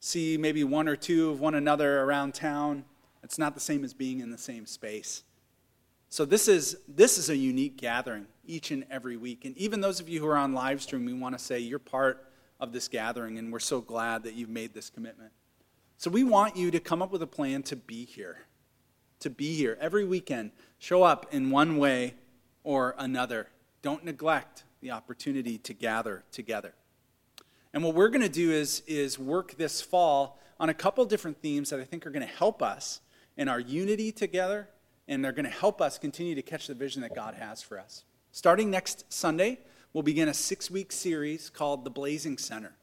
see 0.01 0.39
maybe 0.39 0.65
one 0.65 0.89
or 0.89 0.97
two 0.97 1.31
of 1.31 1.41
one 1.41 1.55
another 1.55 2.03
around 2.03 2.35
town. 2.35 2.85
It's 3.23 3.39
not 3.39 3.55
the 3.55 3.61
same 3.61 3.85
as 3.85 3.93
being 3.93 4.21
in 4.21 4.31
the 4.31 4.39
same 4.39 4.65
space. 4.65 5.23
So 6.09 6.25
this 6.25 6.49
is 6.49 6.79
this 6.89 7.19
is 7.19 7.29
a 7.29 7.37
unique 7.37 7.77
gathering 7.77 8.27
each 8.47 8.71
and 8.71 8.87
every 8.91 9.17
week. 9.17 9.45
And 9.45 9.57
even 9.59 9.81
those 9.81 10.01
of 10.01 10.09
you 10.09 10.21
who 10.21 10.27
are 10.27 10.37
on 10.37 10.55
live 10.55 10.81
stream, 10.83 11.05
we 11.05 11.13
want 11.13 11.37
to 11.37 11.45
say 11.45 11.59
you're 11.59 11.79
part 11.79 12.25
of 12.61 12.73
this 12.73 12.89
gathering 12.89 13.39
and 13.39 13.53
we're 13.53 13.59
so 13.59 13.81
glad 13.81 14.23
that 14.23 14.35
you've 14.35 14.49
made 14.49 14.73
this 14.73 14.89
commitment. 14.89 15.33
So 15.99 16.11
we 16.11 16.25
want 16.25 16.57
you 16.57 16.71
to 16.71 16.81
come 16.81 17.03
up 17.03 17.11
with 17.11 17.23
a 17.23 17.27
plan 17.27 17.63
to 17.65 17.77
be 17.77 18.05
here. 18.05 18.47
To 19.21 19.31
be 19.31 19.55
here 19.55 19.77
every 19.81 20.05
weekend. 20.05 20.53
Show 20.79 21.03
up 21.03 21.27
in 21.35 21.51
one 21.51 21.77
way 21.77 22.15
or 22.65 22.95
another. 22.99 23.49
Don't 23.89 24.05
neglect 24.05 24.65
the 24.83 24.91
opportunity 24.91 25.57
to 25.57 25.73
gather 25.73 26.23
together. 26.31 26.75
And 27.73 27.83
what 27.83 27.95
we're 27.95 28.11
going 28.11 28.21
to 28.21 28.29
do 28.29 28.53
is, 28.53 28.83
is 28.87 29.19
work 29.19 29.57
this 29.57 29.81
fall 29.81 30.39
on 30.61 30.69
a 30.69 30.75
couple 30.75 31.07
different 31.07 31.41
themes 31.41 31.71
that 31.71 31.81
I 31.81 31.85
think 31.85 32.07
are 32.07 32.11
going 32.11 32.21
to 32.21 32.31
help 32.31 32.63
us 32.63 33.01
in 33.39 33.49
our 33.49 33.59
unity 33.59 34.13
together 34.13 34.69
and 35.09 35.25
they're 35.25 35.33
going 35.33 35.47
to 35.47 35.51
help 35.51 35.81
us 35.81 35.99
continue 35.99 36.35
to 36.35 36.43
catch 36.43 36.67
the 36.67 36.75
vision 36.75 37.01
that 37.01 37.15
God 37.15 37.33
has 37.37 37.63
for 37.63 37.79
us. 37.79 38.05
Starting 38.31 38.71
next 38.71 39.11
Sunday, 39.11 39.59
we'll 39.95 40.03
begin 40.03 40.29
a 40.29 40.35
six 40.35 40.71
week 40.71 40.93
series 40.93 41.49
called 41.49 41.87
The 41.87 41.91
Blazing 41.91 42.37
Center. 42.37 42.75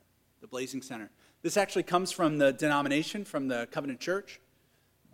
The 0.42 0.48
Blazing 0.48 0.82
Center. 0.82 1.12
This 1.44 1.56
actually 1.56 1.84
comes 1.84 2.12
from 2.12 2.40
the 2.40 2.52
denomination, 2.52 3.26
from 3.26 3.48
the 3.48 3.68
Covenant 3.70 4.00
Church. 4.00 4.42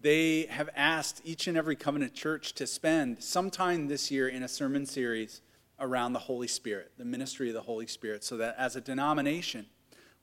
They 0.02 0.44
have 0.44 0.70
asked 0.74 1.22
each 1.26 1.48
and 1.48 1.58
every 1.58 1.76
Covenant 1.76 2.14
Church 2.14 2.54
to 2.54 2.66
spend 2.66 3.22
some 3.22 3.50
time 3.50 3.90
this 3.90 4.10
year 4.10 4.30
in 4.30 4.42
a 4.42 4.48
sermon 4.48 4.86
series 4.86 5.42
around 5.82 6.14
the 6.14 6.20
Holy 6.20 6.48
Spirit, 6.48 6.92
the 6.98 7.04
ministry 7.04 7.50
of 7.50 7.56
the 7.56 7.62
Holy 7.62 7.88
Spirit, 7.88 8.24
so 8.24 8.38
that 8.38 8.56
as 8.58 8.76
a 8.76 8.82
denomination, 8.82 9.66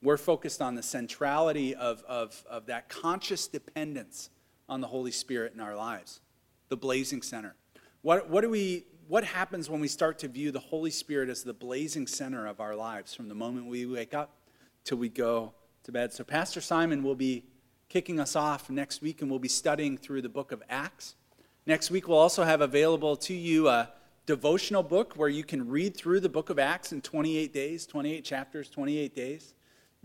we're 0.01 0.17
focused 0.17 0.61
on 0.61 0.75
the 0.75 0.81
centrality 0.81 1.75
of, 1.75 2.01
of, 2.07 2.43
of 2.49 2.65
that 2.67 2.89
conscious 2.89 3.47
dependence 3.47 4.29
on 4.69 4.81
the 4.81 4.87
Holy 4.87 5.11
Spirit 5.11 5.53
in 5.53 5.59
our 5.59 5.75
lives 5.75 6.21
the 6.69 6.77
blazing 6.77 7.23
center. 7.23 7.55
What, 8.03 8.29
what, 8.29 8.41
do 8.41 8.49
we, 8.49 8.85
what 9.07 9.23
happens 9.23 9.71
when 9.71 9.81
we 9.81 9.87
start 9.87 10.19
to 10.19 10.27
view 10.27 10.51
the 10.51 10.59
Holy 10.59 10.91
Spirit 10.91 11.27
as 11.27 11.43
the 11.43 11.53
blazing 11.53 12.05
center 12.05 12.45
of 12.45 12.59
our 12.59 12.75
lives 12.75 13.15
from 13.15 13.27
the 13.27 13.33
moment 13.33 13.65
we 13.65 13.87
wake 13.87 14.13
up 14.13 14.35
till 14.83 14.99
we 14.99 15.09
go 15.09 15.53
to 15.83 15.91
bed? 15.91 16.13
So, 16.13 16.23
Pastor 16.23 16.61
Simon 16.61 17.01
will 17.01 17.15
be 17.15 17.43
kicking 17.89 18.19
us 18.19 18.35
off 18.35 18.69
next 18.69 19.01
week, 19.01 19.23
and 19.23 19.31
we'll 19.31 19.39
be 19.39 19.47
studying 19.47 19.97
through 19.97 20.21
the 20.21 20.29
book 20.29 20.51
of 20.51 20.61
Acts. 20.69 21.15
Next 21.65 21.89
week, 21.89 22.07
we'll 22.07 22.19
also 22.19 22.43
have 22.43 22.61
available 22.61 23.15
to 23.17 23.33
you 23.33 23.67
a 23.67 23.89
devotional 24.29 24.83
book 24.83 25.15
where 25.15 25.27
you 25.27 25.43
can 25.43 25.67
read 25.67 25.97
through 25.97 26.19
the 26.19 26.29
book 26.29 26.51
of 26.51 26.59
Acts 26.59 26.91
in 26.91 27.01
28 27.01 27.51
days, 27.51 27.87
28 27.87 28.23
chapters, 28.23 28.69
28 28.69 29.15
days, 29.15 29.55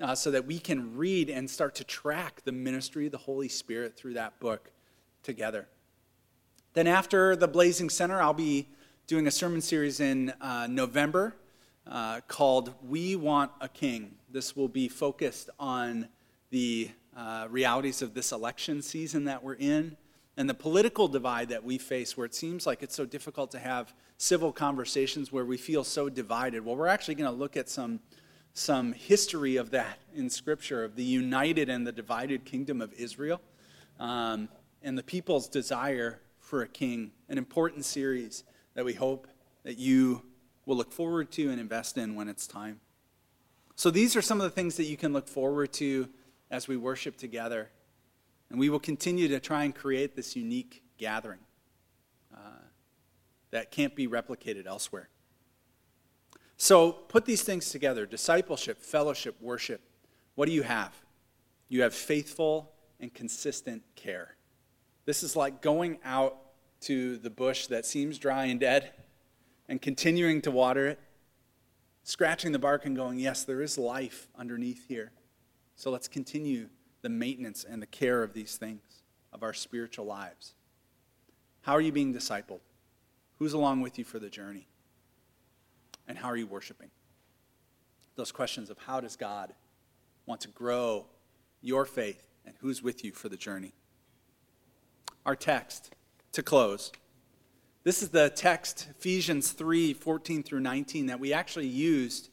uh, 0.01 0.15
so 0.15 0.31
that 0.31 0.47
we 0.47 0.59
can 0.59 0.97
read 0.97 1.29
and 1.29 1.51
start 1.51 1.75
to 1.75 1.85
track 1.85 2.41
the 2.47 2.51
ministry 2.51 3.05
of 3.05 3.13
the 3.13 3.19
Holy 3.19 3.51
Spirit 3.51 3.99
through 3.99 4.15
that 4.15 4.41
book 4.41 4.71
together. 5.23 5.69
Then, 6.73 6.87
after 6.87 7.37
the 7.37 7.47
Blazing 7.47 7.91
Center, 7.91 8.19
I'll 8.19 8.33
be 8.33 8.71
doing 9.07 9.27
a 9.27 9.31
sermon 9.31 9.61
series 9.61 10.01
in 10.01 10.33
uh, 10.41 10.69
November 10.71 11.37
uh, 11.87 12.21
called 12.27 12.73
We 12.83 13.17
Want 13.17 13.51
a 13.61 13.69
King. 13.69 14.15
This 14.31 14.57
will 14.57 14.69
be 14.69 14.89
focused 14.89 15.51
on 15.59 16.09
the 16.49 16.91
uh, 17.15 17.49
realities 17.51 18.01
of 18.01 18.15
this 18.15 18.33
election 18.33 18.81
season 18.81 19.25
that 19.25 19.45
we're 19.45 19.57
in 19.57 19.99
and 20.37 20.49
the 20.49 20.55
political 20.55 21.07
divide 21.07 21.49
that 21.51 21.65
we 21.65 21.79
face, 21.79 22.17
where 22.17 22.25
it 22.25 22.35
seems 22.35 22.67
like 22.67 22.83
it's 22.83 22.95
so 22.95 23.07
difficult 23.07 23.51
to 23.53 23.59
have 23.59 23.95
civil 24.17 24.53
conversations 24.53 25.31
where 25.31 25.45
we 25.45 25.57
feel 25.57 25.85
so 25.85 26.09
divided. 26.09 26.65
Well, 26.65 26.77
we're 26.77 26.89
actually 26.89 27.15
going 27.15 27.31
to 27.31 27.37
look 27.37 27.57
at 27.57 27.69
some, 27.69 28.01
some 28.53 28.93
history 28.93 29.57
of 29.57 29.71
that 29.71 29.99
in 30.15 30.29
Scripture, 30.29 30.83
of 30.85 30.97
the 30.97 31.05
united 31.05 31.69
and 31.69 31.87
the 31.87 31.93
divided 31.93 32.45
kingdom 32.45 32.81
of 32.81 32.93
Israel, 32.95 33.41
um, 34.01 34.49
and 34.83 34.99
the 34.99 35.03
people's 35.03 35.49
desire 35.49 36.21
for 36.41 36.63
a 36.63 36.69
king. 36.69 37.13
An 37.29 37.39
important 37.39 37.85
series 37.85 38.45
that 38.75 38.85
we 38.85 38.93
hope 38.93 39.29
that 39.63 39.79
you 39.79 40.23
will 40.67 40.77
look 40.77 40.93
forward 40.93 41.31
to 41.33 41.51
and 41.51 41.61
invest 41.61 41.97
in 41.97 42.17
when 42.17 42.29
it's 42.29 42.47
time. 42.47 42.81
So, 43.77 43.91
these 43.91 44.15
are 44.17 44.23
some 44.23 44.41
of 44.41 44.45
the 44.45 44.51
things 44.51 44.77
that 44.77 44.85
you 44.85 44.97
can 44.97 45.13
look 45.13 45.29
forward 45.29 45.73
to 45.75 46.09
as 46.51 46.69
we 46.69 46.77
worship 46.77 47.17
together. 47.17 47.71
And 48.51 48.59
we 48.59 48.69
will 48.69 48.81
continue 48.81 49.29
to 49.29 49.41
try 49.41 49.65
and 49.65 49.75
create 49.75 50.15
this 50.15 50.37
unique 50.37 50.83
gathering 50.99 51.41
uh, 52.35 52.39
that 53.51 53.71
can't 53.71 53.95
be 53.95 54.07
replicated 54.07 54.67
elsewhere. 54.67 55.09
So 56.57 56.93
put 56.93 57.25
these 57.25 57.43
things 57.43 57.71
together 57.71 58.07
discipleship, 58.07 58.81
fellowship, 58.81 59.37
worship. 59.41 59.81
What 60.35 60.47
do 60.47 60.53
you 60.53 60.63
have? 60.63 60.95
You 61.69 61.83
have 61.83 61.95
faithful 61.95 62.73
and 63.01 63.13
consistent 63.13 63.83
care. 63.97 64.37
This 65.05 65.23
is 65.23 65.37
like 65.37 65.61
going 65.61 65.99
out 66.05 66.37
to 66.83 67.19
the 67.19 67.31
bush 67.31 67.67
that 67.69 67.87
seems 67.87 68.19
dry 68.19 68.47
and 68.47 68.61
dead 68.61 68.93
and 69.69 69.81
continuing 69.81 70.41
to 70.43 70.51
water 70.51 70.87
it, 70.87 71.01
scratching 72.03 72.53
the 72.53 72.59
bark 72.59 72.87
and 72.87 72.95
going, 72.97 73.19
Yes, 73.19 73.45
there 73.45 73.63
is 73.63 73.79
life 73.79 74.29
underneath 74.37 74.87
here. 74.89 75.13
So 75.77 75.91
let's 75.91 76.09
continue 76.09 76.69
the 77.05 77.11
maintenance 77.11 77.65
and 77.69 77.83
the 77.83 77.87
care 77.87 78.23
of 78.23 78.33
these 78.33 78.57
things, 78.57 79.03
of 79.31 79.43
our 79.43 79.53
spiritual 79.53 80.07
lives. 80.07 80.55
How 81.61 81.75
are 81.75 81.81
you 81.83 81.93
being 81.93 82.15
discipled? 82.15 82.61
Who's 83.39 83.53
along 83.53 83.83
with 83.83 83.99
you 83.99 84.05
for 84.05 84.19
the 84.19 84.31
journey? 84.31 84.69
And 86.09 86.17
how 86.17 86.29
are 86.29 86.37
you 86.37 86.47
worshiping? 86.47 86.89
Those 88.17 88.33
questions 88.33 88.71
of 88.71 88.79
how 88.79 89.01
does 89.01 89.17
God 89.17 89.53
want 90.25 90.41
to 90.41 90.49
grow 90.49 91.05
your 91.61 91.85
faith 91.85 92.27
and 92.47 92.55
who's 92.61 92.83
with 92.83 93.05
you 93.05 93.13
for 93.13 93.29
the 93.29 93.37
journey? 93.37 93.75
Our 95.27 95.37
text 95.37 95.91
to 96.33 96.43
close. 96.43 96.91
This 97.83 98.03
is 98.03 98.09
the 98.09 98.31
text, 98.31 98.89
Ephesians 98.99 99.53
3 99.53 99.93
14 99.93 100.43
through 100.43 100.61
19, 100.61 101.07
that 101.07 101.21
we 101.21 101.35
actually 101.35 101.67
used 101.67 102.31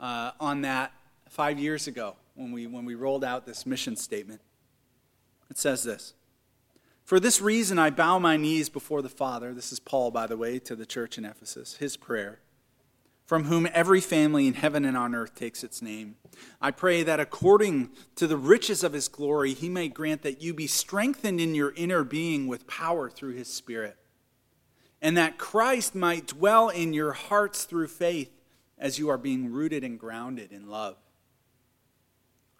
uh, 0.00 0.32
on 0.40 0.62
that 0.62 0.92
five 1.28 1.60
years 1.60 1.86
ago 1.86 2.16
when 2.34 2.52
we, 2.52 2.66
when 2.66 2.84
we 2.84 2.94
rolled 2.94 3.24
out 3.24 3.46
this 3.46 3.66
mission 3.66 3.96
statement. 3.96 4.40
It 5.50 5.58
says 5.58 5.82
this 5.82 6.14
For 7.04 7.20
this 7.20 7.40
reason, 7.40 7.78
I 7.78 7.90
bow 7.90 8.18
my 8.18 8.36
knees 8.36 8.68
before 8.68 9.02
the 9.02 9.08
Father. 9.08 9.52
This 9.52 9.72
is 9.72 9.80
Paul, 9.80 10.10
by 10.10 10.26
the 10.26 10.36
way, 10.36 10.58
to 10.60 10.76
the 10.76 10.86
church 10.86 11.18
in 11.18 11.24
Ephesus, 11.24 11.76
his 11.76 11.96
prayer, 11.96 12.40
from 13.26 13.44
whom 13.44 13.68
every 13.72 14.00
family 14.00 14.46
in 14.46 14.54
heaven 14.54 14.84
and 14.84 14.96
on 14.96 15.14
earth 15.14 15.34
takes 15.34 15.62
its 15.62 15.82
name. 15.82 16.16
I 16.60 16.70
pray 16.70 17.02
that 17.02 17.20
according 17.20 17.90
to 18.16 18.26
the 18.26 18.36
riches 18.36 18.82
of 18.82 18.94
his 18.94 19.08
glory, 19.08 19.52
he 19.52 19.68
may 19.68 19.88
grant 19.88 20.22
that 20.22 20.40
you 20.40 20.54
be 20.54 20.66
strengthened 20.66 21.40
in 21.40 21.54
your 21.54 21.72
inner 21.76 22.04
being 22.04 22.46
with 22.46 22.66
power 22.66 23.10
through 23.10 23.34
his 23.34 23.52
Spirit, 23.52 23.98
and 25.02 25.16
that 25.16 25.36
Christ 25.36 25.94
might 25.94 26.28
dwell 26.28 26.68
in 26.70 26.94
your 26.94 27.12
hearts 27.12 27.64
through 27.64 27.88
faith 27.88 28.30
as 28.78 28.98
you 28.98 29.10
are 29.10 29.18
being 29.18 29.52
rooted 29.52 29.84
and 29.84 29.98
grounded 29.98 30.50
in 30.50 30.68
love 30.68 30.96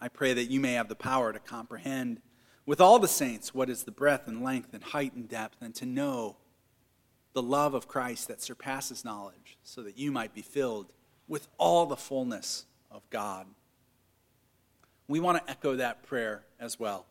I 0.02 0.08
pray 0.08 0.34
that 0.34 0.50
you 0.50 0.58
may 0.58 0.72
have 0.72 0.88
the 0.88 0.96
power 0.96 1.32
to 1.32 1.38
comprehend 1.38 2.20
with 2.66 2.80
all 2.80 2.98
the 2.98 3.06
saints 3.06 3.54
what 3.54 3.70
is 3.70 3.84
the 3.84 3.92
breadth 3.92 4.26
and 4.26 4.42
length 4.42 4.74
and 4.74 4.82
height 4.82 5.12
and 5.14 5.28
depth, 5.28 5.58
and 5.60 5.72
to 5.76 5.86
know 5.86 6.38
the 7.34 7.42
love 7.42 7.72
of 7.72 7.86
Christ 7.86 8.26
that 8.26 8.42
surpasses 8.42 9.04
knowledge, 9.04 9.58
so 9.62 9.80
that 9.84 9.96
you 9.96 10.10
might 10.10 10.34
be 10.34 10.42
filled 10.42 10.92
with 11.28 11.46
all 11.56 11.86
the 11.86 11.96
fullness 11.96 12.66
of 12.90 13.08
God. 13.10 13.46
We 15.06 15.20
want 15.20 15.38
to 15.38 15.48
echo 15.48 15.76
that 15.76 16.02
prayer 16.02 16.46
as 16.58 16.80
well. 16.80 17.06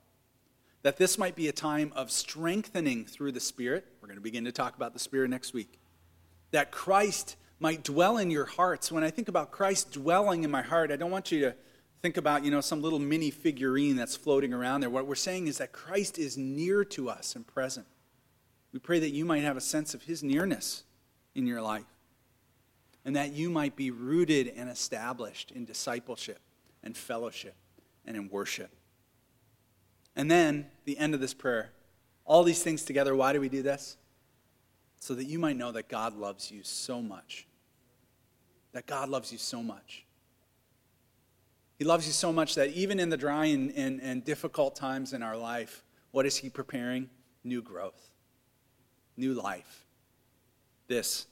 That 0.83 0.97
this 0.97 1.17
might 1.17 1.37
be 1.37 1.47
a 1.47 1.53
time 1.53 1.93
of 1.95 2.11
strengthening 2.11 3.05
through 3.05 3.31
the 3.31 3.39
Spirit. 3.39 3.85
We're 4.01 4.09
going 4.09 4.17
to 4.17 4.21
begin 4.21 4.43
to 4.43 4.51
talk 4.51 4.75
about 4.75 4.91
the 4.91 4.99
Spirit 4.99 5.29
next 5.29 5.53
week. 5.53 5.79
That 6.51 6.71
Christ 6.71 7.37
might 7.57 7.85
dwell 7.85 8.17
in 8.17 8.31
your 8.31 8.45
hearts. 8.45 8.91
When 8.91 9.05
I 9.05 9.11
think 9.11 9.29
about 9.29 9.51
Christ 9.51 9.93
dwelling 9.93 10.43
in 10.43 10.51
my 10.51 10.61
heart, 10.61 10.91
I 10.91 10.97
don't 10.97 11.11
want 11.11 11.31
you 11.31 11.39
to 11.39 11.55
think 12.01 12.17
about, 12.17 12.43
you 12.43 12.51
know, 12.51 12.61
some 12.61 12.81
little 12.81 12.99
mini 12.99 13.29
figurine 13.29 13.95
that's 13.95 14.15
floating 14.15 14.53
around 14.53 14.81
there. 14.81 14.89
What 14.89 15.05
we're 15.05 15.15
saying 15.15 15.47
is 15.47 15.59
that 15.59 15.71
Christ 15.71 16.17
is 16.17 16.37
near 16.37 16.83
to 16.85 17.09
us 17.09 17.35
and 17.35 17.45
present. 17.45 17.85
We 18.73 18.79
pray 18.79 18.99
that 18.99 19.11
you 19.11 19.25
might 19.25 19.43
have 19.43 19.57
a 19.57 19.61
sense 19.61 19.93
of 19.93 20.03
his 20.03 20.23
nearness 20.23 20.83
in 21.35 21.45
your 21.45 21.61
life 21.61 21.85
and 23.05 23.15
that 23.15 23.33
you 23.33 23.49
might 23.49 23.75
be 23.75 23.91
rooted 23.91 24.51
and 24.55 24.69
established 24.69 25.51
in 25.51 25.65
discipleship 25.65 26.39
and 26.83 26.95
fellowship 26.95 27.55
and 28.05 28.15
in 28.15 28.29
worship. 28.29 28.71
And 30.15 30.29
then, 30.29 30.67
the 30.85 30.97
end 30.97 31.13
of 31.13 31.21
this 31.21 31.33
prayer, 31.33 31.71
all 32.25 32.43
these 32.43 32.61
things 32.61 32.83
together, 32.83 33.15
why 33.15 33.33
do 33.33 33.39
we 33.39 33.49
do 33.49 33.61
this? 33.61 33.97
So 34.99 35.15
that 35.15 35.25
you 35.25 35.39
might 35.39 35.55
know 35.55 35.71
that 35.71 35.87
God 35.87 36.15
loves 36.15 36.51
you 36.51 36.63
so 36.63 37.01
much. 37.01 37.47
That 38.73 38.85
God 38.85 39.09
loves 39.09 39.31
you 39.31 39.37
so 39.37 39.63
much 39.63 40.05
he 41.81 41.85
loves 41.85 42.05
you 42.05 42.13
so 42.13 42.31
much 42.31 42.53
that 42.53 42.69
even 42.73 42.99
in 42.99 43.09
the 43.09 43.17
dry 43.17 43.45
and, 43.45 43.73
and, 43.75 43.99
and 44.03 44.23
difficult 44.23 44.75
times 44.75 45.13
in 45.13 45.23
our 45.23 45.35
life, 45.35 45.83
what 46.11 46.27
is 46.27 46.37
He 46.37 46.47
preparing? 46.47 47.09
New 47.43 47.63
growth, 47.63 48.11
new 49.17 49.33
life. 49.33 49.87
This 50.87 51.25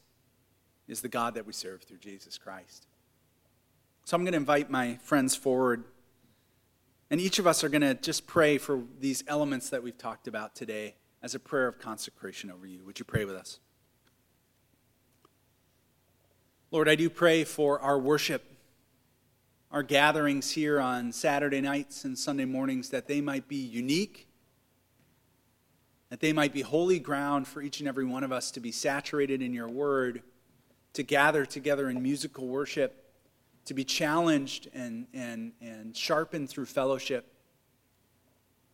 is 0.87 1.01
the 1.01 1.07
God 1.07 1.35
that 1.35 1.45
we 1.45 1.53
serve 1.53 1.83
through 1.83 1.99
Jesus 1.99 2.39
Christ. 2.39 2.87
So 4.05 4.17
I'm 4.17 4.23
going 4.23 4.31
to 4.31 4.37
invite 4.37 4.71
my 4.71 4.95
friends 5.03 5.35
forward. 5.35 5.83
And 7.11 7.21
each 7.21 7.37
of 7.37 7.45
us 7.45 7.63
are 7.63 7.69
going 7.69 7.83
to 7.83 7.93
just 7.93 8.25
pray 8.25 8.57
for 8.57 8.81
these 8.99 9.23
elements 9.27 9.69
that 9.69 9.83
we've 9.83 9.99
talked 9.99 10.27
about 10.27 10.55
today 10.55 10.95
as 11.21 11.35
a 11.35 11.39
prayer 11.39 11.67
of 11.67 11.77
consecration 11.77 12.49
over 12.49 12.65
you. 12.65 12.83
Would 12.85 12.97
you 12.97 13.05
pray 13.05 13.23
with 13.23 13.35
us? 13.35 13.59
Lord, 16.71 16.89
I 16.89 16.95
do 16.95 17.07
pray 17.07 17.43
for 17.43 17.79
our 17.81 17.99
worship 17.99 18.48
our 19.71 19.83
gatherings 19.83 20.49
here 20.51 20.79
on 20.79 21.11
Saturday 21.11 21.61
nights 21.61 22.03
and 22.03 22.17
Sunday 22.17 22.45
mornings 22.45 22.89
that 22.89 23.07
they 23.07 23.21
might 23.21 23.47
be 23.47 23.57
unique, 23.57 24.27
that 26.09 26.19
they 26.19 26.33
might 26.33 26.53
be 26.53 26.61
holy 26.61 26.97
ground 26.97 27.47
for 27.47 27.61
each 27.61 27.79
and 27.79 27.87
every 27.87 28.05
one 28.05 28.23
of 28.23 28.31
us 28.31 28.49
to 28.51 28.59
be 28.59 28.71
saturated 28.71 29.43
in 29.43 29.53
your 29.53 29.67
word, 29.67 30.23
to 30.93 31.03
gather 31.03 31.45
together 31.45 31.87
in 31.87 32.01
musical 32.01 32.47
worship, 32.47 33.13
to 33.65 33.75
be 33.75 33.83
challenged 33.83 34.67
and, 34.73 35.05
and, 35.13 35.51
and 35.61 35.95
sharpened 35.95 36.49
through 36.49 36.65
fellowship. 36.65 37.31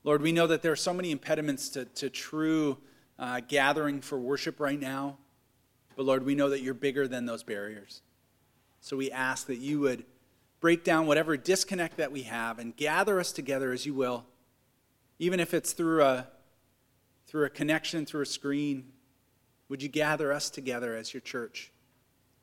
Lord, 0.05 0.21
we 0.21 0.31
know 0.31 0.47
that 0.47 0.61
there 0.61 0.71
are 0.71 0.77
so 0.77 0.93
many 0.93 1.11
impediments 1.11 1.67
to, 1.69 1.83
to 1.85 2.09
true 2.09 2.77
uh, 3.19 3.41
gathering 3.45 3.99
for 3.99 4.17
worship 4.17 4.61
right 4.61 4.79
now. 4.79 5.17
But 5.97 6.05
Lord, 6.05 6.23
we 6.23 6.35
know 6.35 6.49
that 6.49 6.61
you're 6.61 6.73
bigger 6.73 7.05
than 7.05 7.25
those 7.25 7.43
barriers. 7.43 8.01
So 8.79 8.95
we 8.95 9.11
ask 9.11 9.47
that 9.47 9.57
you 9.57 9.81
would 9.81 10.05
break 10.65 10.83
down 10.83 11.05
whatever 11.05 11.37
disconnect 11.37 11.95
that 11.97 12.11
we 12.11 12.23
have 12.23 12.57
and 12.57 12.75
gather 12.75 13.19
us 13.19 13.31
together 13.31 13.71
as 13.71 13.85
you 13.85 13.93
will, 13.93 14.25
even 15.19 15.39
if 15.39 15.53
it's 15.53 15.73
through 15.73 16.01
a, 16.01 16.25
through 17.27 17.45
a 17.45 17.49
connection, 17.51 18.03
through 18.03 18.23
a 18.23 18.25
screen. 18.25 18.83
Would 19.69 19.83
you 19.83 19.89
gather 19.89 20.33
us 20.33 20.49
together 20.49 20.95
as 20.95 21.13
your 21.13 21.21
church 21.21 21.71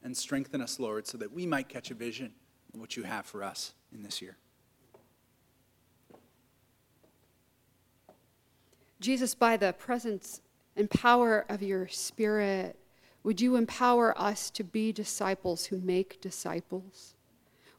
and 0.04 0.16
strengthen 0.16 0.60
us, 0.60 0.78
Lord, 0.78 1.08
so 1.08 1.18
that 1.18 1.32
we 1.32 1.46
might 1.46 1.68
catch 1.68 1.90
a 1.90 1.94
vision 1.94 2.32
of 2.72 2.78
what 2.78 2.96
you 2.96 3.02
have 3.02 3.26
for 3.26 3.42
us 3.42 3.72
in 3.92 4.04
this 4.04 4.22
year? 4.22 4.36
Jesus, 9.00 9.34
by 9.34 9.56
the 9.56 9.72
presence 9.72 10.42
and 10.76 10.88
power 10.88 11.44
of 11.48 11.60
your 11.60 11.88
Spirit, 11.88 12.78
would 13.24 13.40
you 13.40 13.56
empower 13.56 14.16
us 14.16 14.48
to 14.50 14.62
be 14.62 14.92
disciples 14.92 15.66
who 15.66 15.80
make 15.80 16.20
disciples? 16.20 17.16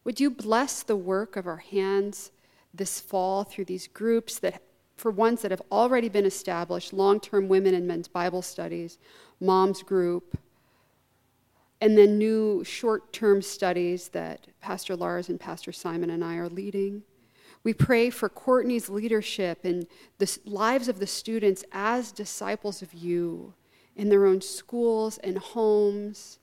Would 0.04 0.20
you 0.20 0.30
bless 0.30 0.84
the 0.84 0.95
work 0.95 1.36
of 1.36 1.47
our 1.47 1.58
hands 1.58 2.32
this 2.74 2.99
fall 2.99 3.43
through 3.43 3.66
these 3.66 3.88
groups 3.88 4.39
that, 4.39 4.62
for 4.97 5.12
ones 5.12 5.41
that 5.41 5.51
have 5.51 5.62
already 5.72 6.10
been 6.10 6.26
established 6.26 6.93
long 6.93 7.20
term 7.20 7.47
women 7.47 7.74
and 7.74 7.88
men's 7.88 8.08
Bible 8.08 8.41
studies, 8.41 8.97
moms 9.39 9.84
group, 9.84 10.38
and 11.80 11.97
then 11.97 12.18
new 12.18 12.64
short 12.64 13.14
term 13.14 13.41
studies 13.41 14.10
that 14.10 14.47
Pastor 14.62 14.95
Lars 14.95 15.30
and 15.30 15.39
Pastor 15.39 15.72
Simon 15.72 16.10
and 16.10 16.24
I 16.24 16.36
are 16.36 16.49
leading. 16.49 17.04
We 17.64 17.74
pray 17.74 18.10
for 18.10 18.28
Courtney's 18.28 18.89
leadership 18.89 19.64
and 19.64 19.88
the 20.18 20.38
lives 20.45 20.89
of 20.89 20.99
the 20.99 21.08
students 21.08 21.64
as 21.72 22.12
disciples 22.12 22.82
of 22.82 22.93
you 22.93 23.54
in 23.95 24.10
their 24.10 24.26
own 24.26 24.41
schools 24.41 25.18
and 25.20 25.38
homes. 25.38 26.39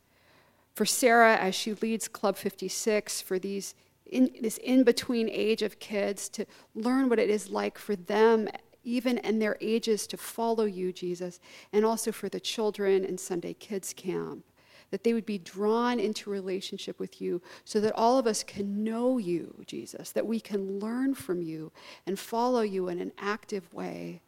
For 0.81 0.87
Sarah 0.87 1.37
as 1.37 1.55
she 1.55 1.75
leads 1.75 2.09
Club 2.09 2.39
56, 2.39 3.21
for 3.21 3.39
these 3.39 3.75
in, 4.07 4.31
this 4.41 4.57
in 4.57 4.83
between 4.83 5.29
age 5.29 5.61
of 5.61 5.79
kids 5.79 6.27
to 6.31 6.47
learn 6.75 7.11
what 7.11 7.19
it 7.19 7.29
is 7.29 7.51
like 7.51 7.77
for 7.77 7.95
them, 7.95 8.49
even 8.83 9.19
in 9.19 9.41
their 9.41 9.59
ages, 9.61 10.07
to 10.07 10.17
follow 10.17 10.65
you, 10.65 10.91
Jesus, 10.91 11.39
and 11.75 11.85
also 11.85 12.13
for 12.13 12.31
the 12.31 12.41
children 12.41 13.05
in 13.05 13.19
Sunday 13.19 13.53
Kids 13.53 13.93
Camp 13.93 14.43
that 14.91 15.05
they 15.05 15.13
would 15.13 15.27
be 15.27 15.37
drawn 15.37 16.01
into 16.01 16.31
relationship 16.31 16.99
with 16.99 17.21
you 17.21 17.43
so 17.67 17.79
that 17.79 17.93
all 17.95 18.17
of 18.17 18.27
us 18.27 18.43
can 18.43 18.83
know 18.83 19.19
you, 19.19 19.63
Jesus, 19.67 20.13
that 20.13 20.27
we 20.27 20.41
can 20.41 20.81
learn 20.81 21.15
from 21.15 21.43
you 21.43 21.71
and 22.07 22.19
follow 22.19 22.63
you 22.63 22.89
in 22.89 23.01
an 23.01 23.13
active 23.19 23.71
way. 23.75 24.23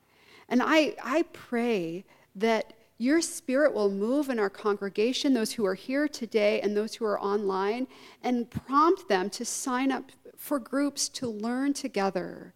And 0.51 0.61
I, 0.63 0.97
I 1.03 1.23
pray 1.33 2.05
that 2.37 2.75
your 3.03 3.21
spirit 3.21 3.75
will 3.75 3.91
move 3.91 4.31
in 4.31 4.39
our 4.39 4.49
congregation, 4.49 5.35
those 5.35 5.53
who 5.53 5.67
are 5.67 5.75
here 5.75 6.07
today 6.07 6.61
and 6.61 6.77
those 6.77 6.95
who 6.95 7.05
are 7.05 7.21
online, 7.21 7.89
and 8.23 8.49
prompt 8.49 9.09
them 9.09 9.29
to 9.29 9.45
sign 9.45 9.91
up 9.91 10.13
for 10.37 10.61
groups 10.61 11.09
to 11.09 11.29
learn 11.29 11.73
together. 11.73 12.55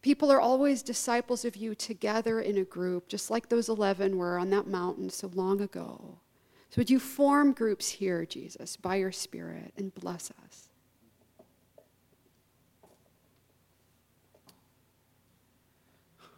People 0.00 0.32
are 0.32 0.40
always 0.40 0.82
disciples 0.82 1.44
of 1.44 1.56
you 1.56 1.74
together 1.74 2.40
in 2.40 2.56
a 2.56 2.64
group, 2.64 3.06
just 3.06 3.30
like 3.30 3.50
those 3.50 3.68
11 3.68 4.16
were 4.16 4.38
on 4.38 4.48
that 4.48 4.66
mountain 4.66 5.10
so 5.10 5.30
long 5.34 5.60
ago. 5.60 6.18
So 6.70 6.78
would 6.78 6.90
you 6.90 6.98
form 6.98 7.52
groups 7.52 7.88
here, 7.90 8.24
Jesus, 8.24 8.78
by 8.78 8.96
your 8.96 9.12
Spirit, 9.12 9.74
and 9.76 9.94
bless 9.94 10.30
us? 10.42 10.70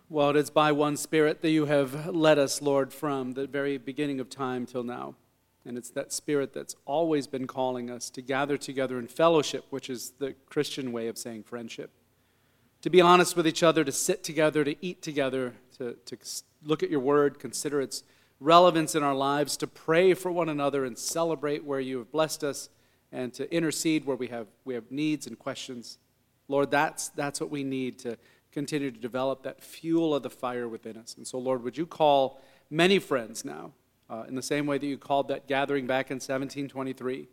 Well, 0.08 0.30
it 0.30 0.36
is 0.36 0.50
by 0.50 0.70
one 0.70 0.96
Spirit 0.96 1.42
that 1.42 1.50
you 1.50 1.66
have 1.66 2.14
led 2.14 2.38
us, 2.38 2.62
Lord, 2.62 2.92
from 2.92 3.32
the 3.32 3.48
very 3.48 3.76
beginning 3.76 4.20
of 4.20 4.30
time 4.30 4.64
till 4.64 4.84
now. 4.84 5.16
And 5.64 5.76
it's 5.76 5.90
that 5.90 6.12
Spirit 6.12 6.52
that's 6.52 6.76
always 6.84 7.26
been 7.26 7.48
calling 7.48 7.90
us 7.90 8.08
to 8.10 8.22
gather 8.22 8.56
together 8.56 9.00
in 9.00 9.08
fellowship, 9.08 9.64
which 9.70 9.90
is 9.90 10.12
the 10.20 10.36
Christian 10.48 10.92
way 10.92 11.08
of 11.08 11.18
saying 11.18 11.42
friendship. 11.42 11.90
To 12.82 12.90
be 12.90 13.00
honest 13.00 13.36
with 13.36 13.48
each 13.48 13.64
other, 13.64 13.82
to 13.82 13.90
sit 13.90 14.22
together, 14.22 14.62
to 14.62 14.76
eat 14.80 15.02
together, 15.02 15.54
to, 15.78 15.94
to 16.04 16.16
look 16.62 16.84
at 16.84 16.90
your 16.90 17.00
word, 17.00 17.40
consider 17.40 17.80
its 17.80 18.04
relevance 18.38 18.94
in 18.94 19.02
our 19.02 19.14
lives 19.14 19.56
to 19.56 19.66
pray 19.66 20.14
for 20.14 20.30
one 20.30 20.48
another 20.48 20.84
and 20.84 20.96
celebrate 20.96 21.64
where 21.64 21.80
you 21.80 21.98
have 21.98 22.12
blessed 22.12 22.44
us 22.44 22.68
and 23.10 23.34
to 23.34 23.52
intercede 23.52 24.04
where 24.04 24.16
we 24.16 24.28
have, 24.28 24.46
we 24.64 24.74
have 24.74 24.88
needs 24.92 25.26
and 25.26 25.36
questions. 25.36 25.98
Lord, 26.46 26.70
that's, 26.70 27.08
that's 27.08 27.40
what 27.40 27.50
we 27.50 27.64
need 27.64 27.98
to 28.00 28.16
continue 28.56 28.90
to 28.90 28.98
develop 28.98 29.42
that 29.42 29.62
fuel 29.62 30.14
of 30.14 30.22
the 30.22 30.30
fire 30.30 30.66
within 30.66 30.96
us. 30.96 31.14
And 31.18 31.26
so, 31.26 31.36
Lord, 31.36 31.62
would 31.62 31.76
you 31.76 31.84
call 31.84 32.40
many 32.70 32.98
friends 32.98 33.44
now, 33.44 33.72
uh, 34.08 34.24
in 34.28 34.34
the 34.34 34.40
same 34.40 34.64
way 34.64 34.78
that 34.78 34.86
you 34.86 34.96
called 34.96 35.28
that 35.28 35.46
gathering 35.46 35.86
back 35.86 36.10
in 36.10 36.14
1723, 36.14 37.28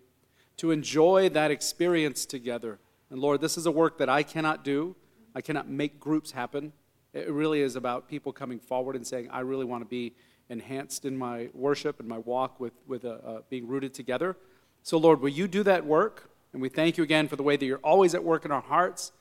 to 0.57 0.71
enjoy 0.71 1.30
that 1.30 1.49
experience 1.49 2.26
together. 2.26 2.78
And 3.09 3.21
Lord, 3.21 3.39
this 3.39 3.57
is 3.57 3.65
a 3.65 3.71
work 3.71 3.97
that 3.99 4.09
I 4.09 4.21
cannot 4.21 4.65
do. 4.65 4.97
I 5.34 5.39
cannot 5.39 5.69
make 5.69 5.97
groups 5.97 6.32
happen. 6.32 6.74
It 7.13 7.32
really 7.32 7.61
is 7.61 7.78
about 7.78 8.09
people 8.09 8.34
coming 8.34 8.59
forward 8.59 8.97
and 8.97 9.07
saying, 9.07 9.30
I 9.32 9.39
really 9.39 9.63
want 9.63 9.82
to 9.82 9.88
be 9.88 10.15
enhanced 10.49 11.05
in 11.05 11.17
my 11.17 11.47
worship 11.53 12.01
and 12.01 12.09
my 12.09 12.17
walk 12.17 12.59
with, 12.59 12.74
with 12.86 13.05
uh, 13.05 13.11
uh, 13.26 13.41
being 13.49 13.65
rooted 13.65 13.93
together. 13.93 14.36
So, 14.82 14.97
Lord, 14.97 15.21
will 15.21 15.30
you 15.30 15.47
do 15.47 15.63
that 15.63 15.86
work? 15.86 16.32
And 16.51 16.61
we 16.61 16.67
thank 16.67 16.97
you 16.97 17.03
again 17.05 17.30
for 17.30 17.38
the 17.38 17.43
way 17.43 17.55
that 17.55 17.65
you're 17.65 17.78
always 17.78 18.13
at 18.13 18.26
work 18.26 18.43
in 18.43 18.51
our 18.51 18.61
hearts. 18.61 19.13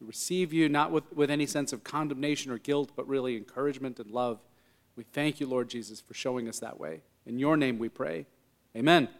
We 0.00 0.06
receive 0.06 0.52
you 0.52 0.68
not 0.68 0.90
with, 0.90 1.12
with 1.12 1.30
any 1.30 1.46
sense 1.46 1.72
of 1.72 1.84
condemnation 1.84 2.50
or 2.50 2.58
guilt, 2.58 2.92
but 2.96 3.06
really 3.06 3.36
encouragement 3.36 4.00
and 4.00 4.10
love. 4.10 4.40
We 4.96 5.04
thank 5.04 5.40
you, 5.40 5.46
Lord 5.46 5.68
Jesus, 5.68 6.00
for 6.00 6.14
showing 6.14 6.48
us 6.48 6.58
that 6.60 6.80
way. 6.80 7.02
In 7.26 7.38
your 7.38 7.56
name 7.56 7.78
we 7.78 7.90
pray. 7.90 8.26
Amen. 8.74 9.10